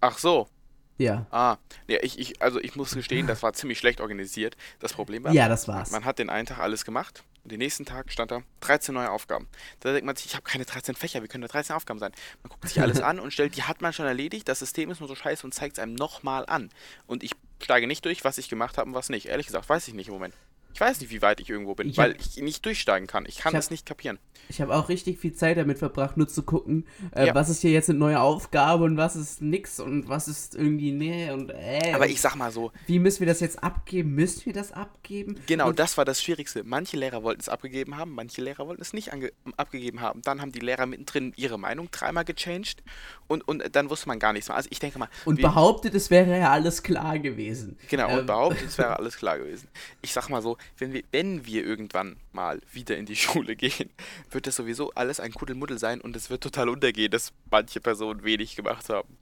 Ach 0.00 0.18
so. 0.18 0.48
Ja. 0.96 1.26
Ah, 1.30 1.56
ja, 1.88 1.98
ich, 2.02 2.18
ich, 2.20 2.40
also 2.40 2.60
ich 2.60 2.76
muss 2.76 2.94
gestehen, 2.94 3.26
das 3.26 3.42
war 3.42 3.52
ziemlich 3.52 3.78
schlecht 3.78 4.00
organisiert. 4.00 4.56
Das 4.78 4.92
Problem 4.92 5.24
war, 5.24 5.32
Ja, 5.32 5.48
das 5.48 5.66
war's. 5.66 5.90
man 5.90 6.04
hat 6.04 6.20
den 6.20 6.30
einen 6.30 6.46
Tag 6.46 6.60
alles 6.60 6.84
gemacht 6.84 7.24
und 7.42 7.50
den 7.50 7.58
nächsten 7.58 7.84
Tag 7.84 8.12
stand 8.12 8.30
da 8.30 8.42
13 8.60 8.94
neue 8.94 9.10
Aufgaben. 9.10 9.48
Da 9.80 9.90
denkt 9.90 10.06
man 10.06 10.14
sich, 10.14 10.26
ich 10.26 10.34
habe 10.36 10.44
keine 10.44 10.64
13 10.64 10.94
Fächer, 10.94 11.20
wie 11.24 11.26
können 11.26 11.42
da 11.42 11.48
13 11.48 11.74
Aufgaben 11.74 11.98
sein? 11.98 12.12
Man 12.44 12.50
guckt 12.50 12.68
sich 12.68 12.80
alles 12.80 13.00
an 13.02 13.18
und 13.18 13.32
stellt, 13.32 13.56
die 13.56 13.64
hat 13.64 13.80
man 13.82 13.92
schon 13.92 14.06
erledigt, 14.06 14.46
das 14.48 14.60
System 14.60 14.88
ist 14.92 15.00
nur 15.00 15.08
so 15.08 15.16
scheiße 15.16 15.44
und 15.44 15.52
zeigt 15.52 15.78
es 15.78 15.82
einem 15.82 15.94
nochmal 15.94 16.44
an. 16.46 16.70
Und 17.08 17.24
ich 17.24 17.32
steige 17.62 17.86
nicht 17.86 18.04
durch, 18.04 18.24
was 18.24 18.38
ich 18.38 18.48
gemacht 18.48 18.78
habe 18.78 18.88
und 18.88 18.94
was 18.94 19.08
nicht. 19.08 19.26
Ehrlich 19.26 19.46
gesagt, 19.46 19.68
weiß 19.68 19.88
ich 19.88 19.94
nicht 19.94 20.08
im 20.08 20.14
Moment. 20.14 20.34
Ich 20.74 20.80
weiß 20.80 21.00
nicht, 21.00 21.10
wie 21.10 21.22
weit 21.22 21.38
ich 21.40 21.48
irgendwo 21.48 21.74
bin, 21.76 21.88
Ich 21.88 21.96
weil 21.96 22.14
hab- 22.14 22.20
ich 22.20 22.36
nicht 22.42 22.66
durchsteigen 22.66 23.06
kann. 23.06 23.24
Ich 23.26 23.38
kann 23.38 23.52
Ich 23.52 23.54
hab- 23.56 23.62
es 23.62 23.70
nicht 23.70 23.86
kapieren. 23.86 24.18
Ich 24.48 24.60
habe 24.60 24.74
auch 24.74 24.90
richtig 24.90 25.18
viel 25.18 25.32
Zeit 25.32 25.56
damit 25.56 25.78
verbracht, 25.78 26.16
nur 26.18 26.28
zu 26.28 26.42
gucken, 26.42 26.84
äh, 27.14 27.28
Ja. 27.28 27.34
was 27.34 27.48
ist 27.48 27.62
hier 27.62 27.70
jetzt 27.70 27.88
eine 27.88 27.98
neue 27.98 28.20
Aufgabe 28.20 28.84
und 28.84 28.96
was 28.98 29.16
ist 29.16 29.40
nix 29.40 29.80
und 29.80 30.08
was 30.08 30.28
ist 30.28 30.54
irgendwie 30.54 30.92
nee 30.92 31.30
und 31.30 31.48
äh. 31.50 31.92
Aber 31.94 32.04
und 32.04 32.10
ich 32.10 32.20
sag 32.20 32.34
mal 32.34 32.50
so, 32.50 32.70
Wie 32.86 32.98
müssen 32.98 33.20
wir 33.20 33.26
das 33.26 33.40
jetzt 33.40 33.62
abgeben? 33.62 34.14
Müssen 34.14 34.44
wir 34.44 34.52
das 34.52 34.72
abgeben? 34.72 35.36
genau, 35.46 35.68
Und, 35.68 35.78
das 35.78 35.96
war 35.96 36.04
das 36.04 36.20
Schwierigste. 36.20 36.62
Manche 36.64 36.96
Lehrer 36.98 37.22
wollten 37.22 37.40
es 37.40 37.48
abgegeben 37.48 37.96
haben, 37.96 38.10
manche 38.12 38.42
Lehrer 38.42 38.66
wollten 38.66 38.82
es 38.82 38.92
nicht 38.92 39.10
abgegeben 39.56 40.00
haben. 40.02 40.20
Dann 40.22 40.42
haben 40.42 40.52
die 40.52 40.58
Lehrer 40.60 40.84
mittendrin 40.86 41.32
ihre 41.36 41.56
Meinung 41.58 41.88
dreimal 41.90 42.24
gechanged 42.26 42.82
und, 43.28 43.46
und 43.48 43.62
dann 43.74 43.88
wusste 43.88 44.08
man 44.08 44.18
gar 44.18 44.32
nichts 44.34 44.48
mehr. 44.48 44.56
Also 44.56 44.68
ich 44.72 44.78
denke 44.80 44.98
mal, 44.98 45.08
und 45.24 45.40
behauptet, 45.40 45.94
es 45.94 46.10
wäre 46.10 46.36
ja 46.38 46.50
alles 46.50 46.82
klar 46.82 47.18
gewesen. 47.20 47.78
Genau, 47.88 48.12
und 48.12 48.18
Ähm, 48.20 48.26
behauptet, 48.26 48.66
es 48.66 48.76
wäre 48.76 48.96
alles 48.98 49.16
klar 49.16 49.38
gewesen. 49.38 49.68
Ich 50.02 50.12
sag 50.12 50.28
mal 50.28 50.42
so, 50.42 50.58
wenn 50.78 50.92
wir, 50.92 51.02
wenn 51.12 51.46
wir 51.46 51.64
irgendwann 51.64 52.16
mal 52.32 52.60
wieder 52.72 52.96
in 52.96 53.06
die 53.06 53.16
Schule 53.24 53.56
gehen, 53.56 53.90
wird 54.30 54.46
das 54.46 54.56
sowieso 54.56 54.92
alles 54.92 55.20
ein 55.20 55.32
Kuddelmuddel 55.32 55.78
sein 55.78 56.00
und 56.00 56.16
es 56.16 56.30
wird 56.30 56.42
total 56.42 56.68
untergehen, 56.68 57.10
dass 57.10 57.32
manche 57.50 57.80
Personen 57.80 58.24
wenig 58.24 58.56
gemacht 58.56 58.88
haben. 58.88 59.16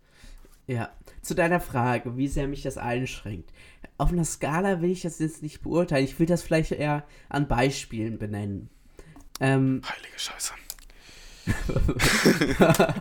Ja, 0.67 0.91
zu 1.23 1.35
deiner 1.35 1.61
Frage, 1.61 2.17
wie 2.17 2.29
sehr 2.29 2.47
mich 2.47 2.63
das 2.63 2.79
einschränkt. 2.79 3.51
Auf 3.99 4.13
einer 4.13 4.25
Skala 4.25 4.81
will 4.81 4.91
ich 4.91 5.03
das 5.03 5.19
jetzt 5.19 5.43
nicht 5.43 5.63
beurteilen. 5.63 6.05
Ich 6.05 6.19
will 6.19 6.27
das 6.27 6.43
vielleicht 6.43 6.73
eher 6.73 7.05
an 7.29 7.49
Beispielen 7.49 8.19
benennen. 8.19 8.71
Ähm, 9.41 9.83
Heilige 9.89 10.19
Scheiße. 10.19 10.53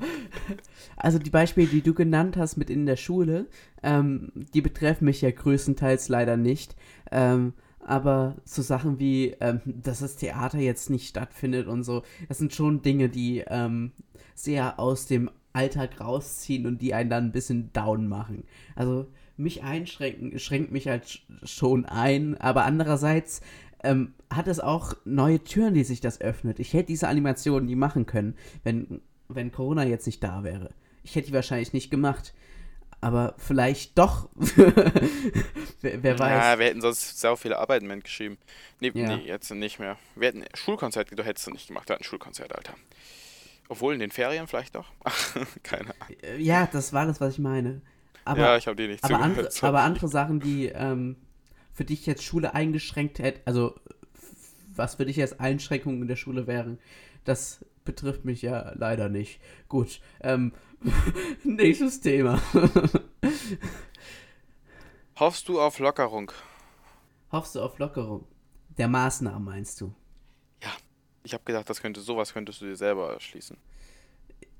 also 0.95 1.19
die 1.19 1.29
Beispiele, 1.29 1.67
die 1.67 1.83
du 1.83 1.93
genannt 1.93 2.37
hast 2.37 2.57
mit 2.57 2.71
in 2.71 2.87
der 2.87 2.95
Schule, 2.95 3.47
ähm, 3.83 4.31
die 4.35 4.61
betreffen 4.61 5.05
mich 5.05 5.21
ja 5.21 5.29
größtenteils 5.29 6.09
leider 6.09 6.37
nicht. 6.37 6.75
Ähm, 7.11 7.53
aber 7.85 8.35
so 8.45 8.61
Sachen 8.61 8.99
wie, 8.99 9.35
ähm, 9.39 9.61
dass 9.65 9.99
das 9.99 10.15
Theater 10.15 10.59
jetzt 10.59 10.89
nicht 10.89 11.07
stattfindet 11.07 11.67
und 11.67 11.83
so, 11.83 12.03
das 12.27 12.37
sind 12.37 12.53
schon 12.53 12.81
Dinge, 12.81 13.09
die 13.09 13.43
ähm, 13.47 13.91
sehr 14.35 14.79
aus 14.79 15.07
dem 15.07 15.29
Alltag 15.53 15.99
rausziehen 15.99 16.65
und 16.65 16.81
die 16.81 16.93
einen 16.93 17.09
dann 17.09 17.25
ein 17.25 17.31
bisschen 17.31 17.71
down 17.73 18.07
machen. 18.07 18.43
Also 18.75 19.07
mich 19.37 19.63
einschränken, 19.63 20.37
schränkt 20.39 20.71
mich 20.71 20.87
halt 20.87 21.05
sch- 21.05 21.21
schon 21.43 21.85
ein, 21.85 22.39
aber 22.39 22.63
andererseits 22.63 23.41
ähm, 23.83 24.13
hat 24.29 24.47
es 24.47 24.59
auch 24.59 24.93
neue 25.03 25.43
Türen, 25.43 25.73
die 25.73 25.83
sich 25.83 25.99
das 25.99 26.21
öffnet. 26.21 26.59
Ich 26.59 26.73
hätte 26.73 26.87
diese 26.87 27.07
Animationen 27.07 27.65
nie 27.65 27.75
machen 27.75 28.05
können, 28.05 28.35
wenn, 28.63 29.01
wenn 29.27 29.51
Corona 29.51 29.83
jetzt 29.83 30.05
nicht 30.05 30.23
da 30.23 30.43
wäre. 30.43 30.69
Ich 31.03 31.15
hätte 31.15 31.27
die 31.27 31.33
wahrscheinlich 31.33 31.73
nicht 31.73 31.89
gemacht. 31.89 32.33
Aber 33.01 33.33
vielleicht 33.39 33.97
doch. 33.97 34.29
wer, 35.81 36.03
wer 36.03 36.19
weiß. 36.19 36.31
Ja, 36.31 36.59
wir 36.59 36.67
hätten 36.67 36.81
sonst 36.81 37.19
sehr 37.19 37.35
viele 37.35 37.57
Arbeiten 37.57 37.87
mitgeschrieben. 37.87 38.37
Nee, 38.79 38.91
Ja. 38.93 39.17
nee, 39.17 39.25
jetzt 39.25 39.49
nicht 39.51 39.79
mehr. 39.79 39.97
Wir 40.15 40.27
hätten 40.27 40.43
Schulkonzert, 40.53 41.09
du 41.17 41.23
hättest 41.23 41.47
du 41.47 41.51
nicht 41.51 41.67
gemacht, 41.67 41.89
wir 41.89 41.95
hatten 41.95 42.03
Schulkonzert, 42.03 42.55
Alter. 42.55 42.75
Obwohl 43.69 43.93
in 43.95 43.99
den 43.99 44.11
Ferien 44.11 44.47
vielleicht 44.47 44.75
doch. 44.75 44.91
Keine 45.63 45.85
Ahnung. 45.99 46.17
Äh, 46.21 46.37
ja, 46.37 46.67
das 46.71 46.93
war 46.93 47.05
das, 47.07 47.19
was 47.19 47.33
ich 47.33 47.39
meine. 47.39 47.81
Aber, 48.23 48.39
ja, 48.39 48.57
ich 48.57 48.67
habe 48.67 48.75
dir 48.75 48.87
nicht 48.87 49.03
aber, 49.03 49.13
zugehört. 49.15 49.31
andere, 49.37 49.51
sorry. 49.51 49.67
aber 49.69 49.79
andere 49.81 50.07
Sachen, 50.07 50.39
die 50.39 50.67
ähm, 50.67 51.15
für 51.73 51.85
dich 51.85 52.05
jetzt 52.05 52.23
Schule 52.23 52.53
eingeschränkt 52.53 53.17
hätte, 53.19 53.41
also 53.45 53.73
was 54.75 54.95
für 54.95 55.05
dich 55.05 55.15
jetzt 55.15 55.39
Einschränkungen 55.39 56.03
in 56.03 56.07
der 56.07 56.15
Schule 56.17 56.45
wären, 56.47 56.77
das 57.25 57.65
betrifft 57.83 58.25
mich 58.25 58.41
ja 58.43 58.73
leider 58.75 59.09
nicht. 59.09 59.39
Gut, 59.69 60.01
ähm, 60.21 60.53
nächstes 61.43 61.99
Thema. 62.01 62.41
Hoffst 65.17 65.47
du 65.47 65.61
auf 65.61 65.79
Lockerung? 65.79 66.31
Hoffst 67.31 67.55
du 67.55 67.61
auf 67.61 67.77
Lockerung? 67.77 68.25
Der 68.77 68.87
Maßnahmen 68.87 69.43
meinst 69.43 69.79
du? 69.81 69.93
Ich 71.23 71.33
habe 71.33 71.43
gedacht, 71.45 71.69
das 71.69 71.81
könnte 71.81 72.01
sowas 72.01 72.33
könntest 72.33 72.61
du 72.61 72.65
dir 72.65 72.75
selber 72.75 73.13
erschließen. 73.13 73.57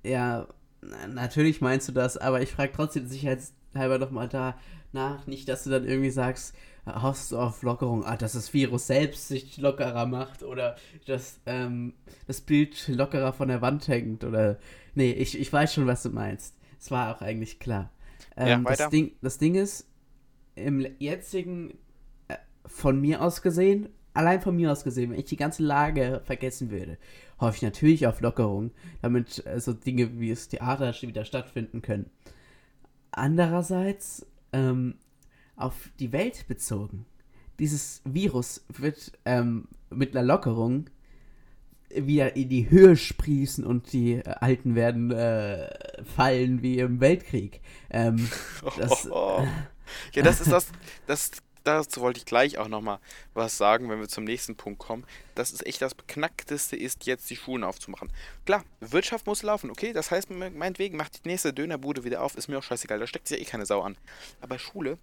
Ja, 0.04 0.48
na, 0.82 1.08
natürlich 1.08 1.62
meinst 1.62 1.88
du 1.88 1.92
das, 1.92 2.18
aber 2.18 2.42
ich 2.42 2.52
frage 2.52 2.72
trotzdem 2.72 3.08
sicherheitshalber 3.08 3.98
nochmal 3.98 4.30
da 4.30 4.58
nach, 4.92 5.26
nicht, 5.26 5.48
dass 5.50 5.64
du 5.64 5.70
dann 5.70 5.88
irgendwie 5.88 6.12
sagst, 6.12 6.56
hoffst 6.86 7.32
du 7.32 7.40
auf 7.40 7.64
Lockerung, 7.64 8.06
ah, 8.06 8.18
dass 8.18 8.34
das 8.34 8.54
Virus 8.54 8.88
selbst 8.88 9.28
sich 9.28 9.58
lockerer 9.58 10.06
macht 10.06 10.44
oder 10.44 10.76
dass 11.06 11.40
ähm, 11.46 11.94
das 12.28 12.42
Bild 12.42 12.88
lockerer 12.88 13.34
von 13.34 13.48
der 13.48 13.62
Wand 13.62 13.88
hängt 13.88 14.24
oder. 14.24 14.60
Nee, 14.96 15.12
ich, 15.12 15.40
ich 15.40 15.52
weiß 15.52 15.74
schon, 15.74 15.88
was 15.88 16.04
du 16.04 16.10
meinst. 16.10 16.56
Es 16.80 16.92
war 16.92 17.16
auch 17.16 17.22
eigentlich 17.22 17.60
klar. 17.60 17.92
Ja, 18.38 18.48
Ähm, 18.48 18.64
das, 18.64 18.80
weiter. 18.80 18.90
Ding, 18.90 19.12
das 19.22 19.38
Ding 19.38 19.56
ist, 19.56 19.88
im 20.56 20.86
jetzigen, 21.00 21.78
äh, 22.28 22.36
von 22.66 23.00
mir 23.00 23.22
aus 23.22 23.42
gesehen, 23.42 23.90
allein 24.14 24.42
von 24.42 24.56
mir 24.56 24.72
aus 24.72 24.84
gesehen, 24.84 25.12
wenn 25.12 25.20
ich 25.20 25.26
die 25.26 25.38
ganze 25.38 25.64
Lage 25.64 26.22
vergessen 26.26 26.72
würde, 26.72 26.98
hoffe 27.40 27.58
ich 27.58 27.62
natürlich 27.62 28.08
auf 28.08 28.22
Lockerung, 28.22 28.72
damit 29.02 29.46
äh, 29.46 29.60
so 29.60 29.74
Dinge 29.74 30.20
wie 30.20 30.30
das 30.30 30.48
Theater 30.50 30.94
wieder 31.02 31.26
stattfinden 31.26 31.82
können. 31.82 32.10
Andererseits, 33.12 34.26
ähm, 34.54 34.96
auf 35.56 35.90
die 36.00 36.12
Welt 36.12 36.48
bezogen, 36.48 37.06
dieses 37.60 38.02
Virus 38.06 38.66
wird 38.70 39.12
ähm, 39.26 39.68
mit 39.90 40.16
einer 40.16 40.26
Lockerung 40.26 40.90
wieder 41.96 42.36
in 42.36 42.50
die 42.50 42.70
Höhe 42.70 42.96
sprießen 42.96 43.66
und 43.66 43.92
die 43.94 44.14
äh, 44.16 44.24
Alten 44.28 44.76
werden 44.76 45.12
äh, 45.12 45.70
fallen 46.16 46.62
wie 46.62 46.80
im 46.80 47.00
Weltkrieg. 47.00 47.62
Ähm, 47.90 48.30
das, 48.78 49.06
ja, 50.14 50.24
das 50.24 50.42
ist 50.42 50.52
das, 50.52 50.68
das, 51.06 51.32
dazu 51.64 52.02
wollte 52.02 52.20
ich 52.20 52.26
gleich 52.26 52.58
auch 52.58 52.68
nochmal 52.68 53.00
was 53.34 53.58
sagen, 53.58 53.90
wenn 53.90 54.00
wir 54.00 54.08
zum 54.08 54.24
nächsten 54.24 54.56
Punkt 54.56 54.80
kommen. 54.80 55.06
Das 55.36 55.52
ist 55.52 55.66
echt 55.66 55.82
das 55.82 55.94
Beknackteste 55.96 56.76
ist, 56.76 57.06
jetzt 57.06 57.30
die 57.30 57.36
Schulen 57.36 57.64
aufzumachen. 57.64 58.12
Klar, 58.46 58.64
Wirtschaft 58.80 59.28
muss 59.28 59.44
laufen, 59.44 59.70
okay? 59.70 59.94
Das 59.94 60.12
heißt, 60.12 60.30
me- 60.30 60.50
meinetwegen 60.50 60.98
macht 60.98 61.24
die 61.24 61.28
nächste 61.30 61.54
Dönerbude 61.54 62.04
wieder 62.04 62.22
auf, 62.24 62.36
ist 62.36 62.48
mir 62.48 62.58
auch 62.58 62.64
scheißegal, 62.64 63.00
da 63.00 63.08
steckt 63.08 63.28
sich 63.28 63.38
ja 63.38 63.44
eh 63.44 63.48
keine 63.48 63.66
Sau 63.66 63.82
an. 63.82 63.98
Aber 64.40 64.58
Schule, 64.60 64.98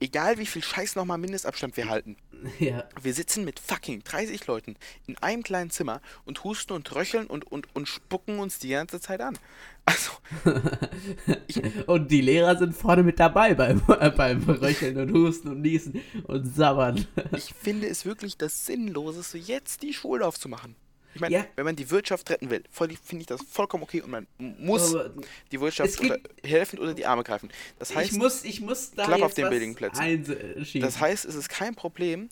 egal 0.00 0.38
wie 0.38 0.46
viel 0.46 0.62
Scheiß 0.62 0.96
nochmal 0.96 1.18
Mindestabstand 1.18 1.76
wir 1.76 1.88
halten, 1.88 2.16
ja, 2.58 2.84
wir 3.00 3.14
sitzen 3.14 3.44
mit 3.44 3.58
fucking 3.58 4.02
30 4.04 4.46
Leuten 4.46 4.76
in 5.06 5.16
einem 5.18 5.42
kleinen 5.42 5.70
Zimmer 5.70 6.00
und 6.24 6.44
husten 6.44 6.72
und 6.72 6.94
röcheln 6.94 7.26
und, 7.26 7.50
und, 7.50 7.74
und 7.74 7.88
spucken 7.88 8.38
uns 8.38 8.58
die 8.58 8.70
ganze 8.70 9.00
Zeit 9.00 9.20
an. 9.20 9.38
Also, 9.86 10.12
und 11.86 12.10
die 12.10 12.22
Lehrer 12.22 12.56
sind 12.56 12.74
vorne 12.74 13.02
mit 13.02 13.20
dabei 13.20 13.54
beim, 13.54 13.82
äh, 14.00 14.10
beim 14.16 14.42
Röcheln 14.44 14.96
und 14.98 15.12
Husten 15.12 15.48
und 15.48 15.60
Niesen 15.60 16.00
und 16.24 16.54
Sabbern. 16.54 17.06
ich 17.36 17.52
finde 17.52 17.88
es 17.88 18.04
wirklich 18.04 18.38
das 18.38 18.66
Sinnloseste, 18.66 19.38
jetzt 19.38 19.82
die 19.82 19.92
Schulen 19.92 20.22
aufzumachen. 20.22 20.76
Ich 21.14 21.20
meine, 21.20 21.34
Ja. 21.34 21.46
wenn 21.56 21.64
man 21.64 21.76
die 21.76 21.90
Wirtschaft 21.90 22.28
retten 22.30 22.50
will, 22.50 22.64
finde 22.70 22.96
ich 23.20 23.26
das 23.26 23.40
vollkommen 23.42 23.84
okay 23.84 24.02
und 24.02 24.10
man 24.10 24.26
muss 24.38 24.94
Aber 24.94 25.12
die 25.52 25.60
Wirtschaft 25.60 25.98
unter, 26.00 26.18
helfen 26.42 26.78
oder 26.78 26.94
die 26.94 27.06
Arme 27.06 27.22
greifen. 27.22 27.50
Das 27.78 27.94
heißt, 27.94 28.12
ich 28.12 28.18
muss, 28.18 28.44
ich 28.44 28.60
muss 28.60 28.90
da 28.92 29.04
Klapp 29.04 29.22
auf 29.22 29.34
den 29.34 29.46
einschieben. 29.46 30.80
das 30.82 31.00
heißt, 31.00 31.24
es 31.24 31.34
ist 31.34 31.48
kein 31.48 31.74
Problem 31.74 32.28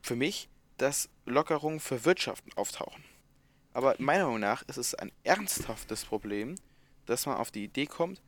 für 0.00 0.16
mich, 0.16 0.48
dass 0.78 1.08
Lockerungen 1.26 1.80
für 1.80 2.04
Wirtschaften 2.04 2.50
auftauchen. 2.54 3.04
Aber 3.72 3.94
meiner 3.98 4.24
Meinung 4.24 4.40
nach 4.40 4.62
ist 4.62 4.78
es 4.78 4.94
ein 4.94 5.12
ernsthaftes 5.24 6.04
Problem, 6.04 6.54
dass 7.06 7.26
man 7.26 7.36
auf 7.36 7.50
die 7.50 7.64
Idee 7.64 7.86
kommt, 7.86 8.22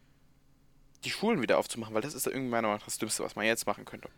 die 1.05 1.11
Schulen 1.11 1.41
wieder 1.41 1.59
aufzumachen, 1.59 1.95
weil 1.95 2.03
das 2.03 2.15
ist 2.15 2.27
irgendwie 2.27 2.51
meiner 2.51 2.69
Meinung 2.69 2.79
nach 2.81 2.85
das 2.85 2.99
Dümmste, 2.99 3.25
was 3.25 3.35
man 3.35 3.47
jetzt 3.47 3.67
machen 3.67 3.85
könnte. 3.85 4.09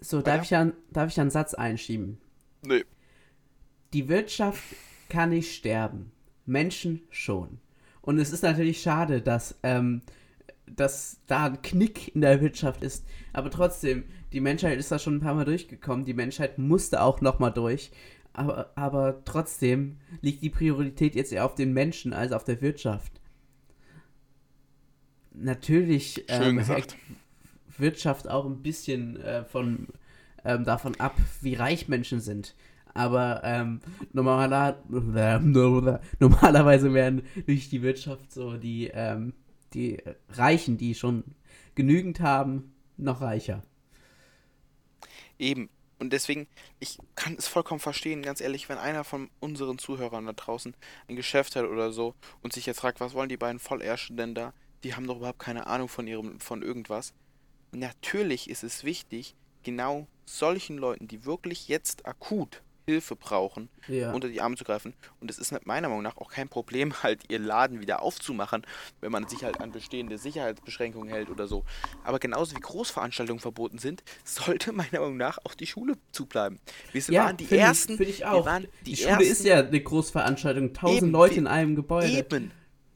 so, 0.00 0.22
darf 0.22 0.42
ich, 0.44 0.54
einen, 0.54 0.72
darf 0.90 1.10
ich 1.10 1.20
einen 1.20 1.30
Satz 1.30 1.52
einschieben? 1.54 2.18
Nee. 2.62 2.84
Die 3.92 4.08
Wirtschaft 4.08 4.62
kann 5.08 5.30
nicht 5.30 5.54
sterben. 5.54 6.12
Menschen 6.44 7.02
schon. 7.10 7.58
Und 8.02 8.18
es 8.18 8.32
ist 8.32 8.42
natürlich 8.42 8.80
schade, 8.80 9.20
dass, 9.20 9.58
ähm, 9.62 10.02
dass 10.66 11.18
da 11.26 11.46
ein 11.46 11.62
Knick 11.62 12.14
in 12.14 12.20
der 12.20 12.40
Wirtschaft 12.40 12.82
ist. 12.82 13.04
Aber 13.32 13.50
trotzdem, 13.50 14.04
die 14.32 14.40
Menschheit 14.40 14.78
ist 14.78 14.92
da 14.92 14.98
schon 14.98 15.16
ein 15.16 15.20
paar 15.20 15.34
Mal 15.34 15.44
durchgekommen. 15.44 16.04
Die 16.04 16.14
Menschheit 16.14 16.58
musste 16.58 17.02
auch 17.02 17.20
nochmal 17.20 17.52
durch. 17.52 17.90
Aber, 18.32 18.70
aber 18.76 19.24
trotzdem 19.24 19.96
liegt 20.20 20.42
die 20.42 20.50
Priorität 20.50 21.14
jetzt 21.14 21.32
eher 21.32 21.44
auf 21.44 21.54
den 21.54 21.72
Menschen 21.72 22.12
als 22.12 22.32
auf 22.32 22.44
der 22.44 22.60
Wirtschaft. 22.60 23.12
Natürlich 25.32 26.24
ähm, 26.28 26.58
hängt 26.60 26.96
Wirtschaft 27.78 28.28
auch 28.28 28.46
ein 28.46 28.62
bisschen 28.62 29.20
äh, 29.20 29.44
von, 29.44 29.88
ähm, 30.44 30.64
davon 30.64 30.98
ab, 31.00 31.16
wie 31.40 31.54
reich 31.54 31.88
Menschen 31.88 32.20
sind. 32.20 32.54
Aber 32.96 33.42
ähm, 33.44 33.80
normaler, 34.12 34.82
normalerweise 36.18 36.94
werden 36.94 37.22
durch 37.46 37.68
die 37.68 37.82
Wirtschaft 37.82 38.32
so 38.32 38.56
die, 38.56 38.90
ähm, 38.92 39.34
die 39.74 39.98
Reichen, 40.30 40.78
die 40.78 40.94
schon 40.94 41.24
genügend 41.74 42.20
haben, 42.20 42.72
noch 42.96 43.20
reicher. 43.20 43.62
Eben. 45.38 45.68
Und 45.98 46.12
deswegen, 46.12 46.46
ich 46.78 46.98
kann 47.14 47.36
es 47.38 47.48
vollkommen 47.48 47.80
verstehen, 47.80 48.22
ganz 48.22 48.42
ehrlich, 48.42 48.68
wenn 48.68 48.76
einer 48.76 49.02
von 49.02 49.30
unseren 49.40 49.78
Zuhörern 49.78 50.26
da 50.26 50.34
draußen 50.34 50.74
ein 51.08 51.16
Geschäft 51.16 51.56
hat 51.56 51.64
oder 51.64 51.90
so 51.90 52.14
und 52.42 52.52
sich 52.52 52.66
jetzt 52.66 52.80
fragt, 52.80 53.00
was 53.00 53.14
wollen 53.14 53.30
die 53.30 53.38
beiden 53.38 53.58
Vollärsche 53.58 54.12
denn 54.12 54.34
da? 54.34 54.52
Die 54.84 54.94
haben 54.94 55.06
doch 55.06 55.16
überhaupt 55.16 55.38
keine 55.38 55.66
Ahnung 55.66 55.88
von 55.88 56.06
ihrem, 56.06 56.38
von 56.38 56.62
irgendwas. 56.62 57.14
Natürlich 57.72 58.50
ist 58.50 58.62
es 58.62 58.84
wichtig, 58.84 59.34
genau 59.62 60.06
solchen 60.26 60.76
Leuten, 60.76 61.08
die 61.08 61.24
wirklich 61.24 61.68
jetzt 61.68 62.06
akut 62.06 62.62
Hilfe 62.86 63.16
brauchen, 63.16 63.68
Ja. 63.88 64.12
unter 64.12 64.28
die 64.28 64.40
Arme 64.40 64.56
zu 64.56 64.62
greifen. 64.62 64.94
Und 65.20 65.28
es 65.28 65.38
ist 65.38 65.52
meiner 65.66 65.88
Meinung 65.88 66.04
nach 66.04 66.16
auch 66.18 66.30
kein 66.30 66.48
Problem, 66.48 66.92
halt 67.02 67.22
ihr 67.28 67.40
Laden 67.40 67.80
wieder 67.80 68.00
aufzumachen, 68.02 68.62
wenn 69.00 69.10
man 69.10 69.26
sich 69.28 69.42
halt 69.42 69.60
an 69.60 69.72
bestehende 69.72 70.18
Sicherheitsbeschränkungen 70.18 71.08
hält 71.08 71.28
oder 71.28 71.48
so. 71.48 71.64
Aber 72.04 72.20
genauso 72.20 72.54
wie 72.56 72.60
Großveranstaltungen 72.60 73.40
verboten 73.40 73.78
sind, 73.78 74.04
sollte 74.24 74.72
meiner 74.72 75.00
Meinung 75.00 75.16
nach 75.16 75.38
auch 75.44 75.54
die 75.54 75.66
Schule 75.66 75.94
zubleiben. 76.12 76.60
Wir 76.92 77.02
ja, 77.08 77.24
waren 77.24 77.36
die 77.36 77.50
ersten. 77.50 77.94
Ich, 77.94 78.08
ich 78.08 78.18
Wir 78.20 78.32
auch. 78.32 78.46
waren 78.46 78.68
die, 78.86 78.90
die 78.92 78.96
Schule 78.96 79.10
ersten, 79.10 79.24
ist 79.32 79.44
ja 79.44 79.58
eine 79.58 79.80
Großveranstaltung. 79.80 80.72
Tausend 80.72 81.02
Eben, 81.02 81.10
Leute 81.10 81.34
in 81.34 81.46
einem 81.48 81.74
Gebäude. 81.74 82.06
Eben. 82.08 82.52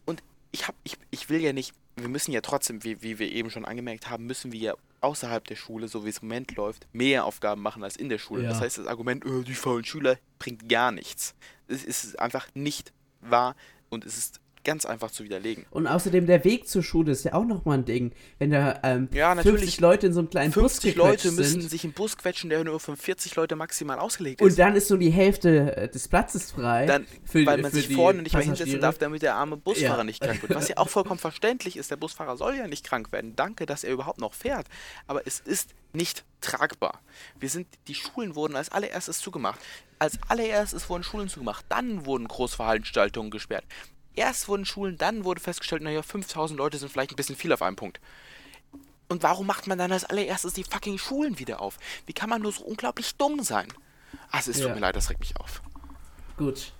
Und 0.07 0.23
ich 0.53 0.69
hab, 0.69 0.77
ich, 0.85 0.97
ich 1.11 1.29
will 1.31 1.41
ja 1.41 1.53
nicht, 1.53 1.75
wir 1.97 2.09
müssen 2.09 2.31
ja 2.31 2.41
trotzdem, 2.43 2.85
wie, 2.85 3.03
wie 3.03 3.19
wir 3.19 3.31
eben 3.31 3.51
schon 3.51 3.65
angemerkt 3.65 4.09
haben, 4.09 4.27
müssen 4.27 4.53
wir 4.53 4.61
ja 4.61 4.75
außerhalb 5.01 5.47
der 5.47 5.57
Schule, 5.57 5.89
so 5.89 6.05
wie 6.05 6.11
es 6.11 6.19
im 6.19 6.29
Moment 6.29 6.55
läuft, 6.57 6.87
mehr 6.93 7.25
Aufgaben 7.25 7.63
machen 7.63 7.83
als 7.83 7.97
in 7.97 8.09
der 8.09 8.19
Schule. 8.19 8.43
Ja. 8.43 8.51
Das 8.51 8.61
heißt, 8.61 8.79
das 8.79 8.87
Argument, 8.87 9.25
äh, 9.25 9.43
die 9.43 9.55
faulen 9.55 9.85
Schüler, 9.85 10.19
bringt 10.39 10.69
gar 10.69 10.93
nichts. 10.93 11.35
Es 11.69 11.85
ist 11.85 12.19
einfach 12.19 12.49
nicht 12.55 12.93
wahr 13.21 13.57
und 13.89 14.05
es 14.05 14.17
ist 14.17 14.41
ganz 14.65 14.85
einfach 14.85 15.11
zu 15.11 15.25
widerlegen. 15.25 15.65
Und 15.71 15.87
außerdem 15.87 16.27
der 16.27 16.45
Weg 16.45 16.69
zur 16.69 16.83
Schule 16.83 17.13
ist 17.13 17.25
ja 17.25 17.33
auch 17.35 17.45
nochmal 17.45 17.79
ein 17.79 17.85
Ding. 17.85 18.13
Wenn 18.39 18.51
da 18.51 18.79
ähm, 18.83 19.09
Ja, 19.13 19.35
50 19.35 19.45
natürlich. 19.53 19.81
Leute 19.81 20.07
in 20.09 20.13
so 20.13 20.21
einem 20.21 20.31
kleinen 20.31 20.53
50 20.53 20.95
Bus 20.95 20.99
Leute 21.03 21.17
gequetscht 21.17 21.39
müssen 21.39 21.61
sind 21.63 21.71
sich 21.71 21.85
im 21.85 21.93
Bus 21.93 22.17
quetschen, 22.17 22.51
der 22.51 22.63
nur 22.65 22.79
für 22.81 22.97
40 22.97 23.37
Leute 23.37 23.57
maximal 23.57 23.99
ausgelegt 23.99 24.41
ist. 24.41 24.51
und 24.51 24.59
dann 24.59 24.77
ist 24.77 24.91
nur 24.91 24.99
die 24.99 25.11
Hälfte 25.11 25.77
äh, 25.77 25.89
des 25.89 26.09
Platzes 26.09 26.51
frei. 26.53 26.87
Dann, 26.87 27.07
für, 27.25 27.45
weil 27.47 27.59
man 27.63 27.71
für 27.71 27.79
sich 27.79 27.95
vorne 27.95 28.23
nicht 28.23 28.35
mehr 28.35 28.43
hinsetzen 28.45 28.81
darf, 28.81 28.99
damit 28.99 29.23
der 29.23 29.35
arme 29.37 29.57
Busfahrer 29.57 29.99
Ja. 29.99 30.05
nicht 30.05 30.21
krank 30.23 30.43
wird. 30.43 30.55
Was 30.55 30.69
ja 30.69 30.77
auch 30.77 30.89
vollkommen 30.89 31.19
verständlich 31.21 31.77
ist. 31.77 31.91
Der 31.91 31.97
Busfahrer 31.97 32.37
soll 32.37 32.57
ja 32.57 32.67
nicht 32.69 32.85
krank 32.87 33.13
werden. 33.13 33.35
Danke, 33.37 33.67
dass 33.67 33.85
er 33.85 33.93
überhaupt 33.93 34.21
noch 34.21 34.35
fährt. 34.35 34.67
Aber 35.07 35.27
es 35.27 35.41
ist 35.41 35.71
nicht 35.93 36.25
tragbar. 36.41 37.01
Wir 37.39 37.49
sind, 37.49 37.67
die 37.89 37.95
Schulen 37.95 38.35
wurden 38.35 38.57
als 38.57 38.69
allererstes 38.71 39.19
zugemacht. 39.19 39.59
Als 39.99 40.19
allererstes 40.29 40.89
wurden 40.89 41.03
Schulen 41.03 41.29
zugemacht. 41.29 41.65
Dann 41.69 42.07
wurden 42.07 42.29
Großveranstaltungen 42.29 43.31
gesperrt. 43.31 43.65
Erst 44.15 44.49
wurden 44.49 44.65
Schulen, 44.65 44.99
dann 44.99 45.25
wurde 45.25 45.41
festgestellt, 45.41 45.83
naja, 45.83 46.03
5000 46.03 46.59
Leute 46.59 46.79
sind 46.79 46.91
vielleicht 46.91 47.13
ein 47.13 47.17
bisschen 47.17 47.37
viel 47.37 47.53
auf 47.53 47.63
einem 47.63 47.77
Punkt. 47.77 48.01
Und 49.09 49.23
warum 49.23 49.47
macht 49.47 49.67
man 49.67 49.79
dann 49.79 49.91
als 49.93 50.05
allererstes 50.05 50.53
die 50.53 50.65
fucking 50.65 50.99
Schulen 50.99 51.39
wieder 51.39 51.61
auf? 51.61 51.79
Wie 52.07 52.13
kann 52.13 52.29
man 52.31 52.43
nur 52.43 52.53
so 52.53 52.65
unglaublich 52.65 53.15
dumm 53.17 53.43
sein? 53.43 53.69
Also 54.31 54.51
es 54.51 54.59
tut 54.59 54.69
Ja. 54.69 54.75
mir 54.75 54.81
leid, 54.81 54.97
das 54.97 55.11
regt 55.11 55.21
mich 55.21 55.37
auf. 55.37 55.63
Gut. 56.37 56.73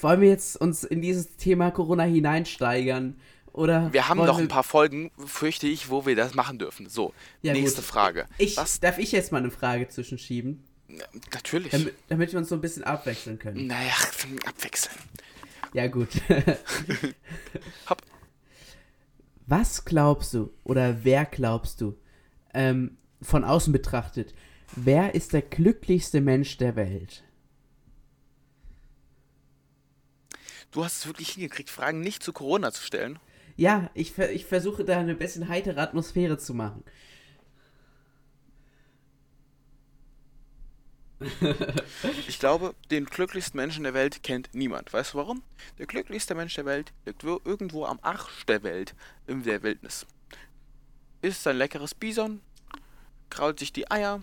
Wollen 0.00 0.20
wir 0.20 0.28
jetzt 0.28 0.56
uns 0.60 0.84
in 0.84 1.00
dieses 1.02 1.36
Thema 1.36 1.70
Corona 1.70 2.02
hineinsteigern? 2.04 3.18
Oder 3.52 3.90
Wir 3.92 4.08
haben 4.08 4.18
noch 4.18 4.36
wir- 4.36 4.44
ein 4.44 4.48
paar 4.48 4.64
Folgen, 4.64 5.10
fürchte 5.24 5.66
ich, 5.66 5.88
wo 5.88 6.04
wir 6.04 6.14
das 6.14 6.34
machen 6.34 6.58
dürfen. 6.58 6.88
So, 6.90 7.14
Ja, 7.42 7.54
nächste 7.54 7.80
gut. 7.80 7.86
Frage. 7.90 8.26
Ich, 8.36 8.56
Was? 8.58 8.80
darf 8.80 8.98
ich 8.98 9.12
jetzt 9.12 9.32
mal 9.32 9.38
eine 9.38 9.50
Frage 9.50 9.88
zwischenschieben? 9.88 10.62
Natürlich. 11.32 11.70
Damit, 11.70 11.94
damit 12.08 12.32
wir 12.32 12.38
uns 12.38 12.48
so 12.50 12.54
ein 12.54 12.60
bisschen 12.60 12.84
abwechseln 12.84 13.38
können. 13.38 13.66
naja, 13.66 13.94
abwechseln. 14.46 14.94
Ja, 15.76 15.88
gut. 15.88 16.08
Hopp. 17.90 18.00
Was 19.46 19.84
glaubst 19.84 20.32
du 20.32 20.50
oder 20.64 21.04
wer 21.04 21.26
glaubst 21.26 21.82
du, 21.82 21.98
ähm, 22.54 22.96
von 23.20 23.44
außen 23.44 23.74
betrachtet, 23.74 24.32
wer 24.74 25.14
ist 25.14 25.34
der 25.34 25.42
glücklichste 25.42 26.22
Mensch 26.22 26.56
der 26.56 26.76
Welt? 26.76 27.24
Du 30.70 30.82
hast 30.82 31.00
es 31.00 31.06
wirklich 31.06 31.32
hingekriegt, 31.32 31.68
Fragen 31.68 32.00
nicht 32.00 32.22
zu 32.22 32.32
Corona 32.32 32.72
zu 32.72 32.82
stellen. 32.82 33.18
Ja, 33.56 33.90
ich, 33.92 34.16
ich 34.16 34.46
versuche 34.46 34.82
da 34.82 34.98
eine 34.98 35.14
bisschen 35.14 35.46
heitere 35.48 35.82
Atmosphäre 35.82 36.38
zu 36.38 36.54
machen. 36.54 36.84
Ich 42.28 42.38
glaube, 42.38 42.74
den 42.90 43.06
glücklichsten 43.06 43.56
Menschen 43.56 43.84
der 43.84 43.94
Welt 43.94 44.22
kennt 44.22 44.50
niemand. 44.52 44.92
Weißt 44.92 45.14
du 45.14 45.18
warum? 45.18 45.42
Der 45.78 45.86
glücklichste 45.86 46.34
Mensch 46.34 46.54
der 46.54 46.64
Welt 46.66 46.92
liegt 47.06 47.24
wo- 47.24 47.40
irgendwo 47.44 47.84
am 47.86 47.98
Arsch 48.02 48.44
der 48.46 48.62
Welt, 48.62 48.94
in 49.26 49.42
der 49.42 49.62
Wildnis. 49.62 50.06
Isst 51.22 51.42
sein 51.42 51.56
leckeres 51.56 51.94
Bison, 51.94 52.40
krault 53.30 53.58
sich 53.58 53.72
die 53.72 53.90
Eier 53.90 54.22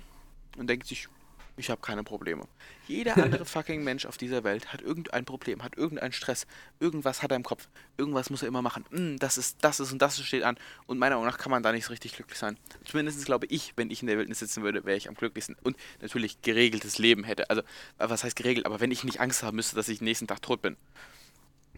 und 0.57 0.67
denkt 0.67 0.87
sich, 0.87 1.07
ich 1.55 1.69
habe 1.69 1.81
keine 1.81 2.03
Probleme. 2.03 2.47
Jeder 2.87 3.17
andere 3.23 3.45
fucking 3.45 3.83
Mensch 3.83 4.05
auf 4.05 4.17
dieser 4.17 4.43
Welt 4.43 4.73
hat 4.73 4.81
irgendein 4.81 5.25
Problem, 5.25 5.63
hat 5.63 5.77
irgendeinen 5.77 6.13
Stress, 6.13 6.47
irgendwas 6.79 7.21
hat 7.21 7.31
er 7.31 7.37
im 7.37 7.43
Kopf, 7.43 7.67
irgendwas 7.97 8.29
muss 8.29 8.41
er 8.41 8.47
immer 8.47 8.61
machen. 8.61 8.85
Hm, 8.89 9.19
das 9.19 9.37
ist, 9.37 9.57
das 9.61 9.79
ist 9.79 9.91
und 9.91 10.01
das 10.01 10.19
steht 10.19 10.43
an. 10.43 10.57
Und 10.87 10.97
meiner 10.97 11.15
Meinung 11.15 11.29
nach 11.29 11.37
kann 11.37 11.51
man 11.51 11.63
da 11.63 11.71
nicht 11.71 11.85
so 11.85 11.91
richtig 11.91 12.15
glücklich 12.15 12.39
sein. 12.39 12.57
Zumindest 12.85 13.25
glaube 13.25 13.45
ich, 13.47 13.73
wenn 13.75 13.91
ich 13.91 14.01
in 14.01 14.07
der 14.07 14.17
Wildnis 14.17 14.39
sitzen 14.39 14.63
würde, 14.63 14.85
wäre 14.85 14.97
ich 14.97 15.07
am 15.07 15.15
glücklichsten. 15.15 15.55
Und 15.63 15.77
natürlich 16.01 16.41
geregeltes 16.41 16.97
Leben 16.97 17.23
hätte. 17.23 17.49
Also, 17.49 17.61
was 17.97 18.23
heißt 18.23 18.35
geregelt? 18.35 18.65
Aber 18.65 18.79
wenn 18.79 18.91
ich 18.91 19.03
nicht 19.03 19.19
Angst 19.19 19.43
haben 19.43 19.55
müsste, 19.55 19.75
dass 19.75 19.89
ich 19.89 20.01
nächsten 20.01 20.27
Tag 20.27 20.41
tot 20.41 20.61
bin. 20.61 20.75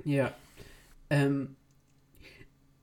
Ja. 0.03 0.33
Ähm, 1.09 1.55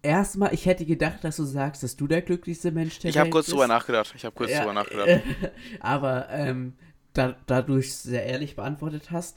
erstmal, 0.02 0.52
ich 0.54 0.66
hätte 0.66 0.84
gedacht, 0.84 1.18
dass 1.22 1.36
du 1.36 1.44
sagst, 1.44 1.82
dass 1.82 1.96
du 1.96 2.06
der 2.06 2.22
glücklichste 2.22 2.70
Mensch 2.72 2.98
der 3.00 3.10
Ich 3.10 3.14
Welt 3.16 3.20
habe 3.20 3.30
kurz 3.30 3.46
bist. 3.46 3.52
drüber 3.54 3.68
nachgedacht. 3.68 4.12
Ich 4.16 4.24
habe 4.24 4.34
kurz 4.34 4.50
Ja, 4.50 4.60
drüber 4.60 4.72
nachgedacht. 4.74 5.22
aber 5.80 6.28
ähm, 6.30 6.74
da, 7.12 7.36
da 7.46 7.62
du 7.62 7.76
es 7.76 8.02
sehr 8.02 8.24
ehrlich 8.24 8.56
beantwortet 8.56 9.10
hast, 9.10 9.36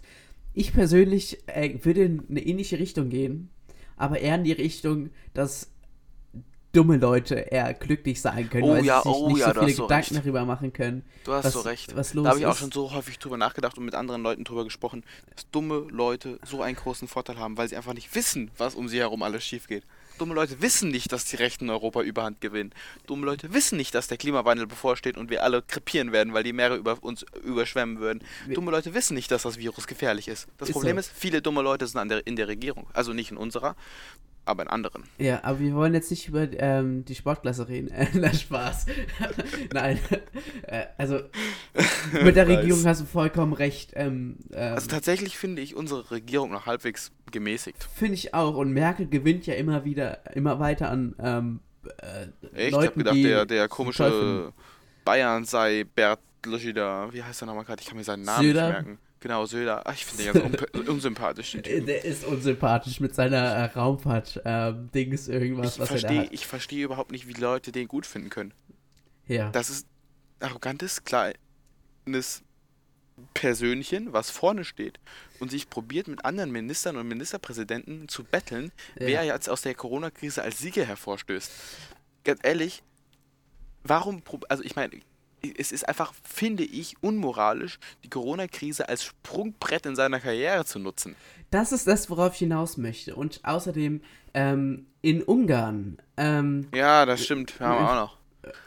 ich 0.53 0.73
persönlich 0.73 1.39
äh, 1.47 1.77
würde 1.83 2.03
in 2.03 2.23
eine 2.29 2.41
ähnliche 2.41 2.79
Richtung 2.79 3.09
gehen, 3.09 3.49
aber 3.97 4.19
eher 4.19 4.35
in 4.35 4.43
die 4.45 4.53
Richtung, 4.53 5.09
dass 5.33 5.71
dumme 6.71 6.97
Leute 6.97 7.35
eher 7.35 7.73
glücklich 7.73 8.19
sein 8.21 8.49
können, 8.49 8.63
Oh 8.63 8.71
weil 8.73 8.83
ja, 8.85 9.01
sie 9.01 9.07
sich 9.09 9.17
oh 9.17 9.27
nicht 9.29 9.37
ja, 9.39 9.53
so 9.53 9.59
viele 9.61 9.71
so 9.73 9.83
Gedanken 9.83 10.13
recht. 10.15 10.25
darüber 10.25 10.43
machen 10.45 10.73
können. 10.73 11.05
Du 11.23 11.31
hast 11.31 11.45
was- 11.45 11.53
so 11.53 11.59
recht. 11.61 11.95
was 11.95 12.13
los 12.13 12.23
da 12.25 12.29
habe 12.31 12.39
ich 12.39 12.45
auch 12.45 12.57
schon 12.57 12.71
so 12.71 12.91
häufig 12.93 13.17
drüber 13.17 13.37
nachgedacht 13.37 13.77
und 13.77 13.85
mit 13.85 13.95
anderen 13.95 14.21
Leuten 14.23 14.43
drüber 14.43 14.65
gesprochen, 14.65 15.03
dass 15.33 15.49
dumme 15.51 15.87
Leute 15.89 16.37
so 16.45 16.61
einen 16.61 16.75
großen 16.75 17.07
Vorteil 17.07 17.37
haben, 17.37 17.57
weil 17.57 17.69
sie 17.69 17.77
einfach 17.77 17.93
nicht 17.93 18.13
wissen, 18.13 18.51
was 18.57 18.75
um 18.75 18.89
sie 18.89 18.99
herum 18.99 19.23
alles 19.23 19.45
schief 19.45 19.67
geht. 19.67 19.83
Dumme 20.17 20.33
Leute 20.33 20.61
wissen 20.61 20.89
nicht, 20.89 21.11
dass 21.11 21.25
die 21.25 21.35
Rechten 21.35 21.65
in 21.65 21.69
Europa 21.69 22.01
überhand 22.01 22.41
gewinnen. 22.41 22.71
Dumme 23.07 23.25
Leute 23.25 23.53
wissen 23.53 23.77
nicht, 23.77 23.93
dass 23.95 24.07
der 24.07 24.17
Klimawandel 24.17 24.67
bevorsteht 24.67 25.17
und 25.17 25.29
wir 25.29 25.43
alle 25.43 25.61
krepieren 25.61 26.11
werden, 26.11 26.33
weil 26.33 26.43
die 26.43 26.53
Meere 26.53 26.75
über 26.75 27.01
uns 27.01 27.25
überschwemmen 27.43 27.99
würden. 27.99 28.23
Dumme 28.53 28.71
Leute 28.71 28.93
wissen 28.93 29.13
nicht, 29.15 29.31
dass 29.31 29.43
das 29.43 29.57
Virus 29.57 29.87
gefährlich 29.87 30.27
ist. 30.27 30.47
Das 30.57 30.69
Ist 30.69 30.73
Problem 30.73 30.95
so. 30.95 31.01
ist, 31.01 31.11
viele 31.13 31.41
dumme 31.41 31.61
Leute 31.61 31.87
sind 31.87 32.09
der, 32.09 32.25
in 32.25 32.35
der 32.35 32.47
Regierung. 32.47 32.87
Also 32.93 33.13
nicht 33.13 33.31
in 33.31 33.37
unserer, 33.37 33.75
aber 34.45 34.63
in 34.63 34.69
anderen. 34.69 35.03
Ja, 35.17 35.43
aber 35.43 35.59
wir 35.59 35.73
wollen 35.75 35.93
jetzt 35.93 36.11
nicht 36.11 36.27
über 36.27 36.47
ähm, 36.59 37.03
die 37.05 37.15
Sportklasse 37.15 37.67
reden. 37.67 37.91
Na, 38.13 38.33
Spaß. 38.33 38.85
Nein. 39.73 39.99
äh, 40.63 40.85
also, 40.97 41.19
mit 42.23 42.35
der. 42.35 42.45
Regierung 42.55 42.85
hast 42.85 43.01
du 43.01 43.05
vollkommen 43.05 43.53
recht. 43.53 43.91
Ähm, 43.95 44.37
ähm, 44.53 44.73
Also 44.75 44.87
tatsächlich 44.87 45.37
finde 45.37 45.61
ich 45.61 45.75
unsere 45.75 46.11
Regierung 46.11 46.51
noch 46.51 46.67
halbwegs 46.67 47.11
gemäßigt. 47.31 47.83
Finde 47.83 48.13
ich 48.13 48.33
auch. 48.33 48.55
Und 48.55 48.71
Merkel 48.71 49.07
gewinnt 49.07 49.47
ja 49.47 49.55
immer 49.55 49.83
wieder, 49.83 50.35
immer 50.35 50.59
weiter 50.59 50.89
an 50.91 51.15
ähm, 51.19 51.59
äh, 52.01 52.23
Echt? 52.53 52.67
Ich 52.67 52.71
Leuten, 52.71 52.85
habe 52.85 52.97
gedacht, 52.97 53.15
der, 53.17 53.45
der 53.45 53.67
komische. 53.67 54.53
Bayern 55.03 55.45
sei 55.45 55.83
Bert 55.83 56.19
Luschida. 56.45 57.11
Wie 57.11 57.23
heißt 57.23 57.41
der 57.41 57.47
nochmal 57.47 57.63
gerade? 57.63 57.81
Ich 57.81 57.87
kann 57.87 57.97
mir 57.97 58.03
seinen 58.03 58.23
Namen 58.23 58.43
Söder? 58.45 58.67
nicht 58.67 58.73
merken. 58.73 58.99
Genau, 59.25 59.43
Söder. 59.47 59.81
Ach, 59.85 59.93
ich 59.95 60.05
finde 60.05 60.31
den 60.33 60.51
ganz 60.51 60.63
unsympathisch. 60.87 61.53
Den. 61.53 61.87
Der 61.87 62.05
ist 62.05 62.23
unsympathisch 62.25 62.99
mit 62.99 63.15
seiner 63.15 63.37
äh, 63.37 63.63
Raumfahrt-Dings, 63.65 65.29
irgendwas, 65.29 65.73
Ich 65.73 65.79
was 65.79 65.89
er 65.89 65.95
da 65.95 65.99
verstehe 65.99 66.21
hat. 66.25 66.31
ich 66.31 66.45
versteh 66.45 66.81
überhaupt 66.83 67.11
nicht, 67.11 67.27
wie 67.27 67.33
Leute 67.33 67.71
den 67.71 67.87
gut 67.87 68.05
finden 68.05 68.29
können. 68.29 68.53
Ja. 69.25 69.49
Das 69.49 69.71
ist 69.71 69.87
arrogantes, 70.41 71.05
kleines 71.05 72.43
Persönchen, 73.33 74.13
was 74.13 74.29
vorne 74.29 74.63
steht 74.63 74.99
und 75.39 75.49
sich 75.49 75.71
probiert, 75.71 76.07
mit 76.07 76.23
anderen 76.23 76.51
Ministern 76.51 76.95
und 76.95 77.07
Ministerpräsidenten 77.07 78.07
zu 78.07 78.23
betteln, 78.25 78.71
Ja. 78.99 79.07
wer 79.07 79.23
jetzt 79.23 79.49
aus 79.49 79.63
der 79.63 79.73
Corona-Krise 79.73 80.43
als 80.43 80.59
Sieger 80.59 80.85
hervorstößt. 80.85 81.51
Ganz 82.25 82.41
ehrlich, 82.43 82.83
warum, 83.83 84.21
also 84.49 84.61
ich 84.63 84.75
meine, 84.75 84.99
es 85.57 85.71
ist 85.71 85.87
einfach, 85.87 86.13
finde 86.23 86.63
ich, 86.63 86.95
unmoralisch, 87.01 87.79
die 88.03 88.09
Corona-Krise 88.09 88.87
als 88.89 89.03
Sprungbrett 89.03 89.85
in 89.85 89.95
seiner 89.95 90.19
Karriere 90.19 90.65
zu 90.65 90.79
nutzen. 90.79 91.15
Das 91.51 91.71
ist 91.71 91.87
das, 91.87 92.09
worauf 92.09 92.33
ich 92.33 92.39
hinaus 92.39 92.77
möchte. 92.77 93.15
Und 93.15 93.39
außerdem 93.43 94.01
ähm, 94.33 94.87
in 95.01 95.23
Ungarn, 95.23 95.97
ähm, 96.17 96.67
Ja, 96.73 97.05
das 97.05 97.23
stimmt, 97.23 97.59
haben 97.59 97.83
wir 97.83 97.89
auch 97.89 97.95
noch. 97.95 98.17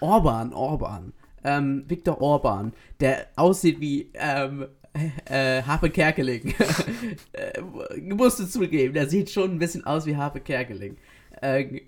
Orban, 0.00 0.52
Orban, 0.52 1.12
ähm, 1.44 1.84
Viktor 1.86 2.20
Orban, 2.20 2.72
der 3.00 3.28
aussieht 3.36 3.80
wie 3.80 4.10
ähm, 4.14 4.66
äh, 5.26 5.62
Harpe 5.62 5.90
Kerkeling. 5.90 6.54
äh, 7.32 7.60
musst 8.00 8.40
du 8.40 8.46
zugeben, 8.46 8.94
der 8.94 9.08
sieht 9.08 9.30
schon 9.30 9.52
ein 9.52 9.58
bisschen 9.58 9.84
aus 9.84 10.06
wie 10.06 10.16
Harpe 10.16 10.40
Kerkeling. 10.40 10.96
Äh, 11.40 11.82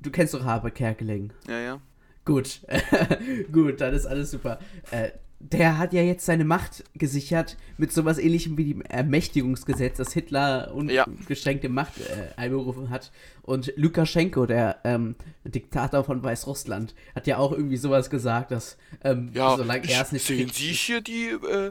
du 0.00 0.10
kennst 0.10 0.34
doch 0.34 0.44
Harpe 0.44 0.70
Kerkeling. 0.70 1.32
Ja, 1.48 1.58
ja. 1.60 1.80
Gut, 2.26 2.60
gut, 3.52 3.80
dann 3.80 3.94
ist 3.94 4.04
alles 4.04 4.32
super. 4.32 4.58
Äh, 4.90 5.10
der 5.38 5.78
hat 5.78 5.92
ja 5.92 6.02
jetzt 6.02 6.26
seine 6.26 6.44
Macht 6.44 6.82
gesichert 6.94 7.56
mit 7.76 7.92
sowas 7.92 8.18
ähnlichem 8.18 8.56
wie 8.56 8.72
dem 8.72 8.82
Ermächtigungsgesetz, 8.82 9.98
das 9.98 10.12
Hitler 10.12 10.72
ungeschränkte 10.74 11.68
ja. 11.68 11.72
Macht 11.72 12.00
äh, 12.00 12.28
einberufen 12.36 12.90
hat. 12.90 13.12
Und 13.42 13.72
Lukaschenko, 13.76 14.46
der 14.46 14.80
ähm, 14.84 15.14
Diktator 15.44 16.02
von 16.04 16.22
Weißrussland, 16.22 16.94
hat 17.14 17.26
ja 17.28 17.38
auch 17.38 17.52
irgendwie 17.52 17.76
sowas 17.76 18.10
gesagt, 18.10 18.50
dass 18.50 18.76
ähm, 19.04 19.30
ja, 19.34 19.56
solange 19.56 19.88
er 19.88 20.02
es 20.02 20.10
nicht 20.10 20.26
sehen 20.26 20.50
Sie 20.52 20.72
hier 20.72 21.00
die 21.00 21.28
äh, 21.28 21.70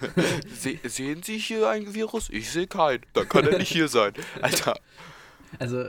se 0.58 0.78
sehen 0.84 1.22
Sie 1.22 1.38
hier 1.38 1.68
ein 1.68 1.94
Virus? 1.94 2.30
Ich 2.30 2.50
sehe 2.50 2.66
keinen. 2.66 3.02
Dann 3.12 3.28
kann 3.28 3.46
er 3.46 3.58
nicht 3.58 3.72
hier 3.72 3.88
sein, 3.88 4.12
Alter. 4.40 4.74
Also 5.60 5.82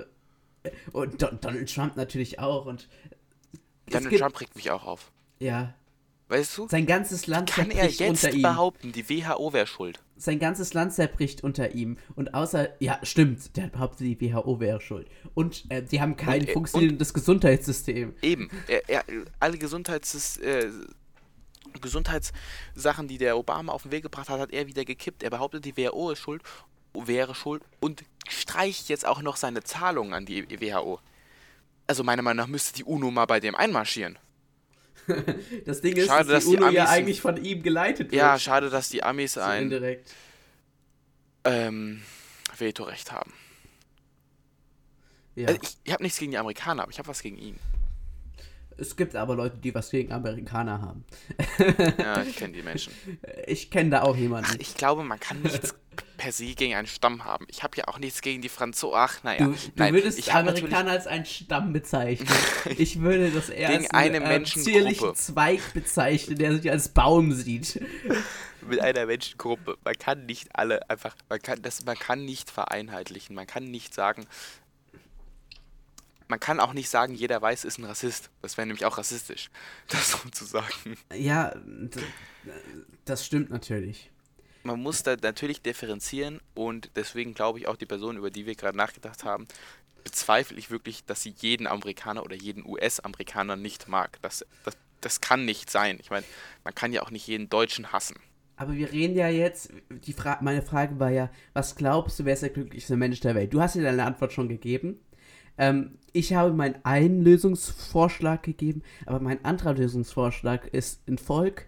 äh, 0.65 0.71
und 0.91 1.19
Donald 1.21 1.73
Trump 1.73 1.95
natürlich 1.95 2.37
auch 2.39 2.67
und 2.67 2.87
Donald 3.88 4.17
Trump 4.17 4.39
regt 4.39 4.55
mich 4.55 4.71
auch 4.71 4.86
auf. 4.86 5.11
Ja, 5.39 5.73
Weißt 6.27 6.57
du? 6.57 6.67
Sein 6.67 6.88
ganzes 6.88 7.27
Land 7.27 7.51
Kann 7.51 7.69
er 7.69 7.88
jetzt 7.88 8.31
behaupten, 8.41 8.91
die 8.91 9.07
WHO 9.09 9.53
wäre 9.53 9.67
schuld? 9.67 9.99
Sein 10.17 10.39
ganzes 10.39 10.73
Land 10.73 10.93
zerbricht 10.93 11.43
unter 11.43 11.75
ihm. 11.75 11.97
Und 12.15 12.33
außer, 12.33 12.69
ja, 12.81 12.99
stimmt, 13.03 13.55
der 13.57 13.67
behauptet, 13.67 14.07
die 14.07 14.19
WHO 14.19 14.59
wäre 14.59 14.81
schuld. 14.81 15.07
Und 15.36 15.65
äh, 15.69 15.83
die 15.83 16.01
haben 16.01 16.15
kein 16.17 16.41
und, 16.41 16.49
äh, 16.49 16.53
funktionierendes 16.53 17.09
und, 17.09 17.13
Gesundheitssystem. 17.13 18.15
Eben. 18.23 18.49
Er, 18.67 18.89
er, 18.89 19.03
alle 19.39 19.57
Gesundheits, 19.59 20.38
äh, 20.38 20.71
Gesundheitssachen, 21.79 23.07
die 23.07 23.19
der 23.19 23.38
Obama 23.38 23.73
auf 23.73 23.83
den 23.83 23.91
Weg 23.91 24.03
gebracht 24.03 24.29
hat, 24.29 24.39
hat 24.39 24.51
er 24.51 24.65
wieder 24.65 24.83
gekippt. 24.83 25.21
Er 25.21 25.29
behauptet, 25.29 25.65
die 25.65 25.77
WHO 25.77 26.09
ist 26.11 26.19
schuld, 26.19 26.41
wäre 26.93 27.36
schuld 27.36 27.61
und 27.81 28.03
streicht 28.27 28.89
jetzt 28.89 29.05
auch 29.05 29.21
noch 29.21 29.36
seine 29.36 29.61
Zahlungen 29.61 30.13
an 30.13 30.25
die 30.25 30.49
WHO. 30.59 30.99
Also 31.88 32.03
meiner 32.03 32.21
Meinung 32.21 32.45
nach 32.45 32.47
müsste 32.47 32.73
die 32.73 32.83
UNO 32.83 33.11
mal 33.11 33.25
bei 33.25 33.39
dem 33.39 33.55
einmarschieren. 33.55 34.17
das 35.65 35.81
Ding 35.81 35.95
ist, 35.95 36.07
schade, 36.07 36.29
dass 36.29 36.45
die, 36.45 36.55
UNO 36.55 36.69
die 36.69 36.75
ja 36.75 36.89
eigentlich 36.89 37.21
von 37.21 37.38
ihm 37.43 37.61
geleitet 37.61 38.11
wird. 38.11 38.19
Ja, 38.19 38.39
schade, 38.39 38.69
dass 38.69 38.89
die 38.89 39.03
Amis 39.03 39.33
so 39.33 39.41
ein 39.41 39.63
indirekt. 39.63 40.11
Ähm, 41.43 42.01
Vetorecht 42.57 43.11
haben. 43.11 43.31
Ja. 45.36 45.49
Also 45.49 45.59
ich, 45.61 45.77
ich 45.83 45.93
habe 45.93 46.01
nichts 46.01 46.17
gegen 46.17 46.31
die 46.31 46.38
Amerikaner, 46.38 46.83
aber 46.83 46.91
ich 46.91 46.97
habe 46.97 47.07
was 47.07 47.21
gegen 47.21 47.38
ihn. 47.38 47.59
Es 48.77 48.95
gibt 48.95 49.15
aber 49.15 49.36
Leute, 49.36 49.57
die 49.57 49.73
was 49.73 49.89
gegen 49.89 50.11
Amerikaner 50.11 50.81
haben. 50.81 51.05
ja, 51.97 52.21
ich 52.27 52.36
kenne 52.36 52.53
die 52.53 52.61
Menschen. 52.61 52.93
Ich 53.45 53.69
kenne 53.71 53.91
da 53.91 54.01
auch 54.01 54.15
jemanden. 54.17 54.49
Ach, 54.51 54.55
ich 54.59 54.75
glaube, 54.75 55.03
man 55.03 55.19
kann 55.19 55.41
nichts 55.41 55.75
per 56.17 56.31
se 56.31 56.53
gegen 56.53 56.75
einen 56.75 56.87
Stamm 56.87 57.23
haben. 57.23 57.45
Ich 57.49 57.63
habe 57.63 57.77
ja 57.77 57.87
auch 57.87 57.99
nichts 57.99 58.21
gegen 58.21 58.41
die 58.41 58.49
Franzosen. 58.49 58.97
Ach, 58.97 59.23
naja. 59.23 59.45
Du, 59.45 59.51
du 59.51 59.57
Nein, 59.75 59.93
würdest 59.93 60.33
Amerikaner 60.33 60.91
als 60.91 61.07
einen 61.07 61.25
Stamm 61.25 61.73
bezeichnen. 61.73 62.27
Ich 62.77 62.99
würde 62.99 63.29
das 63.29 63.49
eher 63.49 63.69
gegen 63.69 63.83
als 63.85 63.93
einen, 63.93 64.23
eine 64.23 64.43
äh, 64.43 64.43
zierlichen 64.43 65.15
Zweig 65.15 65.73
bezeichnen, 65.73 66.37
der 66.37 66.55
sich 66.55 66.69
als 66.69 66.89
Baum 66.89 67.31
sieht. 67.31 67.81
Mit 68.67 68.81
einer 68.81 69.05
Menschengruppe. 69.05 69.77
Man 69.83 69.93
kann 69.95 70.25
nicht 70.25 70.49
alle 70.53 70.89
einfach, 70.89 71.15
man 71.29 71.39
kann 71.39 71.61
das, 71.61 71.85
man 71.85 71.97
kann 71.97 72.25
nicht 72.25 72.49
vereinheitlichen. 72.49 73.35
Man 73.35 73.45
kann 73.45 73.65
nicht 73.65 73.93
sagen, 73.93 74.25
man 76.27 76.39
kann 76.39 76.59
auch 76.59 76.73
nicht 76.73 76.89
sagen, 76.89 77.13
jeder 77.13 77.41
Weiß 77.41 77.65
ist 77.65 77.77
ein 77.77 77.85
Rassist. 77.85 78.29
Das 78.41 78.57
wäre 78.57 78.67
nämlich 78.67 78.85
auch 78.85 78.97
rassistisch, 78.97 79.49
das 79.87 80.11
so 80.11 80.17
zu 80.29 80.45
sagen. 80.45 80.97
Ja, 81.13 81.55
das 83.05 83.25
stimmt 83.25 83.49
natürlich. 83.49 84.11
Man 84.66 84.82
muss 84.82 85.03
da 85.03 85.16
natürlich 85.22 85.61
differenzieren 85.61 86.41
und 86.55 86.89
deswegen 86.95 87.36
glaube 87.36 87.59
ich 87.59 87.68
auch 87.68 87.76
die 87.76 87.86
Person, 87.86 88.18
über 88.18 88.32
die 88.32 88.47
wir 88.47 88.55
gerade 88.55 88.76
nachgedacht 88.76 89.24
haben, 89.24 89.47
bezweifle 90.03 90.57
ich 90.57 90.72
wirklich, 90.72 91.05
dass 91.05 91.22
sie 91.22 91.36
jeden 91.38 91.68
Amerikaner 91.68 92.24
oder 92.24 92.36
jeden 92.36 92.66
US-Amerikaner 92.66 93.57
nicht 93.57 93.88
mag. 93.88 94.18
Das, 94.24 94.43
das, 94.63 94.76
das 95.01 95.22
kann 95.22 95.45
nicht 95.45 95.70
sein. 95.70 95.99
Ich 96.01 96.09
meine, 96.09 96.26
man 96.63 96.74
kann 96.74 96.93
ja 96.93 97.03
auch 97.03 97.11
nicht 97.11 97.28
jeden 97.28 97.47
Deutschen 97.47 97.91
hassen. 97.91 98.16
Aber 98.55 98.74
wir 98.74 98.91
reden 98.91 99.16
ja 99.16 99.28
jetzt, 99.28 99.72
die 99.91 100.13
Fra 100.13 100.39
meine 100.41 100.63
Frage 100.63 100.99
war 100.99 101.11
ja, 101.11 101.30
was 101.53 101.76
glaubst 101.76 102.20
du, 102.20 102.26
wer 102.26 102.34
ist 102.34 102.41
der 102.41 102.49
glücklichste 102.49 102.97
Mensch 102.97 103.20
der 103.20 103.36
Welt? 103.36 103.53
Du 103.53 103.61
hast 103.61 103.76
dir 103.76 103.84
deine 103.84 104.05
Antwort 104.05 104.34
schon 104.34 104.49
gegeben. 104.49 104.99
Ähm, 105.59 105.99
ich 106.11 106.34
habe 106.34 106.53
meinen 106.53 106.84
einen 106.84 107.22
Lösungsvorschlag 107.22 108.41
gegeben, 108.41 108.82
aber 109.05 109.20
mein 109.20 109.45
anderer 109.45 109.76
Lösungsvorschlag 109.76 110.68
ist 110.68 111.07
ein 111.07 111.20
Volk, 111.20 111.68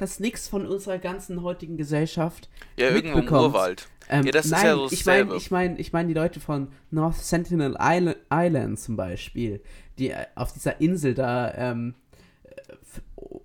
das 0.00 0.20
nichts 0.20 0.48
von 0.48 0.66
unserer 0.66 0.98
ganzen 0.98 1.42
heutigen 1.42 1.76
Gesellschaft 1.76 2.48
Ja, 2.76 2.90
irgendwo 2.90 3.18
im 3.18 3.28
Urwald. 3.28 3.88
Ähm, 4.08 4.24
ja, 4.24 4.32
das 4.32 4.46
nein, 4.46 4.60
ist 4.60 4.64
ja 4.64 4.76
so 4.76 4.88
ich 4.90 5.06
meine 5.06 5.36
ich 5.36 5.50
mein, 5.50 5.78
ich 5.78 5.92
mein 5.92 6.08
die 6.08 6.14
Leute 6.14 6.40
von 6.40 6.68
North 6.90 7.16
Sentinel 7.16 7.76
Island, 7.78 8.16
Island 8.32 8.80
zum 8.80 8.96
Beispiel, 8.96 9.62
die 9.98 10.10
äh, 10.10 10.26
auf 10.34 10.52
dieser 10.52 10.80
Insel 10.80 11.14
da 11.14 11.54
ähm, 11.54 11.94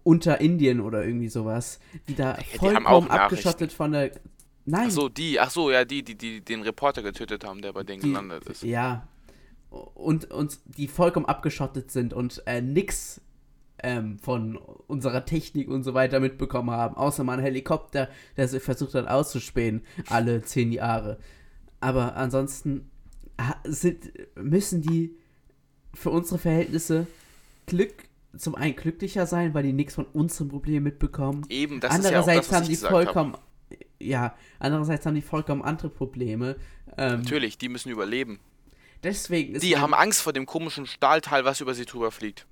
unter 0.04 0.42
Indien 0.42 0.82
oder 0.82 1.06
irgendwie 1.06 1.30
sowas, 1.30 1.80
die 2.08 2.16
da 2.16 2.38
ja, 2.38 2.44
vollkommen 2.58 3.10
abgeschottet 3.10 3.72
von 3.72 3.92
der 3.92 4.12
Nein. 4.68 4.88
Ach 4.88 4.92
so, 4.92 5.10
die, 5.10 5.40
ach 5.40 5.52
so, 5.52 5.70
ja, 5.70 5.86
die, 5.86 6.02
die, 6.04 6.16
die 6.16 6.42
den 6.42 6.64
Reporter 6.64 7.04
getötet 7.04 7.46
haben, 7.46 7.62
der 7.62 7.72
bei 7.72 7.84
denen 7.84 8.02
die, 8.02 8.08
gelandet 8.08 8.50
ist. 8.50 8.64
Ja, 8.64 9.08
und, 9.70 10.32
und 10.32 10.58
die 10.66 10.88
vollkommen 10.88 11.28
abgeschottet 11.28 11.92
sind 11.92 12.14
und 12.14 12.42
äh, 12.48 12.62
nix 12.62 13.22
ähm, 13.84 14.20
von 14.20 14.58
unserer 14.58 15.26
Technik 15.26 15.70
und 15.70 15.84
so 15.84 15.94
weiter 15.94 16.20
mitbekommen 16.20 16.72
haben, 16.72 16.96
außer 16.96 17.24
mal 17.24 17.38
ein 17.38 17.44
Helikopter, 17.44 18.10
der 18.38 18.48
sich 18.48 18.64
versucht 18.64 18.96
hat 18.96 19.08
auszuspähen, 19.08 19.84
alle 20.10 20.42
zehn 20.42 20.72
Jahre. 20.72 21.18
Aber 21.80 22.16
ansonsten 22.16 22.90
sind, 23.64 24.12
müssen 24.36 24.82
die 24.82 25.16
für 25.94 26.10
unsere 26.10 26.40
Verhältnisse 26.40 27.08
Glück 27.66 27.94
zum 28.38 28.56
einen 28.56 28.76
glücklicher 28.76 29.26
sein, 29.26 29.54
weil 29.54 29.64
die 29.64 29.74
nichts 29.74 29.96
von 29.96 30.06
unseren 30.06 30.50
Problemen 30.50 30.84
mitbekommen. 30.84 31.46
Eben, 31.50 31.80
das 31.80 31.92
andererseits 31.92 32.48
ist 32.48 32.52
ja 32.52 32.58
auch 32.58 32.62
das, 32.62 32.70
haben 32.70 32.70
die 32.70 32.76
vollkommen, 32.76 33.34
hab. 33.34 33.44
ja, 34.00 34.36
andererseits 34.60 35.06
haben 35.06 35.16
die 35.16 35.22
vollkommen 35.22 35.62
andere 35.62 35.90
Probleme. 35.90 36.58
Ähm, 36.98 37.22
Natürlich, 37.22 37.58
die 37.58 37.70
müssen 37.70 37.92
überleben. 37.92 38.40
Deswegen 39.04 39.56
ist 39.56 39.64
Die 39.64 39.78
haben 39.78 39.94
Angst 39.94 40.22
vor 40.22 40.34
dem 40.34 40.46
komischen 40.46 40.86
Stahlteil, 40.86 41.46
was 41.46 41.62
über 41.62 41.74
sie 41.74 41.86
drüber 41.86 42.12
fliegt. 42.12 42.46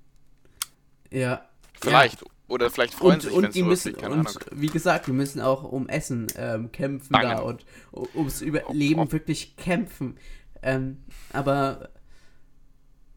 Ja. 1.13 1.47
Vielleicht. 1.79 2.21
Ja. 2.21 2.27
Oder 2.49 2.69
vielleicht 2.69 2.93
freuen 2.93 3.15
und, 3.15 3.21
sich, 3.21 3.35
wenn 3.35 3.45
es 3.45 3.53
drüber 3.53 3.77
fliegt. 3.77 4.03
Und 4.03 4.11
Ahnung. 4.11 4.27
wie 4.51 4.67
gesagt, 4.67 5.07
wir 5.07 5.13
müssen 5.13 5.39
auch 5.39 5.63
um 5.63 5.87
Essen 5.87 6.27
ähm, 6.35 6.71
kämpfen 6.71 7.11
Bangen. 7.11 7.37
da 7.37 7.39
und 7.39 7.65
ums 8.13 8.41
Überleben 8.41 8.99
oh, 8.99 9.05
oh. 9.07 9.11
wirklich 9.11 9.55
kämpfen. 9.55 10.17
Ähm, 10.61 11.03
aber 11.31 11.89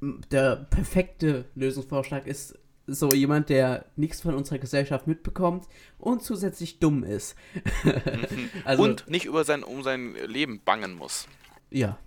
der 0.00 0.56
perfekte 0.56 1.46
Lösungsvorschlag 1.54 2.26
ist 2.26 2.58
so 2.86 3.10
jemand, 3.10 3.48
der 3.48 3.86
nichts 3.96 4.20
von 4.20 4.34
unserer 4.34 4.58
Gesellschaft 4.58 5.06
mitbekommt 5.06 5.66
und 5.98 6.22
zusätzlich 6.22 6.78
dumm 6.78 7.02
ist. 7.02 7.36
Mhm. 7.82 8.50
also, 8.64 8.82
und 8.84 9.08
nicht 9.08 9.26
über 9.26 9.44
sein, 9.44 9.64
um 9.64 9.82
sein 9.82 10.14
Leben 10.26 10.60
bangen 10.64 10.94
muss. 10.94 11.26
Ja. 11.70 11.98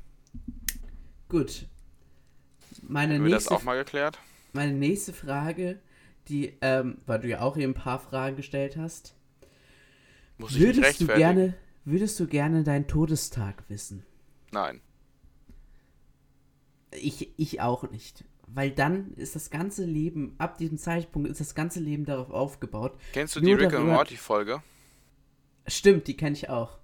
Gut. 1.27 1.67
Meine 2.81 3.15
Haben 3.15 3.25
wir 3.25 3.31
das 3.31 3.49
auch 3.49 3.63
mal 3.63 3.77
geklärt? 3.77 4.17
Meine 4.53 4.73
nächste 4.73 5.13
Frage, 5.13 5.79
die, 6.27 6.57
ähm, 6.61 6.99
weil 7.05 7.19
du 7.19 7.27
ja 7.27 7.41
auch 7.41 7.57
eben 7.57 7.71
ein 7.71 7.75
paar 7.75 7.99
Fragen 7.99 8.35
gestellt 8.35 8.77
hast. 8.77 9.15
Muss 10.37 10.55
ich 10.55 10.61
würdest 10.61 11.01
du 11.01 11.07
gerne, 11.07 11.55
Würdest 11.85 12.19
du 12.19 12.27
gerne 12.27 12.63
deinen 12.63 12.87
Todestag 12.87 13.63
wissen? 13.67 14.05
Nein. 14.51 14.81
Ich, 16.91 17.33
ich 17.37 17.61
auch 17.61 17.89
nicht. 17.89 18.25
Weil 18.47 18.71
dann 18.71 19.13
ist 19.13 19.35
das 19.35 19.49
ganze 19.49 19.85
Leben, 19.85 20.35
ab 20.37 20.57
diesem 20.57 20.77
Zeitpunkt 20.77 21.29
ist 21.29 21.39
das 21.39 21.55
ganze 21.55 21.79
Leben 21.79 22.05
darauf 22.05 22.31
aufgebaut. 22.31 22.93
Kennst 23.13 23.35
du 23.35 23.41
die 23.41 23.53
Rick 23.53 23.73
and 23.73 23.87
Morty 23.87 24.17
Folge? 24.17 24.61
Stimmt, 25.67 26.07
die 26.07 26.17
kenne 26.17 26.35
ich 26.35 26.49
auch. 26.49 26.77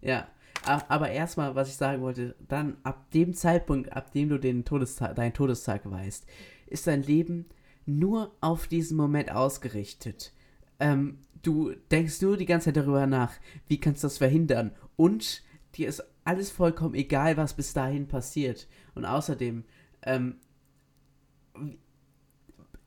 Ja. 0.00 0.28
Aber 0.64 1.10
erstmal, 1.10 1.54
was 1.54 1.68
ich 1.68 1.76
sagen 1.76 2.02
wollte, 2.02 2.34
dann 2.46 2.76
ab 2.82 3.10
dem 3.12 3.32
Zeitpunkt, 3.32 3.92
ab 3.92 4.12
dem 4.12 4.28
du 4.28 4.38
den 4.38 4.64
Todestag, 4.64 5.14
deinen 5.14 5.32
Todestag 5.32 5.90
weißt, 5.90 6.26
ist 6.70 6.86
dein 6.86 7.02
Leben 7.02 7.46
nur 7.86 8.36
auf 8.40 8.66
diesen 8.66 8.96
Moment 8.96 9.32
ausgerichtet. 9.32 10.32
Ähm, 10.80 11.18
du 11.42 11.72
denkst 11.90 12.20
nur 12.20 12.36
die 12.36 12.46
ganze 12.46 12.66
Zeit 12.66 12.76
darüber 12.76 13.06
nach, 13.06 13.32
wie 13.66 13.80
kannst 13.80 14.02
du 14.02 14.06
das 14.06 14.18
verhindern? 14.18 14.72
Und 14.96 15.42
dir 15.74 15.88
ist 15.88 16.02
alles 16.24 16.50
vollkommen 16.50 16.94
egal, 16.94 17.36
was 17.36 17.54
bis 17.54 17.72
dahin 17.72 18.08
passiert. 18.08 18.68
Und 18.94 19.04
außerdem 19.04 19.64
ähm, 20.02 20.36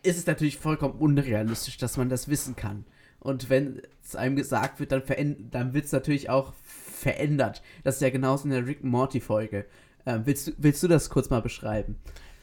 ist 0.03 0.17
es 0.17 0.25
natürlich 0.25 0.57
vollkommen 0.57 0.99
unrealistisch, 0.99 1.77
dass 1.77 1.97
man 1.97 2.09
das 2.09 2.27
wissen 2.27 2.55
kann. 2.55 2.85
Und 3.19 3.49
wenn 3.49 3.81
es 4.03 4.15
einem 4.15 4.35
gesagt 4.35 4.79
wird, 4.79 4.91
dann, 4.91 5.03
dann 5.51 5.73
wird 5.73 5.85
es 5.85 5.91
natürlich 5.91 6.29
auch 6.29 6.53
verändert. 6.53 7.61
Das 7.83 7.95
ist 7.95 8.01
ja 8.01 8.09
genauso 8.09 8.45
in 8.45 8.51
der 8.51 8.65
Rick 8.65 8.83
and 8.83 8.91
Morty 8.91 9.19
Folge. 9.19 9.65
Ähm, 10.05 10.21
willst, 10.25 10.47
du, 10.47 10.51
willst 10.57 10.81
du 10.81 10.87
das 10.87 11.09
kurz 11.09 11.29
mal 11.29 11.41
beschreiben? 11.41 11.97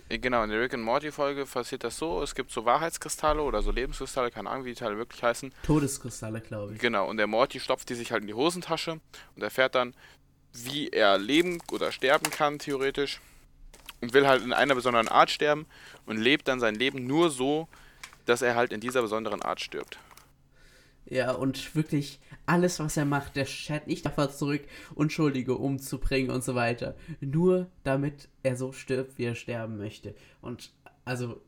Genau, 0.09 0.43
in 0.43 0.51
der 0.51 0.61
Rick 0.61 0.73
and 0.73 0.83
Morty 0.83 1.13
Folge 1.13 1.45
passiert 1.45 1.85
das 1.85 1.99
so, 1.99 2.23
es 2.23 2.35
gibt 2.35 2.51
so 2.51 2.65
Wahrheitskristalle 2.65 3.43
oder 3.43 3.61
so 3.61 3.71
Lebenskristalle, 3.71 4.31
keine 4.31 4.49
Ahnung, 4.49 4.65
wie 4.65 4.71
die 4.71 4.81
Teile 4.81 4.97
wirklich 4.97 5.23
heißen. 5.23 5.53
Todeskristalle, 5.65 6.41
glaube 6.41 6.73
ich. 6.73 6.79
Genau, 6.79 7.09
und 7.09 7.19
der 7.19 7.27
Morty 7.27 7.61
stopft 7.61 7.91
die 7.91 7.95
sich 7.95 8.11
halt 8.11 8.23
in 8.23 8.27
die 8.27 8.35
Hosentasche 8.35 9.01
und 9.37 9.43
erfährt 9.43 9.75
dann, 9.75 9.95
wie 10.55 10.89
er 10.89 11.19
leben 11.19 11.61
oder 11.71 11.93
sterben 11.93 12.31
kann, 12.31 12.59
theoretisch. 12.59 13.21
Und 14.01 14.15
will 14.15 14.27
halt 14.29 14.45
in 14.45 14.53
einer 14.53 14.77
besonderen 14.77 15.09
Art 15.09 15.29
sterben 15.29 15.67
und 16.07 16.19
lebt 16.19 16.47
dann 16.47 16.61
sein 16.61 16.77
Leben 16.77 17.07
nur 17.07 17.31
so, 17.31 17.67
dass 18.27 18.43
er 18.43 18.55
halt 18.55 18.73
in 18.73 18.81
dieser 18.81 19.03
besonderen 19.03 19.43
Art 19.43 19.61
stirbt. 19.61 19.99
Ja, 21.11 21.33
und 21.33 21.75
wirklich 21.75 22.21
alles, 22.45 22.81
was 22.81 22.99
er 22.99 23.07
macht, 23.07 23.37
der 23.37 23.47
schert 23.47 23.87
nicht 23.87 24.05
davor 24.05 24.31
zurück, 24.31 24.63
Unschuldige 24.95 25.57
umzubringen 25.57 26.31
und 26.31 26.45
so 26.45 26.55
weiter. 26.55 26.97
Nur 27.21 27.71
damit 27.83 28.29
er 28.43 28.57
so 28.57 28.73
stirbt, 28.73 29.17
wie 29.17 29.25
er 29.25 29.35
sterben 29.35 29.79
möchte. 29.79 30.15
Und 30.43 30.73
also, 31.07 31.41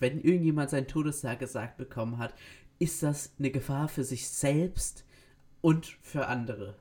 wenn 0.00 0.20
irgendjemand 0.20 0.70
seinen 0.70 0.88
Todestag 0.88 1.38
gesagt 1.38 1.76
bekommen 1.76 2.18
hat, 2.18 2.34
ist 2.80 3.02
das 3.02 3.32
eine 3.38 3.50
Gefahr 3.50 3.88
für 3.88 4.04
sich 4.04 4.28
selbst 4.28 5.04
und 5.60 5.86
für 6.02 6.26
andere. 6.26 6.74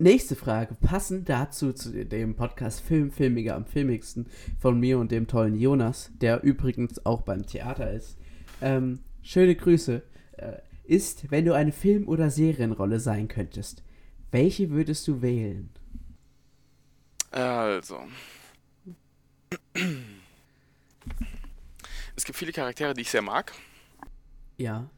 Nächste 0.00 0.36
Frage, 0.36 0.76
passend 0.76 1.28
dazu 1.28 1.72
zu 1.72 2.04
dem 2.04 2.36
Podcast 2.36 2.80
Film 2.80 3.10
Filmiger 3.10 3.56
am 3.56 3.66
filmigsten 3.66 4.26
von 4.58 4.78
mir 4.78 4.98
und 4.98 5.10
dem 5.10 5.26
tollen 5.26 5.56
Jonas, 5.56 6.12
der 6.20 6.42
übrigens 6.44 7.04
auch 7.04 7.22
beim 7.22 7.44
Theater 7.46 7.92
ist. 7.92 8.16
Ähm, 8.60 9.00
schöne 9.22 9.56
Grüße. 9.56 10.02
Äh, 10.38 10.60
ist, 10.84 11.30
wenn 11.30 11.44
du 11.44 11.52
eine 11.54 11.72
Film- 11.72 12.08
oder 12.08 12.30
Serienrolle 12.30 12.98
sein 12.98 13.28
könntest, 13.28 13.82
welche 14.30 14.70
würdest 14.70 15.06
du 15.06 15.20
wählen? 15.20 15.68
Also. 17.30 18.00
Es 22.16 22.24
gibt 22.24 22.38
viele 22.38 22.52
Charaktere, 22.52 22.94
die 22.94 23.02
ich 23.02 23.10
sehr 23.10 23.22
mag, 23.22 23.52
Ja. 24.56 24.88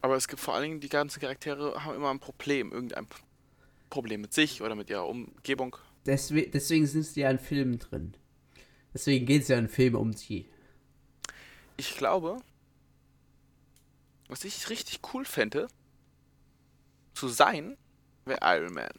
aber 0.00 0.16
es 0.16 0.28
gibt 0.28 0.40
vor 0.40 0.54
allen 0.54 0.64
Dingen, 0.64 0.80
die 0.80 0.88
ganzen 0.88 1.20
Charaktere 1.20 1.84
haben 1.84 1.94
immer 1.96 2.10
ein 2.10 2.20
Problem. 2.20 2.72
Irgendein 2.72 3.06
Problem 3.90 4.22
mit 4.22 4.32
sich 4.32 4.60
oder 4.62 4.74
mit 4.74 4.90
ihrer 4.90 5.06
Umgebung. 5.06 5.76
Deswegen, 6.06 6.50
deswegen 6.50 6.86
sind 6.86 7.04
sie 7.04 7.20
ja 7.20 7.30
in 7.30 7.38
Filmen 7.38 7.78
drin. 7.78 8.14
Deswegen 8.92 9.24
geht 9.26 9.42
es 9.42 9.48
ja 9.48 9.58
in 9.58 9.68
Filmen 9.68 9.96
um 9.96 10.12
die. 10.12 10.46
Ich 11.76 11.96
glaube, 11.96 12.38
was 14.28 14.44
ich 14.44 14.68
richtig 14.70 15.00
cool 15.12 15.24
fände, 15.24 15.68
zu 17.14 17.28
sein, 17.28 17.76
wäre 18.24 18.40
Iron 18.42 18.74
Man. 18.74 18.90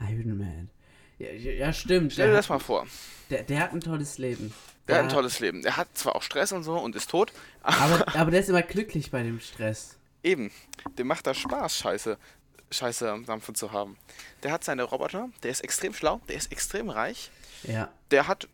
Iron 0.00 0.36
Man. 0.38 0.70
Ja, 1.18 1.30
ja, 1.32 1.72
stimmt. 1.72 2.12
Stell 2.12 2.26
dir 2.26 2.32
der, 2.32 2.40
das 2.40 2.48
mal 2.50 2.58
vor. 2.58 2.86
der, 3.30 3.42
der 3.42 3.60
hat 3.60 3.72
ein 3.72 3.80
tolles 3.80 4.18
Leben. 4.18 4.52
Der 4.86 4.96
hat 4.98 5.04
ein 5.04 5.08
tolles 5.08 5.40
Leben. 5.40 5.64
Er 5.64 5.76
hat 5.78 5.96
zwar 5.96 6.14
auch 6.14 6.22
Stress 6.22 6.52
und 6.52 6.62
so 6.62 6.78
und 6.78 6.94
ist 6.94 7.10
tot, 7.10 7.32
Aber, 7.62 8.14
aber 8.14 8.30
der 8.30 8.40
ist 8.40 8.48
immer 8.50 8.62
glücklich 8.62 9.10
bei 9.10 9.22
dem 9.22 9.40
Stress. 9.40 9.96
Eben, 10.22 10.50
dem 10.98 11.06
macht 11.06 11.26
das 11.26 11.38
Spaß, 11.38 11.76
Scheiße, 11.78 12.18
Scheiße 12.70 13.10
am 13.10 13.24
Dampfen 13.24 13.54
zu 13.54 13.72
haben. 13.72 13.96
Der 14.42 14.52
hat 14.52 14.62
seine 14.64 14.82
Roboter, 14.82 15.30
der 15.42 15.50
ist 15.50 15.62
extrem 15.62 15.94
schlau, 15.94 16.20
der 16.28 16.36
ist 16.36 16.52
extrem 16.52 16.90
reich, 16.90 17.30
Ja. 17.62 17.90
der 18.10 18.28
hat 18.28 18.48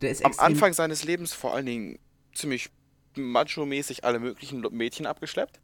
Der 0.00 0.10
ist 0.10 0.24
am 0.24 0.32
Anfang 0.38 0.72
seines 0.72 1.04
Lebens 1.04 1.32
vor 1.34 1.54
allen 1.54 1.66
Dingen 1.66 1.98
ziemlich 2.34 2.70
macho-mäßig 3.16 4.04
alle 4.04 4.18
möglichen 4.18 4.60
Mädchen 4.72 5.06
abgeschleppt. 5.06 5.60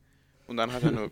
Und 0.46 0.56
dann 0.56 0.72
hat 0.72 0.82
er 0.82 0.88
eine 0.90 1.10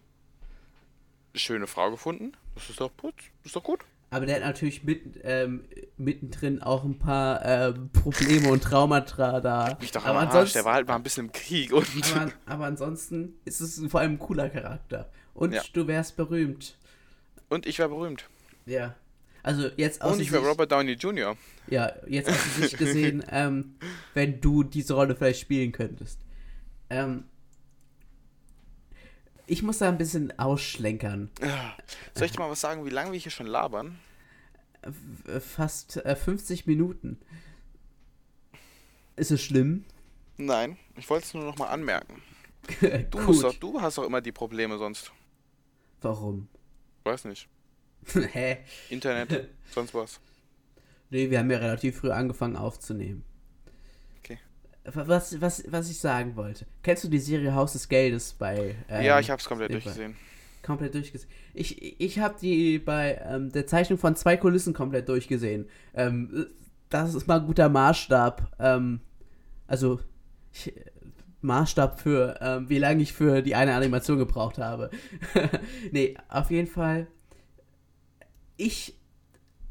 schöne 1.35 1.67
Frau 1.67 1.91
gefunden. 1.91 2.33
Das 2.55 2.69
ist 2.71 2.81
doch 2.81 2.97
gut. 2.97 3.15
Das 3.43 3.47
ist 3.47 3.57
doch 3.57 3.63
gut. 3.63 3.81
Aber 4.13 4.27
der 4.27 4.37
hat 4.37 4.43
natürlich 4.43 4.83
mit, 4.83 5.21
ähm, 5.23 5.65
mittendrin 5.97 6.61
auch 6.61 6.83
ein 6.83 6.99
paar 6.99 7.45
ähm, 7.45 7.91
Probleme 7.93 8.49
und 8.51 8.61
Traumata 8.63 9.41
da. 9.41 9.79
Mich 9.81 9.93
doch 9.93 10.05
aber, 10.05 10.19
am 10.19 10.27
Arsch, 10.27 10.35
ansonsten, 10.35 10.59
der 10.59 10.65
war 10.65 10.75
halt 10.75 10.89
mal 10.89 10.97
ein 10.97 11.03
bisschen 11.05 11.27
im 11.27 11.33
Krieg 11.33 11.73
und. 11.73 11.87
aber, 12.17 12.33
aber 12.47 12.65
ansonsten 12.67 13.35
ist 13.45 13.61
es 13.61 13.81
vor 13.89 14.01
allem 14.01 14.15
ein 14.15 14.19
cooler 14.19 14.51
Charakter. 14.51 15.09
Und 15.33 15.53
Ja. 15.53 15.63
du 15.73 15.87
wärst 15.87 16.17
berühmt. 16.17 16.77
Und 17.49 17.67
ich 17.67 17.79
war 17.79 17.89
berühmt. 17.89 18.29
Ja. 18.67 18.97
Also 19.45 19.71
jetzt 19.77 20.03
aus 20.03 20.15
Und 20.15 20.21
ich 20.21 20.33
war 20.33 20.41
Robert 20.41 20.71
Downey 20.73 20.93
Jr. 20.93 21.37
Ja, 21.69 21.93
jetzt 22.09 22.29
aus 22.31 22.37
der 22.59 22.63
Sicht 22.69 22.79
gesehen, 22.79 23.25
ähm, 23.31 23.77
wenn 24.15 24.41
du 24.41 24.65
diese 24.65 24.95
Rolle 24.95 25.15
vielleicht 25.15 25.41
spielen 25.41 25.71
könntest. 25.71 26.19
Ähm, 26.91 27.25
ich 29.47 29.63
muss 29.63 29.79
da 29.79 29.89
ein 29.89 29.99
bisschen 29.99 30.39
ausschlenkern. 30.39 31.31
Soll 32.15 32.27
ich 32.27 32.33
dir 32.33 32.39
mal 32.41 32.51
was 32.51 32.61
sagen, 32.61 32.85
wie 32.85 32.91
lange 32.91 33.13
wir 33.13 33.19
hier 33.19 33.33
schon 33.33 33.47
labern? 33.47 33.99
F- 34.83 35.45
Fast 35.45 35.97
äh, 35.99 36.15
50 36.17 36.67
Minuten. 36.67 37.19
Ist 39.17 39.31
es 39.31 39.43
schlimm? 39.43 39.85
Nein, 40.37 40.79
ich 40.97 41.09
wollte 41.11 41.27
es 41.27 41.35
nur 41.35 41.45
noch 41.45 41.59
mal 41.59 41.69
anmerken. 41.69 42.23
Du, 43.11 43.19
musst 43.21 43.43
doch, 43.43 43.55
du 43.55 43.81
hast 43.81 43.99
doch 43.99 44.05
immer 44.05 44.21
die 44.21 44.33
Probleme 44.33 44.79
sonst. 44.79 45.13
Warum? 46.03 46.49
Weiß 47.05 47.25
nicht. 47.25 47.49
Hä? 48.33 48.59
Internet, 48.91 49.49
sonst 49.71 49.93
was. 49.95 50.21
Nee, 51.11 51.31
wir 51.31 51.39
haben 51.41 51.51
ja 51.51 51.59
relativ 51.59 51.99
früh 51.99 52.11
angefangen 52.11 52.57
aufzunehmen. 52.57 53.25
Was, 54.95 55.41
was, 55.41 55.65
was 55.69 55.91
ich 55.91 55.99
sagen 55.99 56.37
wollte. 56.37 56.67
Kennst 56.83 57.05
du 57.05 57.09
die 57.09 57.19
Serie 57.19 57.55
Haus 57.55 57.73
des 57.73 57.89
Geldes 57.89 58.33
bei. 58.33 58.77
ähm, 58.89 59.05
ja, 59.05 59.21
ich 59.21 59.31
hab's 59.31 59.45
komplett 59.45 59.73
durchgesehen. 59.73 60.17
komplett 60.63 60.95
durchgesehen. 60.95 61.31
Ich, 61.55 62.01
ich 62.01 62.19
habe 62.19 62.37
die 62.41 62.79
bei 62.79 63.21
ähm, 63.25 63.51
der 63.53 63.67
Zeichnung 63.67 63.99
von 63.99 64.17
zwei 64.17 64.37
Kulissen 64.37 64.75
komplett 64.75 65.09
durchgesehen. 65.09 65.69
Ähm, 65.95 66.47
das 66.89 67.15
ist 67.15 67.27
mal 67.27 67.41
ein 67.41 67.47
guter 67.47 67.69
Maßstab. 67.69 68.57
Ähm, 68.59 69.01
also 69.67 70.01
ich, 70.53 70.73
Maßstab 71.43 72.01
für, 72.01 72.39
ähm, 72.41 72.69
wie 72.69 72.79
lange 72.79 73.03
ich 73.03 73.13
für 73.13 73.43
die 73.43 73.55
eine 73.55 73.75
Animation 73.75 74.19
gebraucht 74.19 74.59
habe. 74.59 74.91
nee, 75.93 76.17
auf 76.29 76.51
jeden 76.51 76.69
Fall. 76.69 77.07
Ich, 78.57 78.99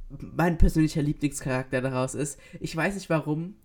mein 0.09 0.57
persönlicher 0.57 1.01
Lieblingscharakter 1.01 1.81
daraus 1.81 2.15
ist, 2.15 2.39
ich 2.59 2.75
weiß 2.75 2.95
nicht 2.95 3.09
warum, 3.09 3.55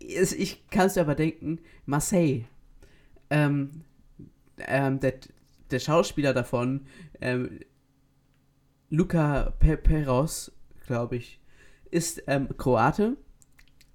ich 0.00 0.68
kann 0.70 0.86
es 0.86 0.94
dir 0.94 1.02
aber 1.02 1.14
denken, 1.14 1.60
Marseille. 1.86 2.44
Ähm, 3.30 3.82
ähm, 4.58 5.00
der, 5.00 5.14
der 5.70 5.78
Schauspieler 5.78 6.34
davon, 6.34 6.86
ähm, 7.20 7.60
Luca 8.90 9.50
Pe 9.58 9.76
Peros, 9.76 10.52
glaube 10.86 11.16
ich, 11.16 11.40
ist 11.90 12.22
ähm, 12.26 12.48
Kroate, 12.56 13.16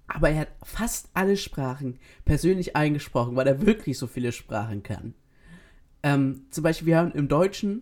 aber 0.08 0.30
er 0.30 0.42
hat 0.42 0.50
fast 0.64 1.10
alle 1.14 1.38
Sprachen 1.38 2.00
persönlich 2.26 2.76
eingesprochen, 2.76 3.36
weil 3.36 3.48
er 3.48 3.66
wirklich 3.66 3.98
so 3.98 4.08
viele 4.08 4.32
Sprachen 4.32 4.84
kann. 4.84 5.16
Ähm, 6.04 6.46
zum 6.52 6.64
Beispiel, 6.64 6.88
wir 6.88 6.98
haben 6.98 7.14
im 7.14 7.28
Deutschen 7.28 7.82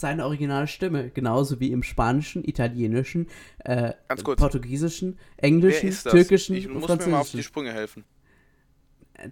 seine 0.00 0.24
originale 0.24 0.66
Stimme, 0.66 1.10
genauso 1.10 1.60
wie 1.60 1.72
im 1.72 1.82
Spanischen, 1.82 2.44
Italienischen, 2.44 3.28
äh. 3.58 3.92
Portugiesischen, 4.08 5.18
Englischen? 5.36 5.90
Türkischen 5.90 6.56
ich 6.56 6.68
und 6.68 6.74
muss 6.74 6.88
mir 6.88 6.88
mal 6.88 6.94
auf 6.96 7.02
die 7.02 7.10
Französischen. 7.10 7.42
Sprünge 7.42 7.72
helfen. 7.72 8.04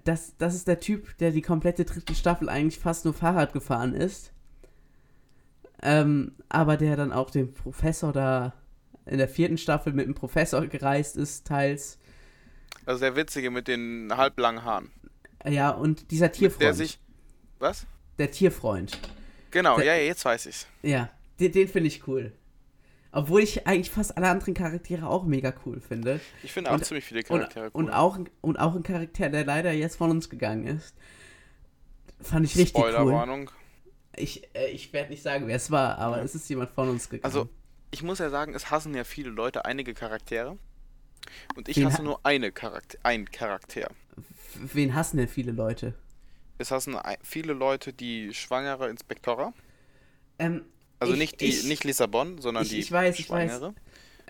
Das, 0.05 0.37
das 0.37 0.55
ist 0.55 0.67
der 0.67 0.81
Typ, 0.81 1.17
der 1.19 1.31
die 1.31 1.43
komplette 1.43 1.85
dritte 1.85 2.15
Staffel 2.15 2.49
eigentlich 2.49 2.81
fast 2.81 3.05
nur 3.05 3.15
Fahrrad 3.15 3.53
gefahren 3.53 3.95
ist. 3.95 4.33
Ähm, 5.83 6.33
aber 6.49 6.77
der 6.77 6.97
dann 6.97 7.13
auch 7.13 7.31
den 7.31 7.53
Professor 7.53 8.13
da 8.13 8.55
in 9.05 9.19
der 9.19 9.29
vierten 9.29 9.59
Staffel 9.59 9.93
mit 9.93 10.07
dem 10.07 10.15
Professor 10.15 10.67
gereist 10.67 11.17
ist, 11.17 11.47
teils. 11.47 11.99
Also 12.85 13.01
der 13.01 13.15
Witzige 13.15 13.51
mit 13.51 13.69
den 13.69 14.13
halblangen 14.17 14.65
Haaren. 14.65 14.91
Ja, 15.47 15.71
und 15.71 16.11
dieser 16.11 16.33
Tierfreund. 16.33 16.63
Der 16.63 16.75
sich. 16.75 16.99
Was? 17.61 17.87
der 18.19 18.31
Tierfreund. 18.31 18.99
Genau, 19.57 19.77
Der- 19.77 19.87
ja, 19.87 19.95
jetzt 20.05 20.23
weiß 20.25 20.45
ich's. 20.47 20.67
Ja, 20.83 21.09
den, 21.41 21.51
den 21.53 21.67
finde 21.69 21.89
ich 21.89 22.07
cool. 22.07 22.33
Obwohl 23.11 23.41
ich 23.43 23.67
eigentlich 23.67 23.91
fast 23.91 24.15
alle 24.19 24.29
anderen 24.29 24.53
Charaktere 24.53 25.09
auch 25.09 25.25
mega 25.25 25.55
cool 25.65 25.81
finde. 25.81 26.21
Ich 26.43 26.53
finde 26.53 26.71
auch 26.71 26.75
Und- 26.75 26.85
ziemlich 26.85 27.07
viele 27.07 27.21
Und, 27.21 27.27
Charaktere 27.27 27.65
cool. 27.67 27.71
und, 27.85 27.91
auch, 27.91 28.19
und 28.43 28.57
auch 28.59 28.75
ein 28.75 28.83
Charakter, 28.83 29.31
der 29.31 29.47
leider 29.47 29.73
jetzt 29.73 29.97
von 29.97 30.11
uns 30.11 30.29
gegangen 30.29 30.67
ist. 30.67 30.95
Fand 32.21 32.45
ich 32.45 32.55
richtig 32.57 32.75
cool. 32.77 32.91
Spoilerwarnung. 32.93 33.51
Ich, 34.15 34.47
äh, 34.55 34.67
ich 34.69 34.93
werde 34.93 35.11
nicht 35.11 35.23
sagen, 35.23 35.47
wer 35.49 35.57
es 35.57 35.71
war, 35.71 35.97
aber 35.99 36.19
Ja. 36.19 36.23
es 36.25 36.35
ist 36.35 36.49
jemand 36.51 36.71
von 36.71 36.91
uns 36.91 37.09
gegangen. 37.09 37.25
Also, 37.25 37.49
ich 37.91 38.03
muss 38.03 38.19
ja 38.19 38.29
sagen, 38.29 38.55
es 38.55 38.71
hassen 38.71 38.95
ja 38.95 39.05
viele 39.05 39.31
Leute 39.31 39.65
einige 39.65 39.95
Charaktere. 39.95 40.59
Und 41.57 41.69
ich 41.71 41.77
Wen 41.79 41.87
hasse 41.87 41.99
ha- 41.99 42.03
nur 42.03 42.21
eine 42.25 42.53
Charakter, 42.53 42.99
ein 43.03 43.31
Charakter. 43.31 43.91
Wen 44.55 44.95
hassen 44.95 45.17
denn 45.17 45.29
viele 45.29 45.53
Leute? 45.53 45.95
Es 46.59 46.71
hassen 46.71 46.97
viele 47.23 47.53
Leute 47.53 47.93
die 47.93 48.33
schwangere 48.35 48.89
Inspektora. 48.89 49.53
Ähm, 50.39 50.65
Also 50.99 51.13
Ich- 51.13 51.19
nicht 51.19 51.41
die, 51.43 51.47
ich- 51.47 51.65
nicht 51.65 51.85
Lissabon, 51.85 52.41
sondern 52.41 52.63
ich- 52.65 52.71
die 52.71 52.79
ich 52.79 52.91
weiß, 52.91 53.19
ich 53.19 53.29
weiß. 53.29 53.51
Schwangere. 53.51 53.75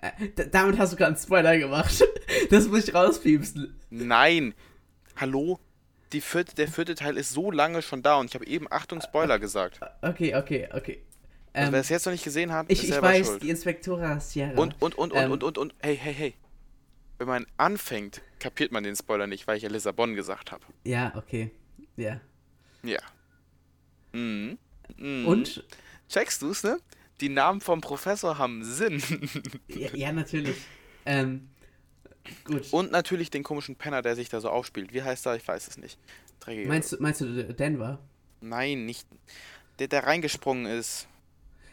äh, 0.02 0.10
damit 0.50 0.78
hast 0.78 0.92
du 0.92 0.96
gerade 0.96 1.12
einen 1.14 1.16
Spoiler 1.22 1.56
gemacht. 1.58 2.02
Das 2.50 2.66
muss 2.66 2.88
ich 2.88 2.94
rauspiepsen. 2.94 3.78
Nein! 3.90 4.52
Hallo? 5.16 5.60
Vierte, 6.20 6.54
der 6.56 6.66
vierte 6.68 6.94
Teil 6.94 7.16
ist 7.18 7.30
so 7.30 7.50
lange 7.50 7.82
schon 7.82 8.02
da 8.02 8.16
und 8.16 8.26
ich 8.30 8.34
habe 8.34 8.46
eben 8.46 8.66
Achtung 8.70 9.00
Spoiler 9.02 9.38
gesagt. 9.38 9.80
Okay, 10.02 10.34
okay, 10.34 10.66
okay. 10.72 11.02
Also 11.52 11.66
Ähm, 11.68 11.72
wer 11.74 11.80
es 11.80 11.88
jetzt 11.90 12.06
noch 12.06 12.12
nicht 12.12 12.24
gesehen 12.24 12.52
hat, 12.52 12.66
ich 12.68 12.78
ist 12.78 12.84
ich 12.84 12.90
selber 12.92 13.08
weiß, 13.08 13.26
schuld. 13.26 13.42
die 13.42 13.50
Inspektora 13.50 14.18
Sierra. 14.18 14.58
Und, 14.58 14.80
und, 14.80 14.96
und, 14.96 15.12
und, 15.12 15.18
Ähm, 15.22 15.30
und, 15.32 15.42
und, 15.44 15.58
und, 15.58 15.74
hey, 15.82 15.96
hey, 15.96 16.14
hey. 16.14 16.34
Wenn 17.18 17.26
man 17.28 17.46
anfängt, 17.58 18.22
kapiert 18.40 18.72
man 18.72 18.82
den 18.82 18.96
Spoiler 18.96 19.26
nicht, 19.26 19.46
weil 19.46 19.56
ich 19.58 19.62
ja 19.62 19.68
Lissabon 19.68 20.14
gesagt 20.14 20.52
habe. 20.52 20.64
Ja, 20.84 21.12
okay. 21.16 21.50
Ja. 21.96 22.20
Ja. 22.82 22.98
Mhm. 24.12 24.58
Mhm. 24.96 25.26
Und? 25.26 25.64
Checkst 26.08 26.42
du's, 26.42 26.62
ne? 26.62 26.78
Die 27.20 27.28
Namen 27.28 27.60
vom 27.60 27.80
Professor 27.80 28.38
haben 28.38 28.62
Sinn. 28.64 29.02
Ja, 29.68 29.94
ja 29.94 30.12
natürlich. 30.12 30.56
Ähm, 31.04 31.48
gut. 32.44 32.72
Und 32.72 32.92
natürlich 32.92 33.30
den 33.30 33.42
komischen 33.42 33.76
Penner, 33.76 34.02
der 34.02 34.14
sich 34.14 34.28
da 34.28 34.40
so 34.40 34.48
aufspielt. 34.50 34.92
Wie 34.92 35.02
heißt 35.02 35.26
er? 35.26 35.36
Ich 35.36 35.46
weiß 35.46 35.66
es 35.68 35.78
nicht. 35.78 35.98
Dreckige. 36.40 36.68
Meinst 36.68 36.92
du, 36.92 36.96
meinst 37.00 37.20
du 37.20 37.54
Denver? 37.54 37.98
Nein, 38.40 38.86
nicht. 38.86 39.06
Der, 39.78 39.88
der 39.88 40.04
reingesprungen 40.04 40.66
ist. 40.66 41.08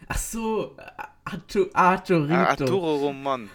Ach 0.07 0.17
so, 0.17 0.75
Artu 1.23 1.69
Arturito. 1.73 2.33
Arturo 2.33 2.95
Roman. 2.97 3.49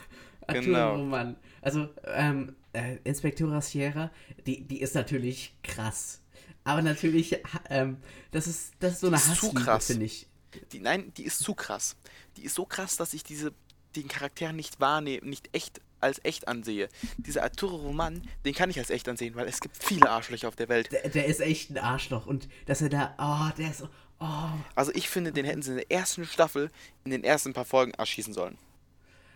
Arturo 0.47 0.65
genau. 0.65 0.95
Roman. 0.97 1.37
Also, 1.61 1.89
ähm, 2.05 2.55
äh, 2.73 2.97
Inspektora 3.05 3.61
Sierra, 3.61 4.11
die, 4.47 4.67
die 4.67 4.81
ist 4.81 4.95
natürlich 4.95 5.55
krass. 5.63 6.23
Aber 6.69 6.83
natürlich, 6.83 7.35
ähm, 7.71 7.97
das 8.31 8.47
ist, 8.47 8.73
das 8.79 8.93
ist 8.93 9.01
so 9.01 9.07
eine 9.07 9.17
Die 9.17 9.23
Hassliebe, 9.23 9.55
krass. 9.63 9.87
finde 9.87 10.05
ich. 10.05 10.27
Die, 10.73 10.81
nein, 10.81 11.15
die 11.17 11.23
ist 11.23 11.39
zu 11.39 11.55
krass. 11.55 11.97
Die 12.37 12.45
ist 12.45 12.55
so 12.55 12.67
krass, 12.67 12.99
dass 12.99 13.15
ich 13.15 13.25
diese 13.25 13.55
den 13.97 14.07
Charakter 14.07 14.53
nicht 14.53 14.79
wahrnehme, 14.79 15.27
nicht 15.27 15.49
echt 15.55 15.81
als 16.01 16.23
echt 16.25 16.47
ansehe. 16.47 16.91
Dieser 17.17 17.43
Arturo 17.43 17.77
Roman, 17.77 18.21
den 18.45 18.53
kann 18.53 18.69
ich 18.69 18.79
als 18.79 18.91
echt 18.91 19.09
ansehen, 19.09 19.35
weil 19.35 19.49
es 19.49 19.61
gibt 19.61 19.83
viele 19.83 20.11
Arschlöcher 20.11 20.47
auf 20.47 20.57
der 20.57 20.69
Welt. 20.69 20.93
Der, 20.93 21.09
der 21.09 21.25
ist 21.25 21.41
echt 21.41 21.71
ein 21.71 21.79
Arschloch. 21.79 22.27
Und 22.27 22.51
dass 22.67 22.83
er 22.83 22.91
da, 22.91 23.15
oh, 23.19 23.57
der 23.57 23.71
ist 23.71 23.79
so, 23.79 23.89
oh. 24.21 24.51
Also 24.75 24.93
ich 24.95 25.09
finde, 25.09 25.33
den 25.33 25.47
hätten 25.47 25.63
sie 25.63 25.71
in 25.71 25.77
der 25.79 25.91
ersten 25.91 26.27
Staffel 26.27 26.71
in 27.05 27.11
den 27.11 27.25
ersten 27.25 27.55
paar 27.55 27.65
Folgen 27.65 27.93
erschießen 27.93 28.35
sollen. 28.35 28.59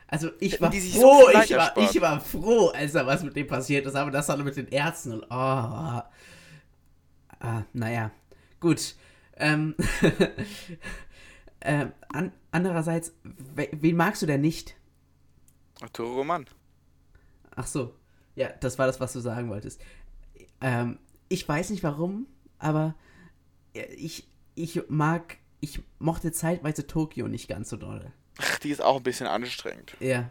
Also 0.06 0.28
ich 0.38 0.60
war 0.60 0.70
so 0.70 1.00
froh, 1.00 1.30
Leid 1.32 1.48
ich 1.48 1.56
war, 1.56 1.78
ich 1.78 2.00
war 2.02 2.20
froh, 2.20 2.68
als 2.68 2.92
da 2.92 3.06
was 3.06 3.22
mit 3.22 3.34
dem 3.34 3.46
passiert 3.46 3.86
ist, 3.86 3.94
aber 3.94 4.10
das 4.10 4.26
dann 4.26 4.44
mit 4.44 4.54
den 4.54 4.68
Ärzten 4.68 5.14
und 5.14 5.24
oh. 5.30 6.02
Ah, 7.42 7.64
naja. 7.72 8.12
Gut. 8.60 8.94
Ähm, 9.36 9.74
ähm, 11.60 11.92
an, 12.08 12.32
andererseits, 12.52 13.12
we, 13.24 13.68
wen 13.72 13.96
magst 13.96 14.22
du 14.22 14.26
denn 14.26 14.40
nicht? 14.40 14.76
Arturo 15.80 16.14
Roman. 16.14 16.46
Ach 17.56 17.66
so. 17.66 17.96
Ja, 18.36 18.48
das 18.60 18.78
war 18.78 18.86
das, 18.86 19.00
was 19.00 19.12
du 19.12 19.18
sagen 19.18 19.50
wolltest. 19.50 19.80
Ähm, 20.60 21.00
ich 21.28 21.46
weiß 21.46 21.70
nicht 21.70 21.82
warum, 21.82 22.28
aber 22.60 22.94
äh, 23.74 23.92
ich, 23.94 24.28
ich 24.54 24.88
mag, 24.88 25.38
ich 25.58 25.80
mochte 25.98 26.30
zeitweise 26.30 26.86
Tokio 26.86 27.26
nicht 27.26 27.48
ganz 27.48 27.70
so 27.70 27.76
doll. 27.76 28.12
Ach, 28.38 28.58
die 28.60 28.70
ist 28.70 28.80
auch 28.80 28.98
ein 28.98 29.02
bisschen 29.02 29.26
anstrengend. 29.26 29.96
Ja. 29.98 30.30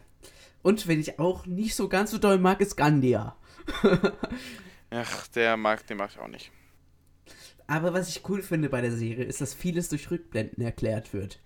Und 0.62 0.88
wenn 0.88 0.98
ich 0.98 1.18
auch 1.18 1.44
nicht 1.44 1.76
so 1.76 1.90
ganz 1.90 2.10
so 2.10 2.18
doll 2.18 2.38
mag, 2.38 2.62
ist 2.62 2.76
Gandia. 2.76 3.36
Ach, 4.90 5.26
der 5.28 5.58
mag, 5.58 5.86
den 5.86 5.98
mag 5.98 6.10
ich 6.10 6.18
auch 6.18 6.28
nicht. 6.28 6.50
Aber 7.72 7.94
was 7.94 8.10
ich 8.10 8.28
cool 8.28 8.42
finde 8.42 8.68
bei 8.68 8.82
der 8.82 8.92
Serie, 8.92 9.24
ist, 9.24 9.40
dass 9.40 9.54
vieles 9.54 9.88
durch 9.88 10.10
Rückblenden 10.10 10.62
erklärt 10.62 11.14
wird. 11.14 11.40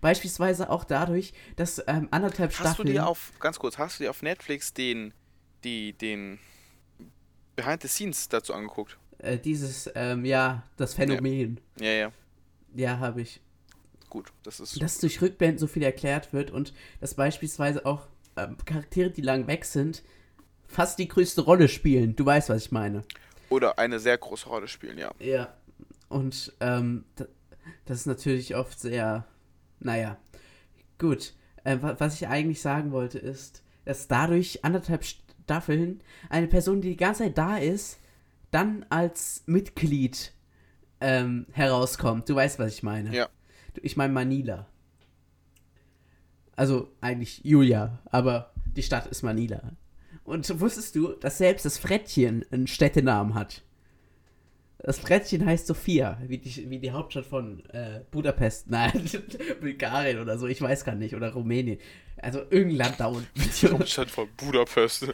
Beispielsweise 0.00 0.70
auch 0.70 0.84
dadurch, 0.84 1.32
dass 1.56 1.82
ähm, 1.88 2.06
anderthalb 2.12 2.52
Hast 2.52 2.60
Staffeln. 2.60 2.86
du 2.86 2.92
dir 2.92 3.06
auf, 3.08 3.32
ganz 3.40 3.58
kurz, 3.58 3.78
hast 3.78 3.98
du 3.98 4.04
dir 4.04 4.10
auf 4.10 4.22
Netflix 4.22 4.72
den, 4.72 5.12
die, 5.64 5.92
den 5.94 6.38
Behind 7.56 7.82
the 7.82 7.88
Scenes 7.88 8.28
dazu 8.28 8.54
angeguckt? 8.54 8.96
äh, 9.18 9.38
dieses, 9.38 9.90
ähm, 9.96 10.24
ja, 10.24 10.62
das 10.76 10.94
Phänomen. 10.94 11.58
Ja, 11.80 11.90
ja, 11.90 12.12
Ja, 12.76 12.98
habe 13.00 13.22
ich. 13.22 13.40
gut, 14.08 14.32
das 14.44 14.60
ist. 14.60 14.80
Dass 14.80 14.98
durch 15.00 15.20
Rückblenden 15.20 15.58
so 15.58 15.66
viel 15.66 15.82
erklärt 15.82 16.32
wird 16.32 16.52
und 16.52 16.74
dass 17.00 17.14
beispielsweise 17.14 17.84
auch 17.86 18.06
ähm, 18.36 18.56
Charaktere, 18.64 19.10
die 19.10 19.20
lang 19.22 19.48
weg 19.48 19.64
sind, 19.64 20.04
fast 20.68 21.00
die 21.00 21.08
größte 21.08 21.40
Rolle 21.40 21.66
spielen. 21.68 22.14
Du 22.14 22.24
weißt, 22.24 22.50
was 22.50 22.66
ich 22.66 22.70
meine. 22.70 23.02
Oder 23.48 23.80
eine 23.80 23.98
sehr 23.98 24.16
große 24.16 24.48
Rolle 24.48 24.68
spielen, 24.68 24.96
ja. 24.96 25.10
Ja. 25.18 25.52
Und 26.12 26.52
ähm, 26.60 27.04
da- 27.16 27.26
das 27.84 27.98
ist 28.00 28.06
natürlich 28.06 28.54
oft 28.56 28.78
sehr, 28.78 29.24
naja, 29.80 30.16
gut. 30.98 31.34
Äh, 31.64 31.78
wa- 31.80 31.96
was 31.98 32.14
ich 32.14 32.28
eigentlich 32.28 32.60
sagen 32.60 32.92
wollte 32.92 33.18
ist, 33.18 33.62
dass 33.84 34.08
dadurch 34.08 34.64
anderthalb 34.64 35.04
Staffeln 35.04 36.02
eine 36.28 36.46
Person, 36.48 36.80
die 36.80 36.90
die 36.90 36.96
ganze 36.96 37.24
Zeit 37.24 37.38
da 37.38 37.56
ist, 37.56 37.98
dann 38.50 38.84
als 38.90 39.42
Mitglied 39.46 40.32
ähm, 41.00 41.46
herauskommt. 41.52 42.28
Du 42.28 42.34
weißt, 42.34 42.58
was 42.58 42.74
ich 42.74 42.82
meine. 42.82 43.14
Ja. 43.14 43.28
Ich 43.80 43.96
meine 43.96 44.12
Manila. 44.12 44.66
Also 46.54 46.92
eigentlich 47.00 47.40
Julia, 47.44 47.98
aber 48.04 48.52
die 48.76 48.82
Stadt 48.82 49.06
ist 49.06 49.22
Manila. 49.22 49.72
Und 50.24 50.60
wusstest 50.60 50.94
du, 50.94 51.12
dass 51.14 51.38
selbst 51.38 51.64
das 51.64 51.78
Frettchen 51.78 52.44
einen 52.52 52.66
Städtenamen 52.66 53.34
hat? 53.34 53.62
Das 54.84 54.98
Frettchen 54.98 55.46
heißt 55.46 55.68
Sofia, 55.68 56.20
wie 56.26 56.38
die, 56.38 56.68
wie 56.68 56.80
die 56.80 56.90
Hauptstadt 56.90 57.24
von 57.26 57.64
äh, 57.66 58.00
Budapest. 58.10 58.68
Nein, 58.68 59.08
Bulgarien 59.60 60.18
oder 60.18 60.36
so, 60.38 60.48
ich 60.48 60.60
weiß 60.60 60.84
gar 60.84 60.96
nicht. 60.96 61.14
Oder 61.14 61.32
Rumänien. 61.32 61.78
Also 62.16 62.40
irgendein 62.50 62.76
Land 62.76 62.94
da 62.98 63.06
unten. 63.06 63.28
Hauptstadt 63.72 64.10
von 64.10 64.28
Budapest. 64.36 65.06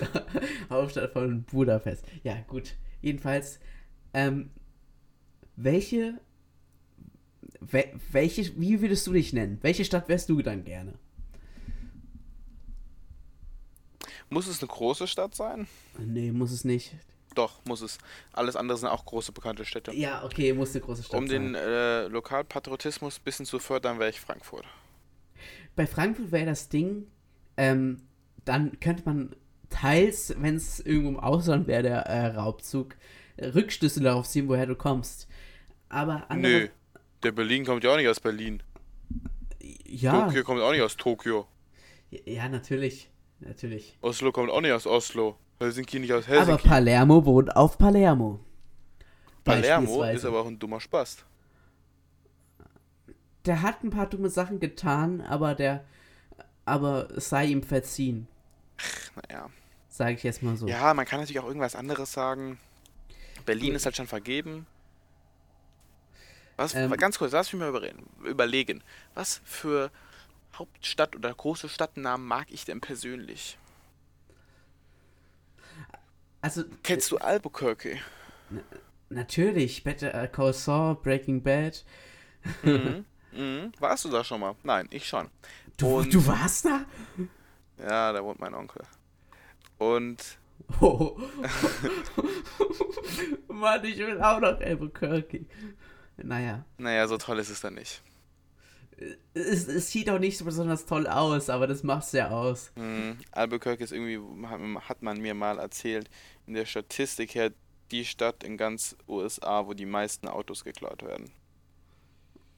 Hauptstadt 0.70 1.12
von 1.12 1.42
Budapest. 1.44 2.04
Ja, 2.22 2.36
gut. 2.46 2.74
Jedenfalls, 3.00 3.60
ähm, 4.12 4.50
welche, 5.56 6.20
we, 7.60 7.84
welche, 8.12 8.60
wie 8.60 8.82
würdest 8.82 9.06
du 9.06 9.14
dich 9.14 9.32
nennen? 9.32 9.58
Welche 9.62 9.86
Stadt 9.86 10.10
wärst 10.10 10.28
du 10.28 10.42
dann 10.42 10.64
gerne? 10.64 10.98
Muss 14.28 14.46
es 14.46 14.60
eine 14.60 14.68
große 14.68 15.06
Stadt 15.06 15.34
sein? 15.34 15.66
Nee, 15.98 16.30
muss 16.30 16.52
es 16.52 16.64
nicht. 16.64 16.94
Doch, 17.34 17.64
muss 17.64 17.82
es. 17.82 17.98
Alles 18.32 18.56
andere 18.56 18.78
sind 18.78 18.88
auch 18.88 19.04
große 19.04 19.32
bekannte 19.32 19.64
Städte. 19.64 19.92
Ja, 19.94 20.24
okay, 20.24 20.52
muss 20.52 20.72
eine 20.74 20.80
große 20.80 21.02
Stadt 21.04 21.18
Um 21.20 21.28
sein. 21.28 21.52
den 21.52 21.54
äh, 21.54 22.08
Lokalpatriotismus 22.08 23.18
ein 23.18 23.24
bisschen 23.24 23.46
zu 23.46 23.58
fördern, 23.58 23.98
wäre 23.98 24.10
ich 24.10 24.20
Frankfurt. 24.20 24.64
Bei 25.76 25.86
Frankfurt 25.86 26.32
wäre 26.32 26.46
das 26.46 26.68
Ding, 26.68 27.06
ähm, 27.56 28.02
dann 28.44 28.80
könnte 28.80 29.02
man 29.04 29.36
teils, 29.70 30.34
wenn 30.38 30.56
es 30.56 30.80
irgendwo 30.80 31.10
im 31.10 31.20
Ausland 31.20 31.66
wäre, 31.68 31.82
der 31.82 32.06
äh, 32.06 32.26
Raubzug, 32.34 32.96
äh, 33.36 33.46
Rückschlüsse 33.48 34.00
darauf 34.00 34.26
ziehen, 34.26 34.48
woher 34.48 34.66
du 34.66 34.74
kommst. 34.74 35.28
Aber 35.88 36.28
andere, 36.30 36.52
Nö, 36.52 36.68
der 37.22 37.32
Berlin 37.32 37.64
kommt 37.64 37.84
ja 37.84 37.92
auch 37.92 37.96
nicht 37.96 38.08
aus 38.08 38.20
Berlin. 38.20 38.62
ja, 39.86 40.24
Tokio 40.26 40.42
kommt 40.44 40.60
auch 40.60 40.72
nicht 40.72 40.82
aus 40.82 40.96
Tokio. 40.96 41.46
ja, 42.10 42.48
natürlich, 42.48 43.10
natürlich. 43.40 43.96
Oslo 44.00 44.32
kommt 44.32 44.50
auch 44.50 44.60
nicht 44.60 44.72
aus 44.72 44.86
Oslo. 44.86 45.36
Helsinki 45.58 45.98
nicht 45.98 46.12
aus 46.12 46.26
Aber 46.28 46.36
Helsinki. 46.38 46.68
Palermo 46.68 47.24
wohnt 47.24 47.56
auf 47.56 47.78
Palermo. 47.78 48.40
Palermo 49.44 50.02
ist 50.04 50.24
aber 50.24 50.40
auch 50.40 50.46
ein 50.46 50.58
dummer 50.58 50.80
Spast. 50.80 51.24
Der 53.46 53.62
hat 53.62 53.82
ein 53.82 53.90
paar 53.90 54.06
dumme 54.06 54.28
Sachen 54.28 54.60
getan, 54.60 55.20
aber 55.22 55.54
der, 55.54 55.84
aber 56.64 57.10
es 57.16 57.30
sei 57.30 57.46
ihm 57.46 57.62
verziehen, 57.62 58.28
Naja. 59.28 59.48
sage 59.88 60.12
ich 60.14 60.22
jetzt 60.22 60.42
mal 60.42 60.56
so. 60.56 60.66
Ja, 60.68 60.92
man 60.92 61.06
kann 61.06 61.20
natürlich 61.20 61.40
auch 61.40 61.46
irgendwas 61.46 61.74
anderes 61.74 62.12
sagen. 62.12 62.58
Berlin 63.46 63.74
ist 63.74 63.86
halt 63.86 63.96
schon 63.96 64.06
vergeben. 64.06 64.66
Was, 66.56 66.74
Ähm. 66.74 66.90
ganz 66.96 67.18
kurz, 67.18 67.32
lass 67.32 67.50
mich 67.52 67.60
mal 67.60 67.68
überreden, 67.70 68.06
überlegen. 68.24 68.82
Was 69.14 69.40
für 69.44 69.90
Hauptstadt 70.54 71.16
oder 71.16 71.32
große 71.32 71.68
Stadtnamen 71.68 72.26
mag 72.26 72.48
ich 72.50 72.64
denn 72.66 72.80
persönlich? 72.80 73.56
Also 76.40 76.64
Kennst 76.82 77.10
du 77.10 77.18
Albuquerque? 77.18 77.98
natürlich, 79.10 79.82
Better 79.84 80.26
Call 80.28 80.52
Saul, 80.52 80.94
Breaking 80.96 81.42
Bad. 81.42 81.84
mhm. 82.62 83.04
Mhm. 83.30 83.72
Warst 83.78 84.06
du 84.06 84.08
da 84.08 84.24
schon 84.24 84.40
mal? 84.40 84.54
Nein, 84.62 84.88
ich 84.90 85.06
schon. 85.06 85.28
Du, 85.76 85.98
Und- 85.98 86.12
du 86.14 86.26
warst 86.26 86.64
da? 86.64 86.86
Ja, 87.78 88.10
da 88.12 88.24
wohnt 88.24 88.40
mein 88.40 88.54
Onkel. 88.54 88.82
Und 89.76 90.38
Oh. 90.80 91.18
Mann, 93.48 93.84
ich 93.84 93.98
will 93.98 94.20
auch 94.20 94.40
noch 94.40 94.58
Albuquerque. 94.60 95.44
Naja, 96.16 96.64
naja, 96.78 97.06
so 97.06 97.16
toll 97.18 97.38
ist 97.38 97.50
es 97.50 97.60
dann 97.60 97.74
nicht. 97.74 98.02
Es, 99.34 99.68
es 99.68 99.90
sieht 99.90 100.10
auch 100.10 100.18
nicht 100.18 100.38
so 100.38 100.44
besonders 100.44 100.86
toll 100.86 101.06
aus, 101.06 101.50
aber 101.50 101.66
das 101.66 101.82
macht's 101.82 102.12
ja 102.12 102.30
aus. 102.30 102.72
Mhm. 102.76 103.18
Albuquerque 103.32 103.84
ist 103.84 103.92
irgendwie, 103.92 104.18
hat- 104.86 105.02
man 105.02 105.20
mir 105.20 105.34
mal 105.34 105.58
erzählt, 105.58 106.10
in 106.46 106.54
der 106.54 106.66
Statistik 106.66 107.34
her 107.34 107.52
die 107.90 108.04
Stadt 108.04 108.42
in 108.44 108.56
ganz 108.56 108.96
USA, 109.06 109.66
wo 109.66 109.74
die 109.74 109.86
meisten 109.86 110.28
Autos 110.28 110.64
geklaut 110.64 111.02
werden. 111.02 111.30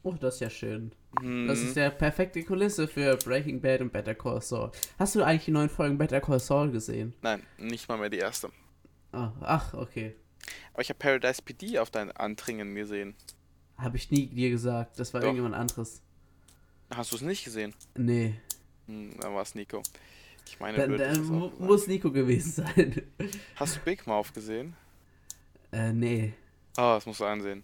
Oh, 0.02 0.14
das 0.18 0.34
ist 0.36 0.40
ja 0.40 0.50
schön. 0.50 0.92
Mhm. 1.20 1.46
Das 1.46 1.60
ist 1.60 1.76
der 1.76 1.90
perfekte 1.90 2.42
Kulisse 2.42 2.88
für 2.88 3.16
Breaking 3.18 3.60
Bad 3.60 3.82
und 3.82 3.92
Better 3.92 4.14
Call 4.14 4.40
Saul. 4.40 4.70
Hast 4.98 5.14
du 5.14 5.22
eigentlich 5.22 5.44
die 5.44 5.50
neuen 5.50 5.68
Folgen 5.68 5.98
Better 5.98 6.20
Call 6.22 6.40
Saul 6.40 6.70
gesehen? 6.70 7.12
Nein, 7.20 7.42
nicht 7.58 7.86
mal 7.88 7.98
mehr 7.98 8.08
die 8.08 8.18
erste. 8.18 8.48
Oh, 9.12 9.28
ach, 9.42 9.74
okay. 9.74 10.16
Aber 10.72 10.80
ich 10.82 10.88
habe 10.88 10.98
Paradise 10.98 11.42
PD 11.42 11.78
auf 11.78 11.90
dein 11.90 12.10
Antringen 12.12 12.74
gesehen. 12.74 13.14
Habe 13.76 13.98
ich 13.98 14.10
nie 14.10 14.26
dir 14.28 14.48
gesagt. 14.50 14.98
Das 14.98 15.12
war 15.12 15.20
Doch. 15.20 15.26
irgendjemand 15.28 15.54
anderes. 15.54 16.00
Hast 16.90 17.12
du 17.12 17.16
es 17.16 17.22
nicht 17.22 17.44
gesehen? 17.44 17.74
Nee. 17.96 18.34
Hm, 18.86 19.14
dann 19.20 19.34
war 19.34 19.42
es 19.42 19.54
Nico. 19.54 19.82
Ich 20.46 20.58
meine, 20.58 20.78
Dann, 20.78 20.98
dann 20.98 21.52
muss 21.58 21.86
Nico 21.86 22.10
gewesen 22.10 22.64
sein. 22.64 23.02
Hast 23.56 23.76
du 23.76 23.80
Big 23.80 24.06
Mouth 24.06 24.34
gesehen? 24.34 24.74
äh, 25.72 25.92
nee. 25.92 26.32
Ah, 26.76 26.94
das 26.94 27.06
musst 27.06 27.20
du 27.20 27.24
ansehen. 27.24 27.62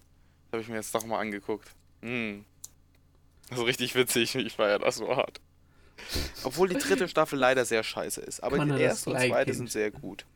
Das 0.50 0.58
habe 0.58 0.62
ich 0.62 0.68
mir 0.68 0.76
jetzt 0.76 0.94
doch 0.94 1.04
mal 1.04 1.18
angeguckt. 1.18 1.68
Hm. 2.02 2.44
Das 3.48 3.58
ist 3.58 3.64
richtig 3.64 3.94
witzig. 3.94 4.34
Ich 4.36 4.54
feiere 4.54 4.78
das 4.78 4.96
so 4.96 5.16
hart. 5.16 5.40
Obwohl 6.44 6.68
die 6.68 6.76
dritte 6.76 7.08
Staffel 7.08 7.38
leider 7.38 7.64
sehr 7.64 7.82
scheiße 7.82 8.20
ist. 8.20 8.40
Aber 8.42 8.56
Connor 8.58 8.76
die 8.76 8.82
erste 8.84 9.10
und 9.10 9.16
zweite 9.18 9.54
sind 9.54 9.70
sehr 9.70 9.90
gut. 9.90 10.26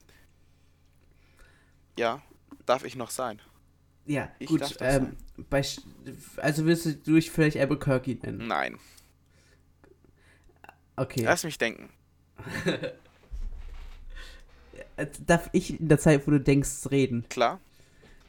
Ja. 1.99 2.23
darf 2.67 2.85
ich 2.85 2.97
noch 2.97 3.11
sein. 3.11 3.41
Ja, 4.11 4.29
Ich 4.41 4.49
gut. 4.49 4.61
darf 4.63 4.73
das 4.77 4.97
Ähm, 4.97 5.17
bei, 5.49 5.63
also 6.43 6.67
willst 6.67 6.85
du 7.07 7.15
dich 7.15 7.31
vielleicht 7.31 7.57
Albuquerque 7.57 8.19
nennen? 8.23 8.49
Nein. 8.49 8.77
Okay. 10.97 11.23
Lass 11.23 11.45
mich 11.45 11.59
denken. 11.59 11.91
Äh, 14.97 15.07
Darf 15.27 15.49
ich 15.53 15.79
in 15.81 15.89
der 15.89 15.99
Zeit, 15.99 16.27
wo 16.27 16.31
du 16.31 16.41
denkst, 16.41 16.91
reden? 16.91 17.25
Klar? 17.29 17.61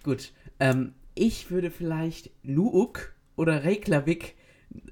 Gut. 0.04 0.32
Ähm, 0.60 0.94
ich 1.16 1.52
würde 1.52 1.72
vielleicht 1.72 2.30
Nuuk 2.44 3.14
oder 3.36 3.64
Reykjavik 3.66 4.36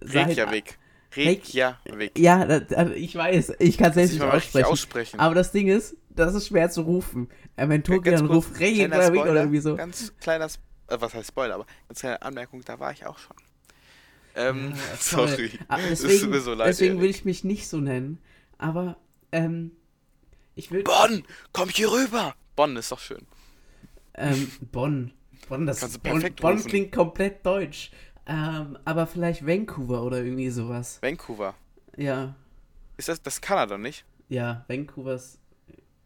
sein. 0.01 0.25
Reykjavik. 0.27 0.77
Reykja- 1.13 1.75
Reykjavik. 1.87 2.19
Ja, 2.19 2.61
ich 2.93 3.15
weiß. 3.15 3.53
Ich 3.59 3.77
kann 3.77 3.93
selbst 3.93 4.13
Ich 4.13 4.19
nicht 4.19 4.27
aussprechen. 4.29 4.65
aussprechen. 4.65 5.19
Aber 5.19 5.35
das 5.35 5.51
Ding 5.51 5.67
ist, 5.67 5.95
das 6.09 6.35
ist 6.35 6.47
schwer 6.47 6.69
zu 6.69 6.81
rufen. 6.81 7.29
Wenn 7.55 7.83
Toki 7.83 8.09
Ganz 8.11 8.21
dann 8.21 8.29
ruft 8.29 8.59
Reykjavik 8.59 9.21
oder 9.21 9.35
irgendwie 9.35 9.59
so. 9.59 9.75
Ganz 9.75 10.13
kleiner, 10.19 10.47
was 10.89 11.13
heißt 11.13 11.29
Spoiler, 11.29 11.55
aber 11.55 11.65
ganz 11.87 11.99
kleine 11.99 12.21
Anmerkung, 12.21 12.63
da 12.65 12.79
war 12.79 12.91
ich 12.91 13.05
auch 13.05 13.17
schon. 13.17 13.35
Ähm, 14.35 14.73
Ja, 14.75 14.95
sorry. 14.99 15.51
Es 15.91 16.01
deswegen, 16.01 16.39
so 16.41 16.53
leid. 16.53 16.67
deswegen 16.69 17.01
will 17.01 17.09
ich 17.09 17.25
mich 17.25 17.43
nicht 17.43 17.67
so 17.67 17.79
nennen. 17.79 18.19
Aber, 18.57 18.97
ähm, 19.31 19.71
ich 20.55 20.71
will. 20.71 20.83
Bonn, 20.83 21.23
komm 21.53 21.69
hier 21.69 21.91
rüber. 21.91 22.35
Bonn 22.55 22.75
ist 22.75 22.91
doch 22.91 22.99
schön. 22.99 23.25
Ähm, 24.15 24.51
Bonn. 24.71 25.13
Bonn, 25.47 25.65
das 25.65 25.79
Kannst 25.79 26.03
Bonn, 26.03 26.21
Bonn 26.35 26.63
klingt 26.63 26.91
komplett 26.91 27.45
deutsch. 27.45 27.91
Ähm, 28.27 28.77
aber 28.85 29.07
vielleicht 29.07 29.45
Vancouver 29.47 30.03
oder 30.03 30.17
irgendwie 30.23 30.49
sowas. 30.49 30.99
Vancouver. 31.01 31.55
Ja, 31.97 32.35
Ist 32.97 33.07
das, 33.09 33.21
das 33.21 33.35
ist 33.35 33.41
Kanada, 33.41 33.77
nicht? 33.77 34.05
ja, 34.27 34.63
Vancouvers. 34.67 35.39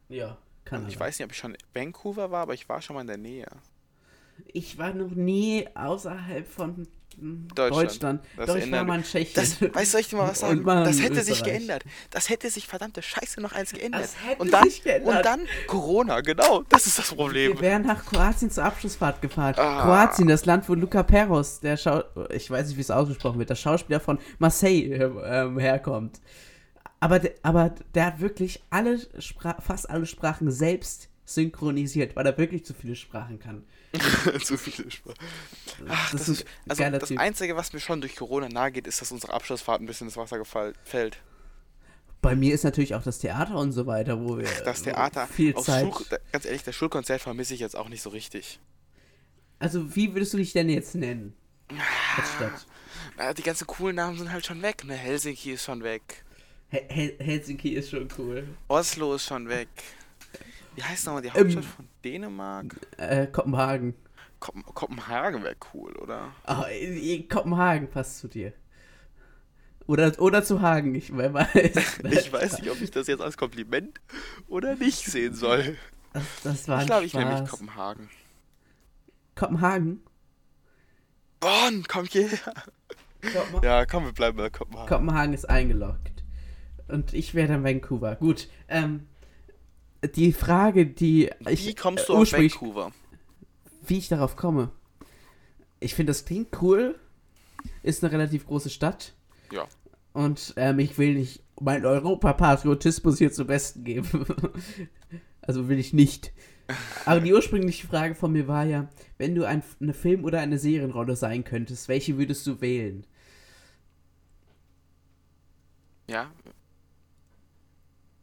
Ja, 0.07 0.37
Kanada. 0.63 0.87
Ich 0.89 0.97
weiß 0.99 1.19
nicht, 1.19 1.25
ob 1.25 1.31
ich 1.31 1.37
schon 1.37 1.55
in 1.55 1.61
Vancouver 1.73 2.31
war, 2.31 2.43
aber 2.43 2.53
ich 2.53 2.69
war 2.69 2.81
schon 2.81 2.93
mal 2.93 3.01
in 3.01 3.07
der 3.07 3.17
Nähe. 3.17 3.47
Ich 4.51 4.77
war 4.77 4.93
noch 4.93 5.11
nie 5.11 5.67
außerhalb 5.73 6.47
von 6.47 6.87
hm, 7.19 7.47
Deutschland. 7.53 7.83
Deutschland. 7.83 8.21
Das 8.37 8.47
Doch, 8.47 8.55
ich 8.55 8.71
war 8.71 8.83
mal 8.83 8.97
in 8.97 9.03
Tschechien. 9.03 9.33
Das, 9.35 9.61
weißt 9.61 9.93
du, 9.93 9.97
ich 9.99 10.09
dir 10.09 10.17
mal 10.17 10.29
was 10.29 10.39
sagen? 10.39 10.63
Das 10.63 11.01
hätte 11.01 11.21
sich 11.21 11.33
Österreich. 11.39 11.53
geändert. 11.53 11.83
Das 12.09 12.29
hätte 12.29 12.49
sich 12.49 12.67
verdammte 12.67 13.01
Scheiße 13.01 13.39
noch 13.41 13.51
eins 13.53 13.71
geändert. 13.71 14.03
Das 14.03 14.15
hätte 14.25 14.41
und 14.41 14.51
dann, 14.53 14.63
sich 14.63 14.83
geändert. 14.83 15.17
Und 15.17 15.25
dann 15.25 15.41
Corona, 15.67 16.21
genau. 16.21 16.63
Das 16.69 16.87
ist 16.87 16.97
das 16.99 17.13
Problem. 17.13 17.53
Wir 17.53 17.61
wären 17.61 17.83
nach 17.83 18.03
Kroatien 18.05 18.49
zur 18.49 18.63
Abschlussfahrt 18.63 19.21
gefahren. 19.21 19.53
Ah. 19.57 19.83
Kroatien, 19.83 20.27
das 20.27 20.45
Land, 20.45 20.67
wo 20.67 20.73
Luca 20.73 21.03
Peros, 21.03 21.59
der 21.59 21.77
Schau 21.77 22.03
ich 22.31 22.49
weiß 22.49 22.67
nicht, 22.67 22.77
wie 22.77 22.81
es 22.81 22.91
ausgesprochen 22.91 23.37
wird, 23.39 23.49
der 23.49 23.55
Schauspieler 23.55 23.99
von 23.99 24.17
Marseille 24.39 24.93
ähm, 25.23 25.59
herkommt. 25.59 26.19
Aber, 26.99 27.19
der- 27.19 27.33
aber 27.43 27.73
der 27.93 28.05
hat 28.07 28.21
wirklich 28.21 28.63
alle 28.69 28.99
Spra 29.19 29.57
fast 29.59 29.89
alle 29.89 30.05
Sprachen 30.05 30.49
selbst 30.51 31.09
synchronisiert, 31.25 32.15
weil 32.15 32.25
er 32.25 32.37
wirklich 32.37 32.65
zu 32.65 32.73
viele 32.73 32.95
Sprachen 32.95 33.39
kann. 33.39 33.63
Zu 34.43 34.57
viele 34.57 34.89
Sprachen. 34.89 35.17
Ach, 35.87 36.11
Das 36.11 36.21
das, 36.25 36.29
ist 36.29 36.45
also 36.67 36.83
das 36.89 37.09
Typ. 37.09 37.19
Einzige, 37.19 37.55
was 37.55 37.73
mir 37.73 37.79
schon 37.79 38.01
durch 38.01 38.15
Corona 38.15 38.49
nahe 38.49 38.71
geht, 38.71 38.87
ist, 38.87 39.01
dass 39.01 39.11
unsere 39.11 39.33
Abschlussfahrt 39.33 39.81
ein 39.81 39.85
bisschen 39.85 40.07
ins 40.07 40.17
Wasser 40.17 40.37
gefallen, 40.37 40.73
fällt. 40.83 41.17
Bei 42.21 42.35
mir 42.35 42.53
ist 42.53 42.63
natürlich 42.63 42.95
auch 42.95 43.03
das 43.03 43.19
Theater 43.19 43.55
und 43.55 43.71
so 43.73 43.85
weiter, 43.85 44.19
wo 44.19 44.37
wir 44.37 44.47
Das 44.65 44.81
Theater, 44.81 45.27
viel 45.27 45.53
auf 45.55 45.65
Zeit. 45.65 45.93
Schul, 45.93 46.05
ganz 46.31 46.45
ehrlich, 46.45 46.63
das 46.63 46.75
Schulkonzert 46.75 47.21
vermisse 47.21 47.53
ich 47.53 47.59
jetzt 47.59 47.75
auch 47.75 47.89
nicht 47.89 48.01
so 48.01 48.09
richtig. 48.09 48.59
Also 49.59 49.95
wie 49.95 50.13
würdest 50.15 50.33
du 50.33 50.37
dich 50.37 50.53
denn 50.53 50.69
jetzt 50.69 50.95
nennen? 50.95 51.35
Als 52.17 52.29
Stadt. 52.35 52.65
Äh, 53.17 53.33
Die 53.33 53.43
ganzen 53.43 53.67
coolen 53.67 53.95
Namen 53.97 54.17
sind 54.17 54.31
halt 54.31 54.45
schon 54.45 54.61
weg, 54.61 54.83
ne? 54.85 54.95
Helsinki 54.95 55.51
ist 55.51 55.65
schon 55.65 55.83
weg. 55.83 56.23
Hel 56.69 56.85
Hel 56.89 57.15
Helsinki 57.19 57.69
ist 57.69 57.91
schon 57.91 58.07
cool. 58.17 58.47
Oslo 58.67 59.15
ist 59.15 59.25
schon 59.25 59.47
weg. 59.49 59.67
Wie 60.75 60.83
heißt 60.83 61.05
nochmal 61.05 61.21
die 61.21 61.27
Ähm, 61.29 61.35
Hauptstadt 61.35 61.65
von 61.65 61.87
Dänemark? 62.03 62.75
Äh, 62.97 63.27
Kopenhagen. 63.27 63.95
Kopen 64.39 64.63
Kopenhagen 64.65 65.43
wäre 65.43 65.55
cool, 65.73 65.93
oder? 65.97 66.33
Oh, 66.47 66.63
Kopenhagen 67.29 67.89
passt 67.89 68.19
zu 68.19 68.27
dir. 68.27 68.51
Oder, 69.87 70.13
oder 70.19 70.43
zu 70.43 70.61
Hagen, 70.61 70.95
ich 70.95 71.15
weiß. 71.15 71.47
Ich 72.03 72.31
weiß 72.31 72.59
nicht, 72.59 72.69
ob 72.71 72.81
ich 72.81 72.91
das 72.91 73.07
jetzt 73.07 73.21
als 73.21 73.37
Kompliment 73.37 73.99
oder 74.47 74.75
nicht 74.75 75.05
sehen 75.05 75.33
soll. 75.33 75.77
Das, 76.13 76.23
das 76.43 76.67
war 76.67 76.77
Ich 76.77 76.81
ein 76.81 76.87
glaube, 76.87 77.05
ich 77.05 77.13
nehme 77.13 77.41
mich. 77.41 77.49
Kopenhagen. 77.49 78.09
Kopenhagen? 79.35 80.01
Bonn, 81.39 81.85
komm 81.87 82.05
hierher. 82.05 82.53
Kopenhagen? 83.21 83.63
Ja, 83.63 83.85
komm, 83.85 84.05
wir 84.05 84.13
bleiben 84.13 84.37
bei 84.37 84.49
Kopenhagen. 84.49 84.87
Kopenhagen 84.89 85.33
ist 85.33 85.49
eingeloggt. 85.49 86.23
Und 86.87 87.13
ich 87.13 87.33
wäre 87.33 87.47
dann 87.47 87.63
Vancouver. 87.63 88.15
Gut, 88.17 88.49
ähm, 88.67 89.07
die 90.15 90.33
Frage, 90.33 90.85
die 90.85 91.29
ich 91.47 91.67
Wie 91.67 91.75
kommst 91.75 92.05
äh, 92.05 92.07
du 92.07 92.13
auf 92.15 92.31
Vancouver? 92.31 92.91
wie 93.85 93.97
ich 93.97 94.07
darauf 94.07 94.35
komme. 94.35 94.71
Ich 95.79 95.95
finde, 95.95 96.11
das 96.11 96.25
klingt 96.25 96.61
cool. 96.61 96.99
Ist 97.81 98.03
eine 98.03 98.13
relativ 98.13 98.47
große 98.47 98.69
Stadt. 98.69 99.13
Ja. 99.51 99.67
Und 100.13 100.53
ähm, 100.57 100.79
ich 100.79 100.97
will 100.97 101.15
nicht 101.15 101.43
meinen 101.59 101.85
Europapatriotismus 101.85 103.17
hier 103.17 103.31
zum 103.31 103.47
Besten 103.47 103.83
geben. 103.83 104.25
also 105.41 105.67
will 105.67 105.79
ich 105.79 105.93
nicht. 105.93 106.31
Aber 107.05 107.19
die 107.19 107.33
ursprüngliche 107.33 107.87
Frage 107.87 108.15
von 108.15 108.31
mir 108.31 108.47
war 108.47 108.63
ja, 108.63 108.87
wenn 109.17 109.35
du 109.35 109.45
ein, 109.45 109.63
eine 109.81 109.93
Film- 109.93 110.23
oder 110.23 110.39
eine 110.39 110.57
Serienrolle 110.57 111.15
sein 111.15 111.43
könntest, 111.43 111.87
welche 111.89 112.17
würdest 112.17 112.47
du 112.47 112.61
wählen? 112.61 113.05
Ja. 116.09 116.31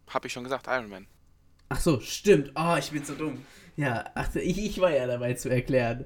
Hab 0.08 0.24
ich 0.24 0.32
schon 0.32 0.44
gesagt, 0.44 0.66
Iron 0.68 0.88
Man. 0.88 1.06
Ach 1.70 1.80
so, 1.80 2.00
stimmt. 2.00 2.50
Oh, 2.56 2.74
ich 2.78 2.90
bin 2.90 3.04
so 3.04 3.14
dumm. 3.14 3.38
Ja, 3.76 4.04
ach, 4.14 4.34
ich, 4.34 4.58
ich 4.58 4.80
war 4.80 4.90
ja 4.94 5.06
dabei 5.06 5.34
zu 5.34 5.48
erklären. 5.48 6.04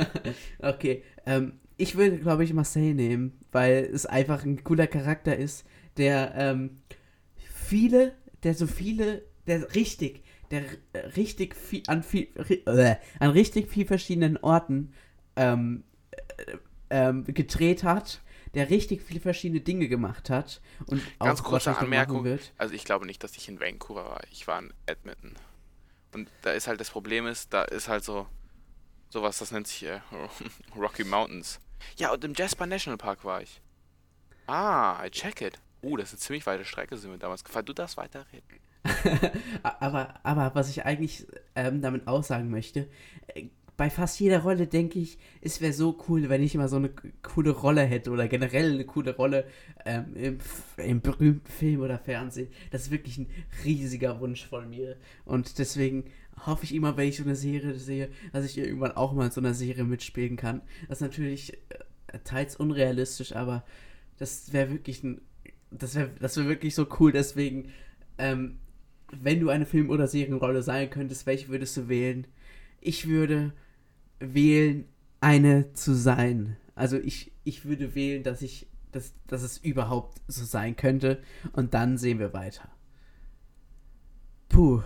okay, 0.58 1.04
ähm, 1.24 1.60
ich 1.76 1.96
würde, 1.96 2.18
glaube 2.18 2.42
ich, 2.42 2.52
Marcel 2.52 2.92
nehmen, 2.92 3.38
weil 3.52 3.88
es 3.92 4.04
einfach 4.04 4.44
ein 4.44 4.64
cooler 4.64 4.88
Charakter 4.88 5.36
ist, 5.36 5.64
der 5.96 6.34
ähm, 6.36 6.80
viele, 7.36 8.14
der 8.42 8.54
so 8.54 8.66
viele, 8.66 9.22
der 9.46 9.76
richtig, 9.76 10.24
der 10.50 10.62
äh, 10.92 10.98
richtig 11.16 11.54
viel, 11.54 11.84
an 11.86 12.02
viel, 12.02 12.26
äh, 12.66 12.96
an 13.20 13.30
richtig 13.30 13.68
viel 13.70 13.86
verschiedenen 13.86 14.36
Orten 14.38 14.92
ähm, 15.36 15.84
äh, 16.36 16.56
ähm, 16.90 17.24
gedreht 17.24 17.84
hat, 17.84 18.22
der 18.54 18.70
richtig 18.70 19.02
viele 19.02 19.20
verschiedene 19.20 19.60
Dinge 19.60 19.88
gemacht 19.88 20.30
hat 20.30 20.60
und 20.86 21.02
Ganz 21.18 21.40
auch 21.40 21.44
kurze 21.44 21.76
Anmerkung. 21.76 22.24
wird. 22.24 22.52
Also 22.58 22.74
ich 22.74 22.84
glaube 22.84 23.06
nicht, 23.06 23.22
dass 23.22 23.36
ich 23.36 23.48
in 23.48 23.60
Vancouver 23.60 24.04
war. 24.04 24.20
Ich 24.30 24.46
war 24.46 24.58
in 24.58 24.72
Edmonton. 24.86 25.34
Und 26.12 26.30
da 26.42 26.52
ist 26.52 26.66
halt 26.66 26.80
das 26.80 26.90
Problem 26.90 27.26
ist, 27.26 27.52
da 27.52 27.62
ist 27.62 27.88
halt 27.88 28.04
so 28.04 28.26
sowas, 29.10 29.38
das 29.38 29.50
nennt 29.50 29.66
sich 29.66 29.84
äh, 29.84 30.00
Rocky 30.76 31.04
Mountains. 31.04 31.60
Ja, 31.96 32.12
und 32.12 32.24
im 32.24 32.34
Jasper 32.34 32.66
National 32.66 32.98
Park 32.98 33.24
war 33.24 33.42
ich. 33.42 33.60
Ah, 34.46 35.04
I 35.04 35.10
check 35.10 35.40
it. 35.40 35.58
Uh, 35.82 35.96
das 35.96 36.08
ist 36.08 36.14
eine 36.14 36.20
ziemlich 36.20 36.46
weite 36.46 36.64
Strecke, 36.64 36.96
sind 36.96 37.10
wir 37.10 37.18
damals 37.18 37.44
gefahren. 37.44 37.66
Du 37.66 37.72
darfst 37.72 37.96
weiterreden. 37.96 38.60
aber, 39.62 40.14
aber 40.22 40.54
was 40.54 40.70
ich 40.70 40.84
eigentlich 40.84 41.26
ähm, 41.54 41.82
damit 41.82 42.06
aussagen 42.06 42.50
möchte, 42.50 42.88
äh, 43.28 43.48
bei 43.76 43.90
fast 43.90 44.18
jeder 44.20 44.40
Rolle 44.40 44.66
denke 44.66 44.98
ich, 44.98 45.18
es 45.42 45.60
wäre 45.60 45.72
so 45.72 45.98
cool, 46.08 46.28
wenn 46.28 46.42
ich 46.42 46.54
immer 46.54 46.68
so 46.68 46.76
eine 46.76 46.90
coole 47.22 47.50
Rolle 47.50 47.82
hätte 47.82 48.10
oder 48.10 48.26
generell 48.26 48.72
eine 48.72 48.86
coole 48.86 49.14
Rolle 49.14 49.44
ähm, 49.84 50.14
im, 50.14 50.38
im 50.78 51.00
berühmten 51.02 51.50
Film 51.50 51.80
oder 51.82 51.98
Fernsehen. 51.98 52.48
Das 52.70 52.82
ist 52.82 52.90
wirklich 52.90 53.18
ein 53.18 53.28
riesiger 53.64 54.18
Wunsch 54.20 54.46
von 54.46 54.70
mir. 54.70 54.96
Und 55.26 55.58
deswegen 55.58 56.04
hoffe 56.46 56.64
ich 56.64 56.74
immer, 56.74 56.96
wenn 56.96 57.08
ich 57.08 57.18
so 57.18 57.24
eine 57.24 57.36
Serie 57.36 57.74
sehe, 57.74 58.08
dass 58.32 58.46
ich 58.46 58.56
irgendwann 58.56 58.92
auch 58.92 59.12
mal 59.12 59.26
in 59.26 59.30
so 59.30 59.40
einer 59.40 59.54
Serie 59.54 59.84
mitspielen 59.84 60.36
kann. 60.36 60.62
Das 60.88 60.98
ist 60.98 61.02
natürlich 61.02 61.52
äh, 61.52 62.18
teils 62.24 62.56
unrealistisch, 62.56 63.34
aber 63.36 63.62
das 64.18 64.52
wäre 64.52 64.70
wirklich 64.70 65.02
ein. 65.02 65.20
Das 65.70 65.94
wäre 65.94 66.10
das 66.20 66.36
wär 66.36 66.46
wirklich 66.46 66.74
so 66.74 66.86
cool, 66.98 67.12
deswegen. 67.12 67.70
Ähm, 68.18 68.58
wenn 69.12 69.38
du 69.38 69.50
eine 69.50 69.66
Film- 69.66 69.90
oder 69.90 70.08
Serienrolle 70.08 70.62
sein 70.62 70.90
könntest, 70.90 71.26
welche 71.26 71.48
würdest 71.48 71.76
du 71.76 71.88
wählen? 71.88 72.26
Ich 72.80 73.06
würde 73.06 73.52
wählen, 74.18 74.88
eine 75.20 75.72
zu 75.72 75.94
sein. 75.94 76.56
Also 76.74 76.98
ich, 76.98 77.32
ich 77.44 77.64
würde 77.64 77.94
wählen, 77.94 78.22
dass 78.22 78.42
ich, 78.42 78.68
dass, 78.92 79.12
dass 79.26 79.42
es 79.42 79.58
überhaupt 79.58 80.20
so 80.28 80.44
sein 80.44 80.76
könnte. 80.76 81.22
Und 81.52 81.74
dann 81.74 81.98
sehen 81.98 82.18
wir 82.18 82.32
weiter. 82.32 82.70
Puh. 84.48 84.82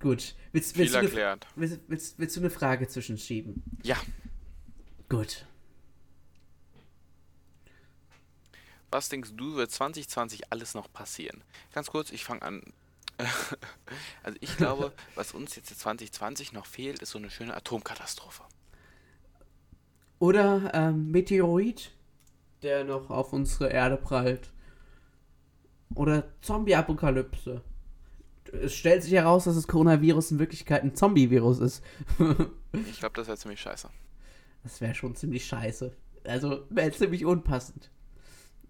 Gut. 0.00 0.34
Willst, 0.52 0.72
Viel 0.72 0.80
willst, 0.80 0.94
du, 0.94 0.98
eine, 0.98 1.08
erklärt. 1.08 1.46
willst, 1.56 1.80
willst, 1.88 2.18
willst 2.18 2.36
du 2.36 2.40
eine 2.40 2.50
Frage 2.50 2.88
zwischenschieben? 2.88 3.62
Ja. 3.82 3.96
Gut. 5.08 5.46
Was 8.90 9.08
denkst 9.08 9.32
du, 9.36 9.54
wird 9.54 9.70
2020 9.70 10.52
alles 10.52 10.74
noch 10.74 10.92
passieren? 10.92 11.44
Ganz 11.72 11.90
kurz, 11.90 12.10
ich 12.10 12.24
fange 12.24 12.42
an. 12.42 12.62
also 14.22 14.38
ich 14.40 14.56
glaube, 14.56 14.92
was 15.14 15.32
uns 15.32 15.56
jetzt 15.56 15.78
2020 15.78 16.52
noch 16.52 16.66
fehlt, 16.66 17.00
ist 17.00 17.10
so 17.10 17.18
eine 17.18 17.30
schöne 17.30 17.54
Atomkatastrophe. 17.54 18.42
Oder 20.18 20.70
ähm, 20.74 21.10
Meteorit, 21.10 21.92
der 22.62 22.84
noch 22.84 23.10
auf 23.10 23.32
unsere 23.32 23.70
Erde 23.70 23.96
prallt. 23.96 24.50
Oder 25.94 26.24
Zombie-Apokalypse. 26.42 27.62
Es 28.52 28.74
stellt 28.74 29.02
sich 29.02 29.12
heraus, 29.12 29.44
dass 29.44 29.54
das 29.54 29.66
Coronavirus 29.66 30.32
in 30.32 30.38
Wirklichkeit 30.38 30.82
ein 30.82 30.94
Zombie-Virus 30.94 31.58
ist. 31.58 31.84
Ich 32.72 33.00
glaube, 33.00 33.16
das 33.16 33.26
wäre 33.26 33.36
ziemlich 33.36 33.60
scheiße. 33.60 33.90
Das 34.62 34.80
wäre 34.80 34.94
schon 34.94 35.16
ziemlich 35.16 35.44
scheiße. 35.44 35.92
Also, 36.22 36.66
wäre 36.70 36.92
ziemlich 36.92 37.24
unpassend. 37.24 37.90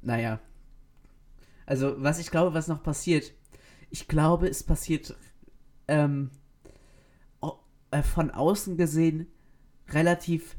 Naja. 0.00 0.40
Also, 1.66 2.02
was 2.02 2.18
ich 2.18 2.30
glaube, 2.30 2.54
was 2.54 2.66
noch 2.66 2.82
passiert. 2.82 3.34
Ich 3.90 4.08
glaube, 4.08 4.48
es 4.48 4.62
passiert 4.62 5.14
ähm, 5.88 6.30
äh, 7.90 8.02
von 8.02 8.30
außen 8.30 8.76
gesehen 8.76 9.26
relativ 9.88 10.56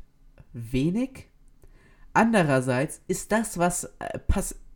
wenig. 0.54 1.28
Andererseits 2.14 3.02
ist 3.08 3.32
das, 3.32 3.58
was, 3.58 3.86
äh, 4.00 4.20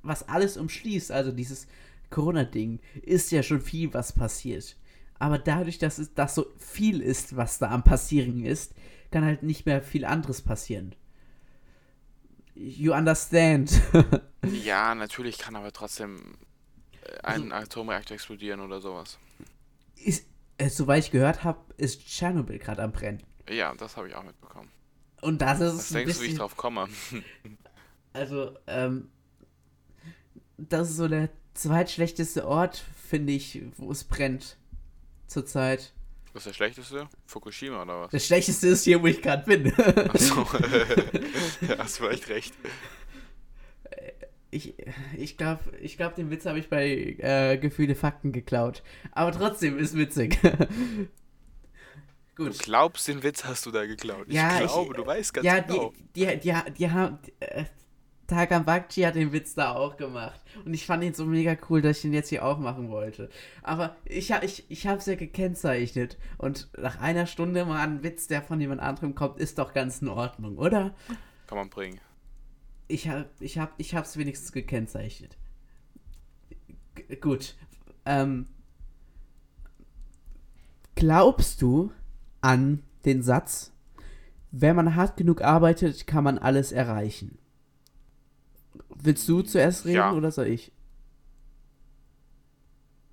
was 0.03 0.29
alles 0.29 0.55
umschließt, 0.57 1.11
also 1.11 1.31
dieses 1.31 1.67
Corona-Ding, 2.09 2.79
ist 3.01 3.31
ja 3.31 3.43
schon 3.43 3.61
viel, 3.61 3.93
was 3.93 4.13
passiert. 4.13 4.77
Aber 5.19 5.37
dadurch, 5.37 5.79
dass 5.79 5.97
es 5.97 6.13
das 6.13 6.35
so 6.35 6.45
viel 6.57 7.01
ist, 7.01 7.35
was 7.35 7.57
da 7.57 7.71
am 7.71 7.83
Passieren 7.83 8.45
ist, 8.45 8.73
kann 9.11 9.25
halt 9.25 9.43
nicht 9.43 9.65
mehr 9.65 9.81
viel 9.81 10.05
anderes 10.05 10.41
passieren. 10.41 10.95
You 12.55 12.93
understand? 12.93 13.81
Ja, 14.63 14.93
natürlich 14.93 15.39
kann 15.39 15.55
aber 15.55 15.71
trotzdem 15.71 16.37
äh, 17.05 17.19
ein 17.23 17.51
Atomreaktor 17.51 18.15
explodieren 18.15 18.59
oder 18.59 18.81
sowas. 18.81 19.17
ist, 19.95 20.25
äh, 20.57 20.69
soweit 20.69 21.05
ich 21.05 21.11
gehört 21.11 21.43
habe, 21.43 21.59
ist 21.77 22.05
Tschernobyl 22.05 22.59
gerade 22.59 22.83
am 22.83 22.91
Brennen. 22.91 23.23
Ja, 23.49 23.73
das 23.75 23.97
habe 23.97 24.07
ich 24.07 24.15
auch 24.15 24.23
mitbekommen. 24.23 24.69
Und 25.21 25.41
das 25.41 25.59
ist 25.59 25.77
Was 25.77 25.89
denkst 25.89 26.13
du, 26.13 26.19
wie 26.19 26.25
ich 26.25 26.29
bisschen, 26.31 26.37
drauf 26.37 26.57
komme? 26.57 26.87
also, 28.13 28.57
ähm, 28.67 29.09
das 30.57 30.89
ist 30.89 30.97
so 30.97 31.07
der 31.07 31.29
zweitschlechteste 31.53 32.47
Ort, 32.47 32.83
finde 33.07 33.33
ich, 33.33 33.61
wo 33.77 33.91
es 33.91 34.03
brennt. 34.03 34.57
Zurzeit. 35.27 35.91
Was 36.33 36.41
ist 36.41 36.47
der 36.47 36.53
schlechteste? 36.53 37.09
Fukushima 37.25 37.81
oder 37.81 38.01
was? 38.01 38.11
Das 38.11 38.25
schlechteste 38.25 38.67
ist 38.67 38.83
hier, 38.83 39.01
wo 39.01 39.07
ich 39.07 39.21
gerade 39.21 39.45
bin. 39.45 39.73
Achso. 40.09 40.41
ja, 41.61 41.77
hast 41.79 41.99
du 41.99 42.07
echt 42.07 42.29
recht. 42.29 42.53
Ich, 44.55 44.73
ich 45.17 45.37
glaube, 45.37 45.59
ich 45.81 45.97
glaub, 45.97 46.15
den 46.15 46.31
Witz 46.31 46.45
habe 46.45 46.59
ich 46.59 46.69
bei 46.69 47.15
äh, 47.19 47.57
Gefühle 47.57 47.93
Fakten 47.95 48.31
geklaut. 48.31 48.83
Aber 49.11 49.31
trotzdem 49.31 49.77
ist 49.77 49.95
witzig. 49.97 50.39
Du 52.37 52.43
Gut. 52.47 52.59
glaubst, 52.59 53.07
den 53.07 53.23
Witz 53.23 53.45
hast 53.45 53.65
du 53.65 53.71
da 53.71 53.85
geklaut. 53.85 54.25
Ja, 54.27 54.57
ich 54.57 54.65
ich- 54.65 54.71
glaube, 54.71 54.93
du 54.93 55.05
weißt 55.05 55.33
ganz 55.35 55.45
Ja, 55.45 55.59
genau. 55.59 55.93
die, 56.15 56.25
die, 56.27 56.37
die, 56.39 56.53
die 56.77 56.91
haben. 56.91 57.17
Äh, 57.39 57.63
Bakchi 58.27 59.03
hat 59.03 59.15
den 59.15 59.31
Witz 59.31 59.53
da 59.55 59.73
auch 59.73 59.95
gemacht. 59.95 60.41
Und 60.65 60.73
ich 60.73 60.85
fand 60.85 61.01
ihn 61.05 61.13
so 61.13 61.25
mega 61.25 61.55
cool, 61.69 61.81
dass 61.81 61.97
ich 61.97 62.01
den 62.01 62.13
jetzt 62.13 62.27
hier 62.29 62.43
auch 62.43 62.57
machen 62.57 62.89
wollte. 62.89 63.29
Aber 63.63 63.95
ich, 64.03 64.31
ich, 64.41 64.65
ich 64.69 64.85
habe 64.87 64.97
es 64.97 65.05
ja 65.05 65.15
gekennzeichnet. 65.15 66.17
Und 66.37 66.67
nach 66.77 66.99
einer 66.99 67.25
Stunde 67.27 67.63
mal 67.63 67.79
ein 67.87 68.03
Witz, 68.03 68.27
der 68.27 68.41
von 68.41 68.59
jemand 68.59 68.81
anderem 68.81 69.15
kommt, 69.15 69.39
ist 69.39 69.57
doch 69.59 69.73
ganz 69.73 70.01
in 70.01 70.09
Ordnung, 70.09 70.57
oder? 70.57 70.93
Kann 71.47 71.57
man 71.57 71.69
bringen. 71.69 72.01
Ich 72.87 73.07
habe 73.09 73.29
ich 73.39 73.57
hab, 73.57 73.73
ich 73.79 73.95
hab's 73.95 74.17
wenigstens 74.17 74.51
gekennzeichnet. 74.51 75.37
G 76.95 77.15
gut. 77.15 77.55
Ähm, 78.05 78.47
glaubst 80.95 81.61
du 81.61 81.91
an 82.41 82.83
den 83.05 83.23
Satz, 83.23 83.71
wenn 84.51 84.75
man 84.75 84.95
hart 84.95 85.17
genug 85.17 85.41
arbeitet, 85.41 86.05
kann 86.07 86.23
man 86.23 86.37
alles 86.37 86.71
erreichen? 86.71 87.37
Willst 88.89 89.27
du 89.27 89.41
zuerst 89.41 89.85
reden 89.85 89.95
Ja. 89.95 90.13
oder 90.13 90.31
soll 90.31 90.47
ich? 90.47 90.71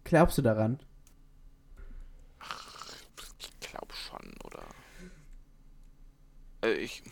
Glaubst 0.05 0.37
du 0.39 0.43
daran? 0.43 0.81
Ich 3.39 3.61
glaube 3.61 3.95
schon, 3.95 4.35
oder? 4.45 4.65
Äh, 6.63 6.75
ich. 6.75 7.03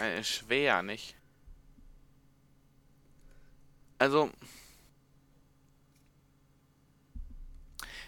Äh, 0.00 0.22
schwer, 0.24 0.82
nicht? 0.82 1.14
Also. 4.00 4.30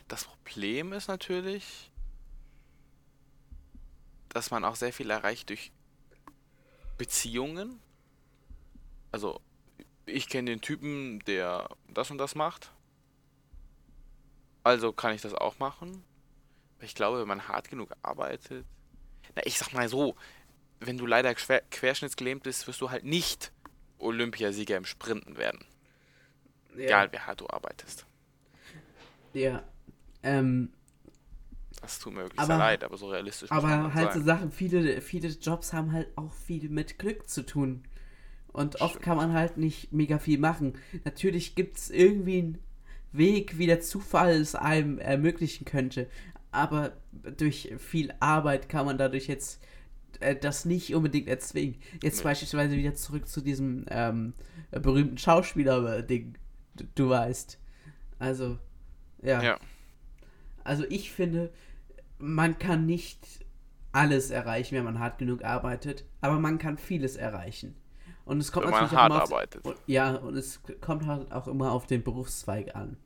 Das 0.08 0.24
Problem 0.24 0.92
ist 0.94 1.08
natürlich, 1.08 1.90
dass 4.30 4.50
man 4.50 4.64
auch 4.64 4.74
sehr 4.74 4.92
viel 4.92 5.10
erreicht 5.10 5.50
durch 5.50 5.70
Beziehungen. 6.96 7.78
Also, 9.10 9.40
ich 10.06 10.28
kenne 10.28 10.50
den 10.50 10.62
Typen, 10.62 11.20
der 11.20 11.68
das 11.88 12.10
und 12.10 12.18
das 12.18 12.34
macht. 12.34 12.72
Also 14.64 14.92
kann 14.92 15.14
ich 15.14 15.20
das 15.20 15.34
auch 15.34 15.58
machen. 15.58 16.04
Ich 16.80 16.94
glaube, 16.94 17.20
wenn 17.20 17.28
man 17.28 17.48
hart 17.48 17.68
genug 17.68 17.92
arbeitet. 18.02 18.64
Na, 19.34 19.42
ich 19.44 19.58
sag 19.58 19.72
mal 19.72 19.88
so, 19.88 20.16
wenn 20.80 20.96
du 20.96 21.04
leider 21.04 21.34
quer 21.34 21.60
querschnittsgelähmt 21.70 22.42
bist, 22.42 22.66
wirst 22.66 22.80
du 22.80 22.90
halt 22.90 23.04
nicht 23.04 23.52
Olympiasieger 23.98 24.76
im 24.76 24.86
Sprinten 24.86 25.36
werden. 25.36 25.66
Egal, 26.76 27.12
wie 27.12 27.18
hart 27.18 27.40
du 27.40 27.48
arbeitest. 27.48 28.06
Ja. 29.32 29.62
Ähm, 30.22 30.70
Das 31.80 31.98
tut 31.98 32.12
mir 32.14 32.20
wirklich 32.20 32.38
Aber- 32.38 32.46
sehr 32.46 32.58
leid, 32.58 32.84
aber 32.84 32.96
so 32.96 33.08
realistisch 33.08 33.50
Aber 33.50 33.92
halt 33.94 34.12
so 34.12 34.18
sein. 34.20 34.24
Sachen, 34.26 34.52
viele, 34.52 35.00
viele 35.00 35.28
Jobs 35.28 35.72
haben 35.72 35.92
halt 35.92 36.08
auch 36.16 36.32
viel 36.32 36.68
mit 36.68 36.98
Glück 36.98 37.28
zu 37.28 37.44
tun. 37.44 37.82
Und 38.52 38.80
oft 38.80 38.90
Stimmt. 38.92 39.04
kann 39.04 39.16
man 39.16 39.32
halt 39.32 39.56
nicht 39.56 39.92
mega 39.92 40.18
viel 40.18 40.38
machen. 40.38 40.74
Natürlich 41.04 41.54
gibt 41.56 41.78
es 41.78 41.90
irgendwie 41.90 42.38
einen 42.38 42.58
Weg, 43.10 43.58
wie 43.58 43.66
der 43.66 43.80
Zufall 43.80 44.32
es 44.34 44.54
einem 44.54 44.98
ermöglichen 44.98 45.64
könnte. 45.64 46.08
Aber 46.52 46.92
durch 47.36 47.72
viel 47.78 48.12
Arbeit 48.20 48.68
kann 48.68 48.84
man 48.86 48.96
dadurch 48.98 49.26
jetzt 49.26 49.60
äh, 50.20 50.36
das 50.36 50.66
nicht 50.66 50.94
unbedingt 50.94 51.26
erzwingen. 51.28 51.80
Jetzt 52.02 52.18
Nee. 52.18 52.24
beispielsweise 52.24 52.76
wieder 52.76 52.94
zurück 52.94 53.26
zu 53.26 53.40
diesem 53.40 53.86
ähm, 53.88 54.34
berühmten 54.70 55.16
Schauspieler-Ding. 55.18 56.34
Du, 56.74 56.84
du 56.94 57.08
weißt. 57.08 57.58
Also, 58.18 58.58
ja. 59.22 59.42
Ja. 59.42 59.58
Also 60.64 60.84
ich 60.88 61.12
finde, 61.12 61.52
man 62.18 62.58
kann 62.58 62.86
nicht 62.86 63.44
alles 63.90 64.30
erreichen, 64.30 64.76
wenn 64.76 64.84
man 64.84 64.98
hart 64.98 65.18
genug 65.18 65.44
arbeitet, 65.44 66.04
aber 66.20 66.38
man 66.38 66.58
kann 66.58 66.78
vieles 66.78 67.16
erreichen. 67.16 67.74
Und 68.24 68.38
es 68.38 68.52
kommt 68.52 68.66
Wenn 68.66 68.72
man 68.72 68.90
hart 68.90 68.92
auch 68.92 69.06
immer 69.06 69.22
auf, 69.24 69.32
arbeitet. 69.32 69.64
ja, 69.86 70.14
und 70.14 70.36
es 70.36 70.60
kommt 70.80 71.06
halt 71.06 71.32
auch 71.32 71.48
immer 71.48 71.72
auf 71.72 71.86
den 71.86 72.04
Berufszweig 72.04 72.74
an. 72.76 72.96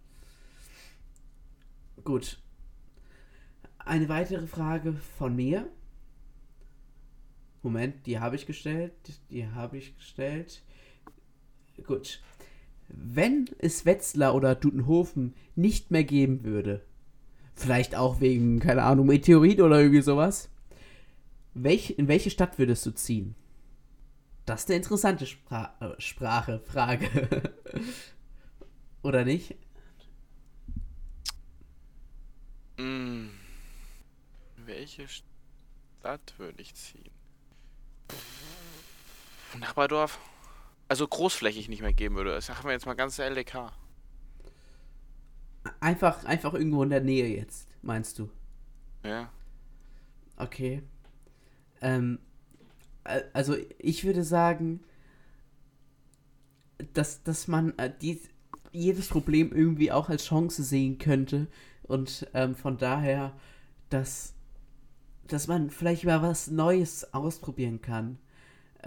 Gut. 2.04 2.38
Eine 3.78 4.08
weitere 4.08 4.46
Frage 4.46 4.92
von 5.18 5.34
mir. 5.34 5.68
Moment, 7.62 8.06
die 8.06 8.20
habe 8.20 8.36
ich 8.36 8.46
gestellt. 8.46 8.92
Die 9.30 9.48
habe 9.48 9.78
ich 9.78 9.96
gestellt. 9.96 10.62
Gut. 11.84 12.20
Wenn 12.88 13.46
es 13.58 13.84
Wetzlar 13.84 14.34
oder 14.34 14.54
Dudenhofen 14.54 15.34
nicht 15.54 15.90
mehr 15.90 16.04
geben 16.04 16.44
würde, 16.44 16.84
vielleicht 17.54 17.94
auch 17.94 18.20
wegen, 18.20 18.60
keine 18.60 18.82
Ahnung, 18.82 19.06
Meteorit 19.06 19.60
oder 19.60 19.80
irgendwie 19.80 20.02
sowas, 20.02 20.50
welch, 21.54 21.94
in 21.98 22.08
welche 22.08 22.30
Stadt 22.30 22.58
würdest 22.58 22.84
du 22.86 22.90
ziehen? 22.92 23.34
Das 24.44 24.60
ist 24.60 24.68
eine 24.68 24.76
interessante 24.76 25.26
Spra 25.26 25.74
äh, 25.80 26.00
Sprache, 26.00 26.60
Frage. 26.60 27.54
oder 29.02 29.24
nicht? 29.24 29.56
Mm. 32.76 33.28
Welche 34.64 35.08
Stadt 35.08 36.34
würde 36.38 36.62
ich 36.62 36.74
ziehen? 36.74 37.10
Nachbardorf? 39.58 40.18
Also 40.88 41.06
großflächig 41.06 41.68
nicht 41.68 41.82
mehr 41.82 41.92
geben 41.92 42.16
würde. 42.16 42.30
Das 42.30 42.48
machen 42.48 42.66
wir 42.66 42.72
jetzt 42.72 42.86
mal 42.86 42.94
ganz 42.94 43.18
LDK. 43.18 43.72
Einfach, 45.80 46.24
einfach 46.24 46.54
irgendwo 46.54 46.82
in 46.82 46.90
der 46.90 47.00
Nähe 47.00 47.26
jetzt, 47.28 47.68
meinst 47.82 48.18
du? 48.18 48.30
Ja. 49.04 49.30
Okay. 50.36 50.82
Ähm, 51.80 52.20
also 53.32 53.56
ich 53.78 54.04
würde 54.04 54.22
sagen, 54.22 54.80
dass, 56.92 57.22
dass 57.22 57.48
man 57.48 57.76
äh, 57.78 57.92
die, 58.00 58.20
jedes 58.72 59.08
Problem 59.08 59.52
irgendwie 59.52 59.90
auch 59.92 60.08
als 60.08 60.26
Chance 60.26 60.62
sehen 60.62 60.98
könnte 60.98 61.46
und 61.82 62.28
ähm, 62.34 62.54
von 62.54 62.78
daher, 62.78 63.32
dass, 63.90 64.34
dass 65.26 65.46
man 65.46 65.70
vielleicht 65.70 66.04
mal 66.04 66.22
was 66.22 66.48
Neues 66.48 67.12
ausprobieren 67.14 67.80
kann. 67.80 68.18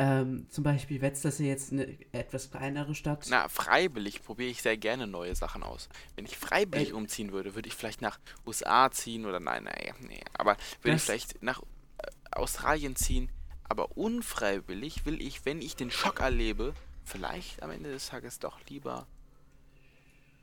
Ähm, 0.01 0.47
zum 0.49 0.63
Beispiel 0.63 1.01
Wetzlar 1.01 1.33
ist 1.33 1.39
ja 1.41 1.47
jetzt 1.47 1.73
eine 1.73 1.85
etwas 2.13 2.49
kleinere 2.49 2.95
Stadt. 2.95 3.27
Na, 3.29 3.49
freiwillig 3.49 4.23
probiere 4.23 4.49
ich 4.49 4.61
sehr 4.61 4.77
gerne 4.77 5.07
neue 5.07 5.35
Sachen 5.35 5.61
aus. 5.61 5.89
Wenn 6.15 6.23
ich 6.23 6.37
freiwillig 6.37 6.87
Ey. 6.89 6.93
umziehen 6.93 7.33
würde, 7.33 7.53
würde 7.53 7.67
ich 7.67 7.75
vielleicht 7.75 8.01
nach 8.01 8.17
USA 8.47 8.89
ziehen 8.91 9.25
oder 9.25 9.41
nein, 9.41 9.65
nein, 9.65 9.93
nee. 10.07 10.21
Aber 10.33 10.55
würde 10.83 10.95
ich 10.95 11.03
vielleicht 11.03 11.43
nach 11.43 11.61
äh, 11.97 12.07
Australien 12.31 12.95
ziehen. 12.95 13.29
Aber 13.65 13.97
unfreiwillig 13.97 15.05
will 15.05 15.21
ich, 15.21 15.43
wenn 15.45 15.61
ich 15.61 15.75
den 15.75 15.91
Schock 15.91 16.21
erlebe, 16.21 16.73
vielleicht 17.03 17.61
am 17.61 17.69
Ende 17.71 17.91
des 17.91 18.07
Tages 18.07 18.39
doch 18.39 18.57
lieber 18.69 19.05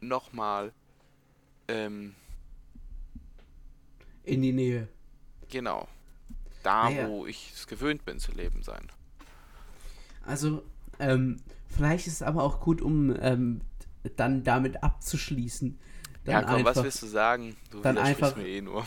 nochmal 0.03 0.75
ähm, 1.69 2.15
In 4.23 4.43
die 4.43 4.53
Nähe. 4.53 4.87
Genau. 5.49 5.89
Da, 6.63 6.91
Naja. 6.91 7.09
wo 7.09 7.25
ich 7.27 7.53
es 7.55 7.67
gewöhnt 7.67 8.05
bin 8.05 8.19
zu 8.19 8.33
leben 8.33 8.63
sein. 8.63 8.93
Also, 10.27 10.63
ähm, 10.99 11.37
vielleicht 11.69 12.07
ist 12.07 12.15
es 12.15 12.23
aber 12.23 12.43
auch 12.43 12.61
gut, 12.61 12.83
um 12.83 13.15
ähm, 13.21 13.61
dann 14.17 14.45
damit 14.45 14.83
abzuschließen. 14.83 15.79
Dann 16.25 16.33
ja, 16.33 16.43
komm, 16.43 16.65
was 16.65 16.69
einfach- 16.71 16.85
willst 16.85 17.03
du 17.03 17.07
sagen? 17.07 17.57
Du 17.71 17.81
dann 17.81 17.99
einfach- 17.99 18.37
mir 18.37 18.47
eh 18.49 18.61
nur. 18.61 18.85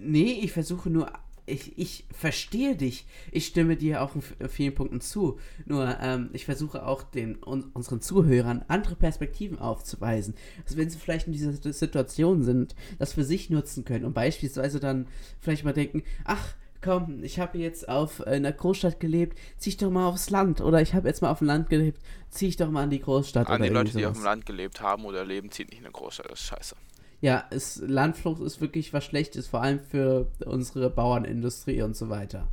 Nee, 0.00 0.40
ich 0.42 0.52
versuche 0.52 0.90
nur. 0.90 1.10
Ich, 1.46 1.76
ich 1.78 2.06
verstehe 2.10 2.74
dich. 2.74 3.06
Ich 3.30 3.46
stimme 3.46 3.76
dir 3.76 4.00
auch 4.00 4.12
in 4.14 4.48
vielen 4.48 4.74
Punkten 4.74 5.02
zu. 5.02 5.38
Nur, 5.66 5.98
ähm, 6.00 6.30
ich 6.32 6.46
versuche 6.46 6.86
auch 6.86 7.02
den, 7.02 7.36
un, 7.44 7.64
unseren 7.74 8.00
Zuhörern 8.00 8.64
andere 8.68 8.96
Perspektiven 8.96 9.58
aufzuweisen. 9.58 10.34
Also, 10.64 10.78
wenn 10.78 10.88
sie 10.88 10.98
vielleicht 10.98 11.26
in 11.26 11.34
dieser 11.34 11.52
Situation 11.52 12.42
sind, 12.44 12.74
das 12.98 13.12
für 13.12 13.24
sich 13.24 13.50
nutzen 13.50 13.84
können 13.84 14.06
und 14.06 14.14
beispielsweise 14.14 14.80
dann 14.80 15.06
vielleicht 15.38 15.64
mal 15.64 15.74
denken: 15.74 16.02
Ach, 16.24 16.54
komm, 16.84 17.24
ich 17.24 17.38
habe 17.40 17.58
jetzt 17.58 17.88
auf 17.88 18.20
äh, 18.20 18.30
einer 18.30 18.52
Großstadt 18.52 19.00
gelebt, 19.00 19.38
zieh 19.56 19.70
ich 19.70 19.76
doch 19.78 19.90
mal 19.90 20.06
aufs 20.06 20.28
Land. 20.28 20.60
Oder 20.60 20.82
ich 20.82 20.94
habe 20.94 21.08
jetzt 21.08 21.22
mal 21.22 21.30
auf 21.30 21.38
dem 21.38 21.46
Land 21.46 21.70
gelebt, 21.70 22.00
zieh 22.28 22.48
ich 22.48 22.56
doch 22.56 22.70
mal 22.70 22.82
an 22.82 22.90
die 22.90 23.00
Großstadt. 23.00 23.48
An 23.48 23.54
oder 23.54 23.64
die 23.64 23.70
Leute, 23.70 23.88
irgendwie 23.88 23.98
die 23.98 24.06
auf 24.06 24.14
sowas. 24.14 24.22
dem 24.22 24.24
Land 24.26 24.46
gelebt 24.46 24.80
haben 24.82 25.04
oder 25.04 25.24
leben, 25.24 25.50
zieht 25.50 25.70
nicht 25.70 25.78
in 25.78 25.86
eine 25.86 25.92
Großstadt. 25.92 26.30
Das 26.30 26.40
ist 26.40 26.46
scheiße. 26.46 26.76
Ja, 27.22 27.46
es, 27.50 27.76
Landflucht 27.76 28.42
ist 28.42 28.60
wirklich 28.60 28.92
was 28.92 29.04
Schlechtes, 29.04 29.48
vor 29.48 29.62
allem 29.62 29.80
für 29.80 30.30
unsere 30.44 30.90
Bauernindustrie 30.90 31.80
und 31.80 31.96
so 31.96 32.10
weiter. 32.10 32.48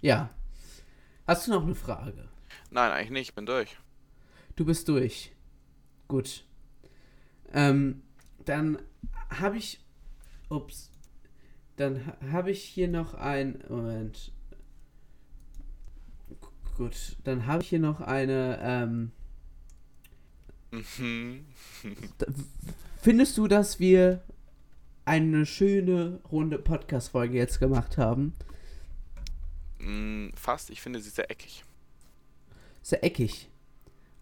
Ja. 0.00 0.30
Hast 1.26 1.48
du 1.48 1.50
noch 1.50 1.64
eine 1.64 1.74
Frage? 1.74 2.28
Nein, 2.70 2.92
eigentlich 2.92 3.10
nicht. 3.10 3.28
Ich 3.30 3.34
bin 3.34 3.46
durch. 3.46 3.76
Du 4.54 4.64
bist 4.64 4.88
durch. 4.88 5.32
Gut. 6.06 6.44
Ähm, 7.52 8.02
dann 8.44 8.78
habe 9.30 9.56
ich. 9.56 9.80
Ups. 10.48 10.93
Dann 11.76 12.06
ha- 12.06 12.16
habe 12.32 12.50
ich 12.50 12.62
hier 12.62 12.88
noch 12.88 13.14
ein. 13.14 13.62
Moment. 13.68 14.32
Gut, 16.76 17.16
dann 17.24 17.46
habe 17.46 17.62
ich 17.62 17.68
hier 17.68 17.80
noch 17.80 18.00
eine. 18.00 18.58
Ähm, 18.62 19.12
Mhm. 20.98 21.44
Findest 23.00 23.38
du, 23.38 23.46
dass 23.46 23.78
wir 23.78 24.22
eine 25.04 25.46
schöne 25.46 26.18
runde 26.32 26.58
Podcast-Folge 26.58 27.36
jetzt 27.36 27.60
gemacht 27.60 27.96
haben? 27.96 28.34
Mm, 29.78 30.30
Fast. 30.34 30.70
Ich 30.70 30.80
finde 30.80 31.00
sie 31.00 31.10
sehr 31.10 31.30
eckig. 31.30 31.64
Sehr 32.82 33.04
eckig. 33.04 33.48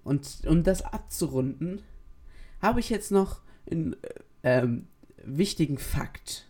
Und 0.05 0.43
um 0.47 0.63
das 0.63 0.83
abzurunden, 0.83 1.81
habe 2.61 2.81
ich 2.81 2.91
jetzt 2.91 3.13
noch 3.13 3.41
einen 3.71 3.95
äh, 4.03 4.09
ähm, 4.43 4.89
wichtigen 5.25 5.79
Fakt. 5.79 6.47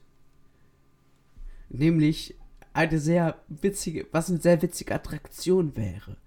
Nämlich 1.74 2.36
eine 2.74 2.98
sehr 2.98 3.36
witzige, 3.48 4.06
was 4.12 4.28
eine 4.28 4.40
sehr 4.40 4.60
witzige 4.60 4.94
Attraktion 4.94 5.76
wäre. 5.76 6.18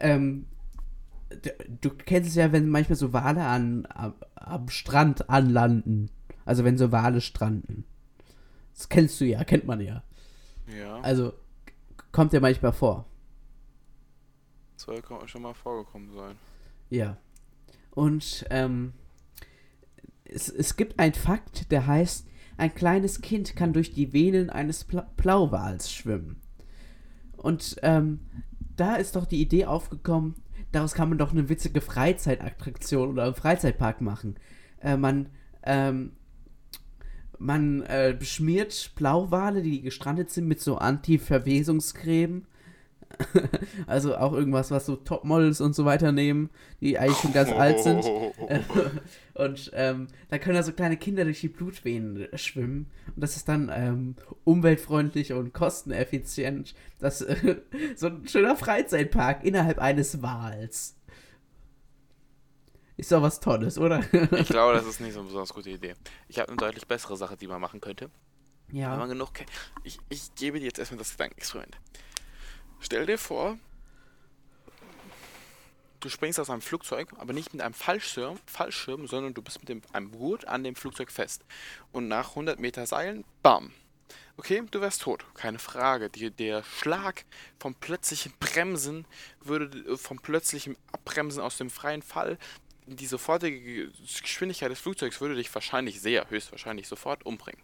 Ähm, 0.00 0.46
du 1.80 1.90
kennst 1.90 2.30
es 2.30 2.36
ja, 2.36 2.52
wenn 2.52 2.68
manchmal 2.68 2.96
so 2.96 3.12
Wale 3.12 3.44
an, 3.44 3.86
am, 3.90 4.14
am 4.34 4.68
Strand 4.68 5.28
anlanden. 5.28 6.10
Also 6.44 6.64
wenn 6.64 6.78
so 6.78 6.92
Wale 6.92 7.20
stranden. 7.20 7.84
Das 8.74 8.88
kennst 8.88 9.20
du 9.20 9.24
ja, 9.24 9.44
kennt 9.44 9.66
man 9.66 9.80
ja. 9.80 10.02
Ja. 10.66 11.00
Also 11.00 11.32
kommt 12.12 12.32
ja 12.32 12.40
manchmal 12.40 12.72
vor. 12.72 13.06
Soll 14.76 15.02
schon 15.26 15.42
mal 15.42 15.54
vorgekommen 15.54 16.12
sein. 16.14 16.36
Ja. 16.90 17.16
Und 17.90 18.46
ähm, 18.50 18.92
es, 20.24 20.48
es 20.48 20.76
gibt 20.76 20.98
einen 20.98 21.14
Fakt, 21.14 21.70
der 21.72 21.86
heißt, 21.86 22.26
ein 22.56 22.74
kleines 22.74 23.20
Kind 23.20 23.56
kann 23.56 23.72
durch 23.72 23.92
die 23.92 24.12
Venen 24.12 24.50
eines 24.50 24.84
Pla 24.84 25.10
Blauwals 25.16 25.92
schwimmen. 25.92 26.40
Und 27.36 27.76
ähm, 27.82 28.20
da 28.76 28.96
ist 28.96 29.16
doch 29.16 29.26
die 29.26 29.40
Idee 29.40 29.66
aufgekommen, 29.66 30.34
daraus 30.72 30.94
kann 30.94 31.08
man 31.08 31.18
doch 31.18 31.32
eine 31.32 31.48
witzige 31.48 31.80
Freizeitattraktion 31.80 33.10
oder 33.10 33.24
einen 33.24 33.34
Freizeitpark 33.34 34.00
machen. 34.00 34.36
Äh, 34.80 34.96
man 34.96 35.28
ähm, 35.62 36.12
man 37.38 37.82
äh, 37.82 38.16
beschmiert 38.18 38.92
Blauwale, 38.94 39.62
die 39.62 39.82
gestrandet 39.82 40.30
sind, 40.30 40.46
mit 40.46 40.60
so 40.60 40.76
Anti-Verwesungscreme. 40.78 42.46
also 43.86 44.16
auch 44.16 44.32
irgendwas, 44.32 44.70
was 44.70 44.86
so 44.86 44.96
Topmodels 44.96 45.60
und 45.60 45.74
so 45.74 45.84
weiter 45.84 46.12
nehmen, 46.12 46.50
die 46.80 46.98
eigentlich 46.98 47.18
schon 47.18 47.32
ganz 47.32 47.50
alt 47.50 47.80
sind. 47.80 48.04
Und 49.34 49.70
ähm, 49.74 50.08
da 50.30 50.38
können 50.38 50.56
da 50.56 50.62
so 50.62 50.72
kleine 50.72 50.96
Kinder 50.96 51.24
durch 51.24 51.40
die 51.40 51.48
Blutvenen 51.48 52.26
schwimmen. 52.38 52.90
Und 53.14 53.22
das 53.22 53.36
ist 53.36 53.48
dann 53.48 53.70
ähm, 53.74 54.16
umweltfreundlich 54.44 55.34
und 55.34 55.52
kosteneffizient. 55.52 56.74
Das 56.98 57.20
äh, 57.20 57.56
so 57.96 58.06
ein 58.06 58.26
schöner 58.26 58.56
Freizeitpark 58.56 59.44
innerhalb 59.44 59.78
eines 59.78 60.22
Wals. 60.22 60.96
Ist 62.96 63.12
doch 63.12 63.20
was 63.20 63.40
Tolles, 63.40 63.78
oder? 63.78 64.00
Ich 64.32 64.48
glaube, 64.48 64.72
das 64.72 64.86
ist 64.86 65.00
nicht 65.00 65.12
so 65.12 65.18
eine 65.18 65.26
besonders 65.26 65.52
gute 65.52 65.68
Idee. 65.68 65.94
Ich 66.28 66.38
habe 66.38 66.48
eine 66.48 66.56
deutlich 66.56 66.86
bessere 66.86 67.18
Sache, 67.18 67.36
die 67.36 67.46
man 67.46 67.60
machen 67.60 67.82
könnte. 67.82 68.10
Wenn 68.68 68.80
man 68.80 69.00
ja. 69.00 69.06
genug 69.06 69.34
kennt. 69.34 69.50
Ich, 69.84 69.98
ich 70.08 70.34
gebe 70.34 70.58
dir 70.58 70.66
jetzt 70.66 70.78
erstmal 70.78 70.98
das 70.98 71.12
Gedankenexperiment. 71.12 71.76
Stell 72.80 73.06
dir 73.06 73.18
vor, 73.18 73.58
du 76.00 76.08
springst 76.08 76.38
aus 76.38 76.50
einem 76.50 76.62
Flugzeug, 76.62 77.08
aber 77.18 77.32
nicht 77.32 77.52
mit 77.52 77.62
einem 77.62 77.74
Fallschirm, 77.74 78.38
Fallschirm 78.46 79.06
sondern 79.06 79.34
du 79.34 79.42
bist 79.42 79.60
mit 79.60 79.68
dem, 79.68 79.82
einem 79.92 80.12
Gurt 80.12 80.46
an 80.46 80.64
dem 80.64 80.76
Flugzeug 80.76 81.10
fest. 81.10 81.44
Und 81.92 82.08
nach 82.08 82.30
100 82.30 82.60
Meter 82.60 82.86
Seilen, 82.86 83.24
bam. 83.42 83.72
Okay, 84.38 84.62
du 84.70 84.80
wärst 84.80 85.02
tot, 85.02 85.24
keine 85.34 85.58
Frage. 85.58 86.10
Die, 86.10 86.30
der 86.30 86.62
Schlag 86.62 87.24
vom 87.58 87.74
plötzlichen 87.74 88.32
Bremsen 88.38 89.06
würde, 89.40 89.96
vom 89.96 90.18
plötzlichen 90.18 90.76
Abbremsen 90.92 91.42
aus 91.42 91.56
dem 91.56 91.70
freien 91.70 92.02
Fall, 92.02 92.38
die 92.86 93.06
sofortige 93.06 93.90
Geschwindigkeit 94.22 94.70
des 94.70 94.78
Flugzeugs 94.78 95.20
würde 95.20 95.34
dich 95.34 95.52
wahrscheinlich 95.52 96.00
sehr, 96.00 96.28
höchstwahrscheinlich 96.30 96.86
sofort 96.86 97.24
umbringen. 97.26 97.60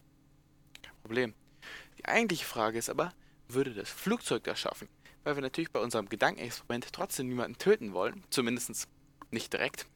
Kein 0.82 0.94
Problem. 1.02 1.34
Die 1.98 2.06
eigentliche 2.06 2.44
Frage 2.44 2.78
ist 2.78 2.90
aber, 2.90 3.12
würde 3.48 3.72
das 3.72 3.88
Flugzeug 3.88 4.44
das 4.44 4.58
schaffen? 4.58 4.88
Weil 5.24 5.36
wir 5.36 5.42
natürlich 5.42 5.70
bei 5.70 5.80
unserem 5.80 6.08
Gedankenexperiment 6.08 6.92
trotzdem 6.92 7.28
niemanden 7.28 7.58
töten 7.58 7.92
wollen, 7.92 8.24
zumindest 8.30 8.88
nicht 9.30 9.52
direkt, 9.52 9.86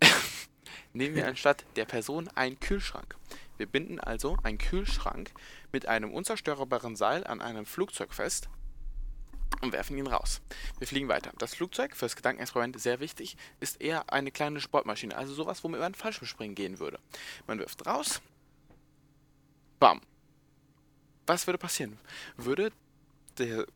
nehmen 0.92 1.14
wir 1.14 1.26
anstatt 1.26 1.64
der 1.76 1.84
Person 1.84 2.28
einen 2.28 2.58
Kühlschrank. 2.60 3.16
Wir 3.56 3.66
binden 3.66 4.00
also 4.00 4.36
einen 4.42 4.58
Kühlschrank 4.58 5.32
mit 5.72 5.86
einem 5.86 6.12
unzerstörbaren 6.12 6.96
Seil 6.96 7.26
an 7.26 7.40
einem 7.40 7.66
Flugzeug 7.66 8.12
fest 8.14 8.48
und 9.60 9.72
werfen 9.72 9.96
ihn 9.96 10.06
raus. 10.06 10.40
Wir 10.78 10.86
fliegen 10.86 11.08
weiter. 11.08 11.32
Das 11.38 11.54
Flugzeug, 11.54 11.94
fürs 11.96 12.16
Gedankenexperiment 12.16 12.80
sehr 12.80 13.00
wichtig, 13.00 13.36
ist 13.60 13.80
eher 13.80 14.12
eine 14.12 14.30
kleine 14.30 14.60
Sportmaschine, 14.60 15.16
also 15.16 15.34
sowas, 15.34 15.62
womit 15.62 15.80
man 15.80 15.94
Fallschirmspringen 15.94 16.54
gehen 16.54 16.78
würde. 16.78 16.98
Man 17.46 17.58
wirft 17.58 17.86
raus, 17.86 18.20
bam. 19.78 20.00
Was 21.26 21.46
würde 21.46 21.58
passieren? 21.58 21.98
Würde 22.36 22.70
der, 23.38 23.66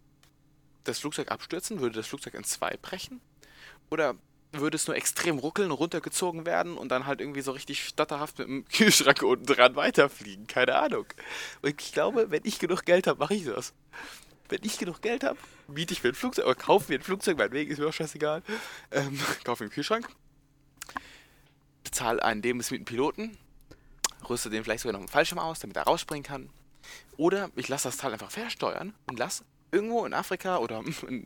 das 0.88 0.98
Flugzeug 0.98 1.30
abstürzen? 1.30 1.80
Würde 1.80 1.96
das 1.96 2.06
Flugzeug 2.06 2.34
in 2.34 2.44
zwei 2.44 2.76
brechen? 2.80 3.20
Oder 3.90 4.16
würde 4.52 4.76
es 4.76 4.86
nur 4.86 4.96
extrem 4.96 5.38
ruckeln, 5.38 5.70
runtergezogen 5.70 6.46
werden 6.46 6.76
und 6.76 6.88
dann 6.88 7.06
halt 7.06 7.20
irgendwie 7.20 7.42
so 7.42 7.52
richtig 7.52 7.84
stotterhaft 7.84 8.38
mit 8.38 8.48
dem 8.48 8.64
Kühlschrank 8.72 9.22
unten 9.22 9.46
dran 9.46 9.76
weiterfliegen? 9.76 10.46
Keine 10.46 10.76
Ahnung. 10.76 11.06
Und 11.62 11.80
ich 11.80 11.92
glaube, 11.92 12.30
wenn 12.30 12.42
ich 12.44 12.58
genug 12.58 12.84
Geld 12.84 13.06
habe, 13.06 13.18
mache 13.18 13.34
ich 13.34 13.44
das. 13.44 13.74
Wenn 14.48 14.60
ich 14.62 14.78
genug 14.78 15.02
Geld 15.02 15.24
habe, 15.24 15.38
miete 15.66 15.92
ich 15.92 16.02
mir 16.02 16.10
ein 16.10 16.14
Flugzeug 16.14 16.46
oder 16.46 16.54
kaufe 16.54 16.90
mir 16.90 16.98
ein 16.98 17.02
Flugzeug, 17.02 17.36
meinetwegen 17.36 17.70
ist 17.70 17.78
mir 17.78 17.88
auch 17.88 17.92
scheißegal. 17.92 18.42
Ähm, 18.90 19.20
kaufe 19.44 19.62
mir 19.62 19.66
einen 19.66 19.74
Kühlschrank, 19.74 20.08
bezahle 21.84 22.22
einen 22.22 22.40
lebensmieten 22.40 22.86
Piloten, 22.86 23.36
rüste 24.28 24.48
den 24.48 24.64
vielleicht 24.64 24.82
sogar 24.82 24.94
noch 24.94 25.00
einen 25.00 25.08
Fallschirm 25.08 25.38
aus, 25.38 25.58
damit 25.58 25.76
er 25.76 25.82
rausspringen 25.82 26.24
kann. 26.24 26.48
Oder 27.18 27.50
ich 27.56 27.68
lasse 27.68 27.88
das 27.88 27.98
Teil 27.98 28.14
einfach 28.14 28.30
versteuern 28.30 28.94
und 29.06 29.18
lasse 29.18 29.44
irgendwo 29.70 30.04
in 30.06 30.14
Afrika 30.14 30.58
oder 30.58 30.82
in, 31.08 31.24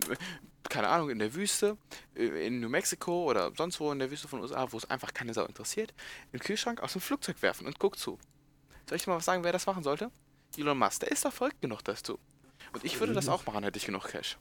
keine 0.69 0.89
Ahnung, 0.89 1.11
in 1.11 1.19
der 1.19 1.35
Wüste, 1.35 1.77
äh, 2.17 2.47
in 2.47 2.61
New 2.61 2.69
Mexico 2.69 3.25
oder 3.29 3.53
sonst 3.57 3.79
wo 3.81 3.91
in 3.93 3.99
der 3.99 4.11
Wüste 4.11 4.29
von 4.29 4.39
den 4.41 4.45
USA, 4.45 4.67
wo 4.71 4.77
es 4.79 4.89
einfach 4.91 5.13
keine 5.13 5.35
Sau 5.35 5.45
interessiert, 5.45 5.93
den 6.33 6.41
Kühlschrank 6.41 6.81
aus 6.81 6.93
dem 6.93 7.01
Flugzeug 7.01 7.41
werfen 7.43 7.67
und 7.67 7.79
guck 7.79 7.99
zu. 7.99 8.19
Soll 8.89 8.97
ich 8.97 9.05
dir 9.05 9.11
mal 9.11 9.17
was 9.17 9.25
sagen, 9.25 9.45
wer 9.45 9.53
das 9.53 9.67
machen 9.67 9.83
sollte? 9.83 10.11
Elon 10.57 10.79
Musk, 10.79 11.01
der 11.01 11.11
ist 11.11 11.25
doch 11.25 11.33
verrückt 11.33 11.61
genug 11.61 11.83
dazu. 11.85 12.19
Und 12.73 12.85
ich 12.85 12.99
würde 13.01 13.13
das 13.13 13.29
auch 13.29 13.45
machen, 13.47 13.65
hätte 13.65 13.79
ich 13.79 13.87
genug 13.87 14.07
Cash. 14.09 14.37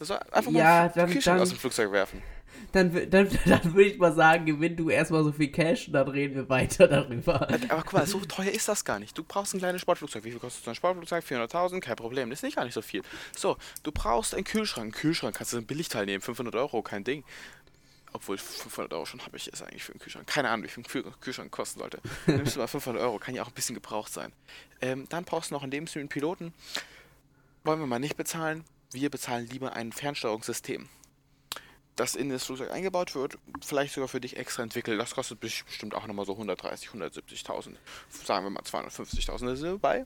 Soll 0.00 0.18
einfach 0.30 0.50
Ja, 0.52 0.64
mal 0.64 0.88
den 0.88 0.94
dann- 0.96 1.10
Kühlschrank 1.10 1.36
dann- 1.36 1.42
aus 1.42 1.48
dem 1.50 1.58
Flugzeug 1.58 1.92
werfen. 1.92 2.22
Dann, 2.72 2.92
dann, 3.10 3.28
dann 3.46 3.74
würde 3.74 3.90
ich 3.90 3.98
mal 3.98 4.14
sagen, 4.14 4.46
gewinn 4.46 4.76
du 4.76 4.90
erstmal 4.90 5.24
so 5.24 5.32
viel 5.32 5.48
Cash 5.48 5.88
und 5.88 5.94
dann 5.94 6.08
reden 6.08 6.34
wir 6.34 6.48
weiter 6.48 6.88
darüber. 6.88 7.48
Aber 7.68 7.82
guck 7.82 7.92
mal, 7.92 8.06
so 8.06 8.20
teuer 8.20 8.50
ist 8.50 8.68
das 8.68 8.84
gar 8.84 8.98
nicht. 8.98 9.16
Du 9.16 9.24
brauchst 9.24 9.54
ein 9.54 9.58
kleines 9.58 9.80
Sportflugzeug. 9.80 10.24
Wie 10.24 10.30
viel 10.30 10.40
kostet 10.40 10.64
so 10.64 10.70
ein 10.70 10.74
Sportflugzeug? 10.74 11.24
400.000? 11.24 11.80
Kein 11.80 11.96
Problem. 11.96 12.30
Das 12.30 12.38
ist 12.38 12.42
nicht 12.44 12.56
gar 12.56 12.64
nicht 12.64 12.74
so 12.74 12.82
viel. 12.82 13.02
So, 13.36 13.56
du 13.82 13.92
brauchst 13.92 14.34
einen 14.34 14.44
Kühlschrank. 14.44 14.82
Einen 14.82 14.92
Kühlschrank 14.92 15.36
kannst 15.36 15.52
du 15.52 15.58
ein 15.58 15.66
Billigteil 15.66 16.06
nehmen. 16.06 16.22
500 16.22 16.54
Euro, 16.56 16.82
kein 16.82 17.04
Ding. 17.04 17.24
Obwohl 18.14 18.36
500 18.36 18.92
Euro 18.92 19.06
schon 19.06 19.24
habe 19.24 19.36
ich 19.36 19.48
es 19.50 19.62
eigentlich 19.62 19.84
für 19.84 19.92
einen 19.92 20.00
Kühlschrank. 20.00 20.26
Keine 20.26 20.50
Ahnung, 20.50 20.64
wie 20.64 20.68
viel 20.68 20.84
ein 20.84 21.20
Kühlschrank 21.20 21.50
kosten 21.50 21.80
sollte. 21.80 22.00
Nimmst 22.26 22.56
du 22.56 22.60
mal 22.60 22.66
500 22.66 23.02
Euro, 23.02 23.18
kann 23.18 23.34
ja 23.34 23.42
auch 23.42 23.48
ein 23.48 23.54
bisschen 23.54 23.74
gebraucht 23.74 24.12
sein. 24.12 24.32
Ähm, 24.80 25.06
dann 25.08 25.24
brauchst 25.24 25.50
du 25.50 25.54
noch 25.54 25.62
einen 25.62 25.72
Lebensmittelpiloten. 25.72 26.52
Wollen 27.64 27.80
wir 27.80 27.86
mal 27.86 27.98
nicht 27.98 28.16
bezahlen. 28.16 28.64
Wir 28.90 29.08
bezahlen 29.08 29.48
lieber 29.48 29.72
ein 29.74 29.92
Fernsteuerungssystem. 29.92 30.88
Das 32.02 32.16
in 32.16 32.30
das 32.30 32.42
Flugzeug 32.42 32.72
eingebaut 32.72 33.14
wird, 33.14 33.38
vielleicht 33.64 33.94
sogar 33.94 34.08
für 34.08 34.20
dich 34.20 34.36
extra 34.36 34.64
entwickelt. 34.64 35.00
Das 35.00 35.14
kostet 35.14 35.38
bestimmt 35.38 35.94
auch 35.94 36.04
nochmal 36.08 36.26
so 36.26 36.32
130, 36.32 36.88
170.000. 36.88 37.76
Sagen 38.24 38.44
wir 38.44 38.50
mal 38.50 38.64
250.000. 38.64 39.46
Da 39.46 39.54
sind 39.54 39.62
wir 39.70 39.78
bei 39.78 40.04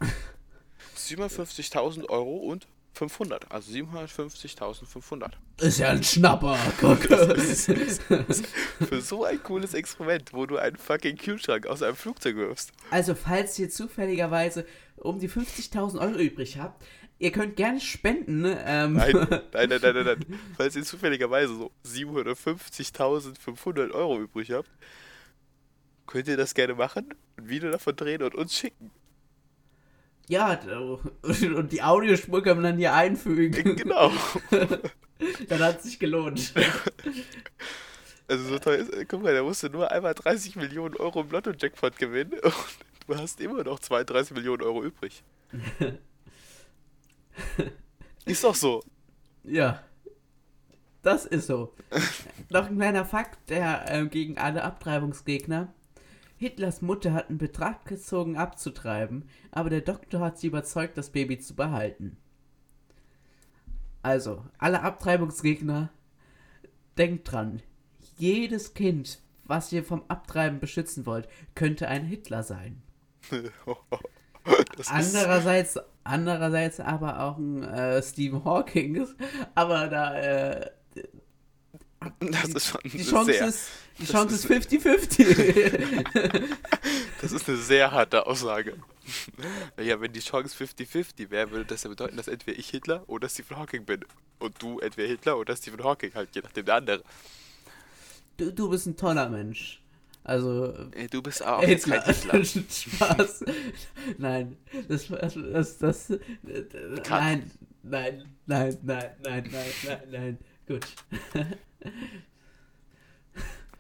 57.000 0.99 2.11
Euro 2.11 2.37
und 2.37 2.67
500. 2.93 3.51
Also 3.51 3.73
750.500. 3.73 5.31
Ist 5.57 5.79
ja 5.79 5.89
ein 5.89 6.05
Schnapper. 6.05 6.57
Für 8.89 9.01
so 9.01 9.25
ein 9.25 9.43
cooles 9.43 9.73
Experiment, 9.73 10.35
wo 10.35 10.45
du 10.45 10.59
einen 10.59 10.77
fucking 10.77 11.17
Kühlschrank 11.17 11.67
aus 11.67 11.83
einem 11.83 11.97
Flugzeug 11.97 12.37
wirfst. 12.37 12.73
Also, 12.91 13.15
falls 13.15 13.59
ihr 13.59 13.71
zufälligerweise 13.71 14.67
um 14.97 15.19
die 15.19 15.31
50.000 15.31 15.99
Euro 15.99 16.19
übrig 16.19 16.59
habt, 16.59 16.85
ihr 17.19 17.33
könnt 17.33 17.57
gerne 17.57 17.81
spenden. 17.81 18.43
ne? 18.43 18.63
Ähm, 18.67 18.95
Nein, 18.95 19.13
nein, 19.53 19.69
nein, 19.69 19.81
nein, 19.83 19.95
nein, 19.95 20.05
nein. 20.05 20.41
Falls 20.57 20.77
ihr 20.77 20.83
zufälligerweise 20.85 21.55
so 21.57 21.71
750.500 21.87 23.91
Euro 23.93 24.21
übrig 24.21 24.51
habt, 24.53 24.69
könnt 26.07 26.29
ihr 26.29 26.37
das 26.37 26.55
gerne 26.55 26.75
machen, 26.75 27.15
ein 27.37 27.49
Video 27.49 27.71
davon 27.71 27.97
drehen 27.97 28.23
und 28.23 28.35
uns 28.35 28.55
schicken. 28.55 28.91
ja, 30.29 30.59
und 31.23 31.73
die 31.73 31.83
Audiospur 31.83 32.43
können 32.43 32.63
wir 32.63 32.71
dann 32.71 32.79
hier 32.79 32.95
einfügen. 32.95 33.77
Genau. 33.77 34.13
Dann 35.49 35.61
hat 35.61 35.79
es 35.79 35.85
sich 35.85 35.99
gelohnt. 35.99 36.53
Also 38.29 38.43
so 38.49 38.59
teuer 38.59 38.79
ist, 38.79 38.91
guck 39.09 39.23
mal, 39.23 39.33
da 39.33 39.45
musst 39.45 39.63
du 39.63 39.69
nur 39.69 39.93
einmal 39.93 40.13
30 40.13 40.57
Millionen 40.57 40.97
Euro 40.97 41.21
im 41.21 41.31
Lotto-Jackpot 41.31 41.97
gewinnen 41.97 42.33
und 42.43 42.55
du 43.07 43.17
hast 43.17 43.41
immer 43.41 43.63
noch 43.63 43.79
32 43.79 44.35
Millionen 44.35 44.63
Euro 44.63 44.83
übrig. 44.83 45.23
Ist 48.25 48.45
doch 48.45 48.55
so. 48.55 48.83
Ja. 49.45 49.83
Das 51.03 51.25
ist 51.25 51.47
so. 51.47 51.73
Noch 52.51 52.67
ein 52.67 52.77
kleiner 52.77 53.05
Fakt, 53.05 53.51
der 53.51 53.85
ähm, 53.89 54.11
gegen 54.11 54.39
alle 54.39 54.65
Abtreibungsgegner. 54.65 55.73
Hitlers 56.37 56.83
Mutter 56.83 57.13
hat 57.13 57.29
einen 57.29 57.39
Betrag 57.39 57.87
gezogen 57.87 58.37
abzutreiben, 58.37 59.25
aber 59.53 59.71
der 59.71 59.81
Doktor 59.81 60.21
hat 60.21 60.39
sie 60.39 60.49
überzeugt, 60.49 60.99
das 60.99 61.11
Baby 61.11 61.39
zu 61.39 61.55
behalten. 61.55 62.17
Also, 64.03 64.45
alle 64.59 64.83
Abtreibungsgegner, 64.83 65.91
denkt 66.99 67.31
dran, 67.31 67.63
jedes 68.19 68.75
Kind, 68.75 69.21
was 69.45 69.73
ihr 69.73 69.85
vom 69.85 70.05
Abtreiben 70.09 70.61
beschützen 70.61 71.07
wollt, 71.07 71.29
könnte 71.55 71.89
ein 71.89 72.05
Hitler 72.05 72.43
sein. 72.43 72.83
Das 74.77 74.89
Andererseits, 74.89 75.79
andererseits 76.05 76.81
aber 76.81 77.21
auch 77.21 77.37
ein 77.39 77.63
äh, 77.65 78.03
Stephen 78.03 78.45
Hawking, 78.45 79.07
aber 79.55 79.89
da 79.89 80.19
äh, 80.19 80.71
das 82.21 82.45
ist 82.51 82.67
schon 82.67 82.81
die 82.85 83.03
Chance 83.03 83.33
sehr, 83.33 83.47
ist 83.49 83.69
die 83.99 84.07
Chance 84.07 84.35
ist- 84.35 84.45
ist 84.45 84.51
50-50. 84.73 86.45
das 87.23 87.33
ist 87.33 87.49
eine 87.49 87.57
sehr 87.59 87.91
harte 87.91 88.27
Aussage. 88.27 88.75
Ja, 89.81 90.01
wenn 90.01 90.13
die 90.13 90.21
Chance 90.21 90.57
50-50 90.65 91.31
wäre, 91.31 91.51
würde 91.51 91.65
das 91.65 91.83
ja 91.85 91.91
bedeuten, 91.91 92.17
dass 92.17 92.29
entweder 92.29 92.59
ich 92.59 92.69
Hitler 92.69 93.03
oder 93.09 93.29
Stephen 93.29 93.57
Hawking 93.57 93.85
bin. 93.85 94.05
Und 94.39 94.61
du 94.63 94.79
entweder 94.81 95.09
Hitler 95.09 95.39
oder 95.39 95.57
Stephen 95.57 95.83
Hawking, 95.83 96.13
halt 96.15 96.29
je 96.35 96.43
nachdem 96.43 96.65
der 96.67 96.75
andere. 96.75 97.03
du, 98.37 98.53
du 98.53 98.69
bist 98.69 98.87
ein 98.87 98.97
toller 98.97 99.29
Mensch. 99.29 99.81
Also 100.27 100.75
Ey, 100.91 101.07
Du 101.07 101.23
bist 101.23 101.45
auch 101.47 101.63
jetzt 101.63 101.85
Hitler. 101.85 102.01
kein 102.01 102.43
Hitler. 102.43 102.69
Spaß. 102.69 103.45
Nein, 104.19 104.57
das 104.89 105.07
das 105.07 105.35
das, 105.35 105.79
das 105.79 106.09
nein, 107.09 107.51
nein, 107.85 108.25
nein, 108.47 108.77
nein, 108.83 109.11
nein, 109.23 109.45
nein, 109.53 109.73
nein, 109.87 110.01
nein. 110.11 110.39
Gut. 110.67 110.85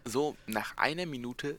So, 0.05 0.37
nach 0.47 0.77
einer 0.77 1.05
Minute, 1.05 1.59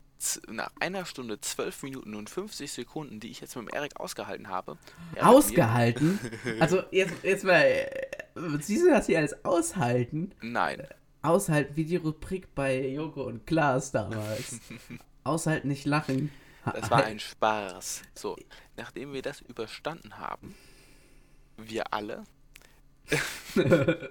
nach 0.50 0.72
einer 0.80 1.06
Stunde, 1.06 1.42
12 1.42 1.84
Minuten 1.84 2.16
und 2.16 2.30
50 2.30 2.72
Sekunden, 2.72 3.20
die 3.20 3.30
ich 3.30 3.42
jetzt 3.42 3.58
mit 3.58 3.68
dem 3.68 3.76
Erik 3.76 4.00
ausgehalten 4.00 4.48
habe. 4.48 4.78
Ausgehalten? 5.20 6.18
Also 6.62 6.82
jetzt, 6.92 7.14
jetzt 7.24 7.44
mal, 7.44 7.60
äh, 7.62 8.08
siehst 8.62 8.86
du 8.86 8.90
das 8.90 9.08
hier 9.08 9.20
als 9.20 9.44
aushalten? 9.44 10.32
Nein. 10.42 10.82
Aushalten 11.22 11.76
wie 11.76 11.86
die 11.86 11.96
Rubrik 11.98 12.54
bei 12.56 12.88
Joko 12.88 13.24
und 13.24 13.46
Klaas 13.46 13.92
damals. 13.92 14.60
Aushalten, 15.24 15.68
nicht 15.68 15.86
lachen. 15.86 16.32
Das 16.64 16.92
war 16.92 17.04
ein 17.04 17.20
Spaß. 17.20 18.02
So, 18.14 18.36
nachdem 18.76 19.14
wir 19.14 19.22
das 19.22 19.42
überstanden 19.42 20.18
haben, 20.18 20.56
wir 21.58 21.94
alle, 21.94 22.24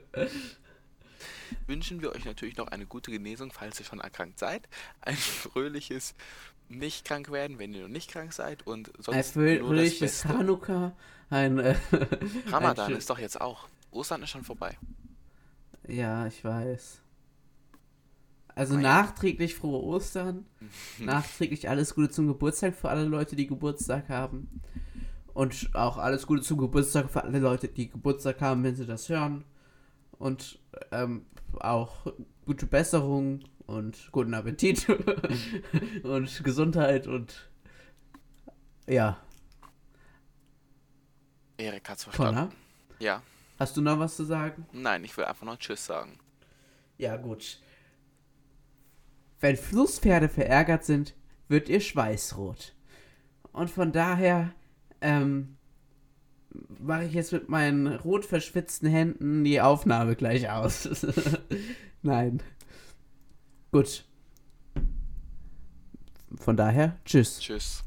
wünschen 1.66 2.00
wir 2.02 2.12
euch 2.12 2.24
natürlich 2.24 2.56
noch 2.56 2.68
eine 2.68 2.86
gute 2.86 3.10
Genesung, 3.10 3.52
falls 3.52 3.78
ihr 3.78 3.86
schon 3.86 4.00
erkrankt 4.00 4.38
seid. 4.38 4.68
Ein 5.00 5.16
fröhliches 5.16 6.14
nicht 6.68 7.06
krank 7.06 7.30
werden, 7.30 7.58
wenn 7.58 7.74
ihr 7.74 7.82
noch 7.82 7.88
nicht 7.88 8.10
krank 8.10 8.32
seid 8.32 8.66
und 8.66 8.88
Ein 8.88 9.02
sonst 9.02 9.36
nur 9.36 9.46
das 9.46 9.60
fröhliches 9.66 10.00
Beste. 10.00 10.28
Hanukkah, 10.28 10.96
ein, 11.30 11.58
äh, 11.58 11.76
Ramadan 12.46 12.92
ein 12.92 12.98
ist 12.98 13.10
doch 13.10 13.18
jetzt 13.18 13.40
auch. 13.40 13.68
Ostern 13.90 14.22
ist 14.22 14.30
schon 14.30 14.44
vorbei. 14.44 14.76
Ja, 15.88 16.26
ich 16.26 16.44
weiß. 16.44 17.00
Also 18.54 18.74
ja. 18.74 18.80
nachträglich 18.80 19.54
frohe 19.54 19.82
Ostern, 19.82 20.46
nachträglich 20.98 21.68
alles 21.68 21.94
Gute 21.94 22.10
zum 22.10 22.26
Geburtstag 22.26 22.74
für 22.74 22.88
alle 22.88 23.04
Leute, 23.04 23.36
die 23.36 23.46
Geburtstag 23.46 24.08
haben. 24.08 24.62
Und 25.34 25.70
auch 25.74 25.98
alles 25.98 26.26
Gute 26.26 26.42
zum 26.42 26.58
Geburtstag 26.58 27.10
für 27.10 27.22
alle 27.22 27.38
Leute, 27.38 27.68
die 27.68 27.90
Geburtstag 27.90 28.40
haben, 28.40 28.64
wenn 28.64 28.74
sie 28.74 28.86
das 28.86 29.08
hören. 29.10 29.44
Und 30.18 30.58
ähm, 30.92 31.26
auch 31.60 32.06
gute 32.46 32.66
Besserung 32.66 33.40
und 33.66 34.10
guten 34.12 34.32
Appetit 34.32 34.88
und 36.04 36.42
Gesundheit 36.42 37.06
und 37.06 37.50
ja, 38.86 39.18
Erik 41.58 41.88
hat's 41.88 42.04
verstanden. 42.04 42.34
Connor, 42.34 42.52
Ja. 42.98 43.22
Hast 43.58 43.76
du 43.76 43.80
noch 43.80 43.98
was 43.98 44.16
zu 44.16 44.24
sagen? 44.24 44.66
Nein, 44.72 45.04
ich 45.04 45.16
will 45.16 45.24
einfach 45.24 45.46
noch 45.46 45.58
Tschüss 45.58 45.86
sagen. 45.86 46.18
Ja, 46.98 47.16
gut. 47.16 47.60
Wenn 49.40 49.56
Flusspferde 49.56 50.28
verärgert 50.28 50.84
sind, 50.84 51.14
wird 51.48 51.68
ihr 51.68 51.80
schweißrot. 51.80 52.74
Und 53.52 53.70
von 53.70 53.92
daher, 53.92 54.52
ähm, 55.00 55.56
mache 56.78 57.04
ich 57.04 57.12
jetzt 57.12 57.32
mit 57.32 57.48
meinen 57.48 57.86
rot 57.86 58.24
verschwitzten 58.24 58.88
Händen 58.88 59.44
die 59.44 59.60
Aufnahme 59.60 60.16
gleich 60.16 60.50
aus. 60.50 60.88
Nein. 62.02 62.42
Gut. 63.72 64.04
Von 66.36 66.56
daher, 66.56 66.96
tschüss. 67.04 67.40
Tschüss. 67.40 67.85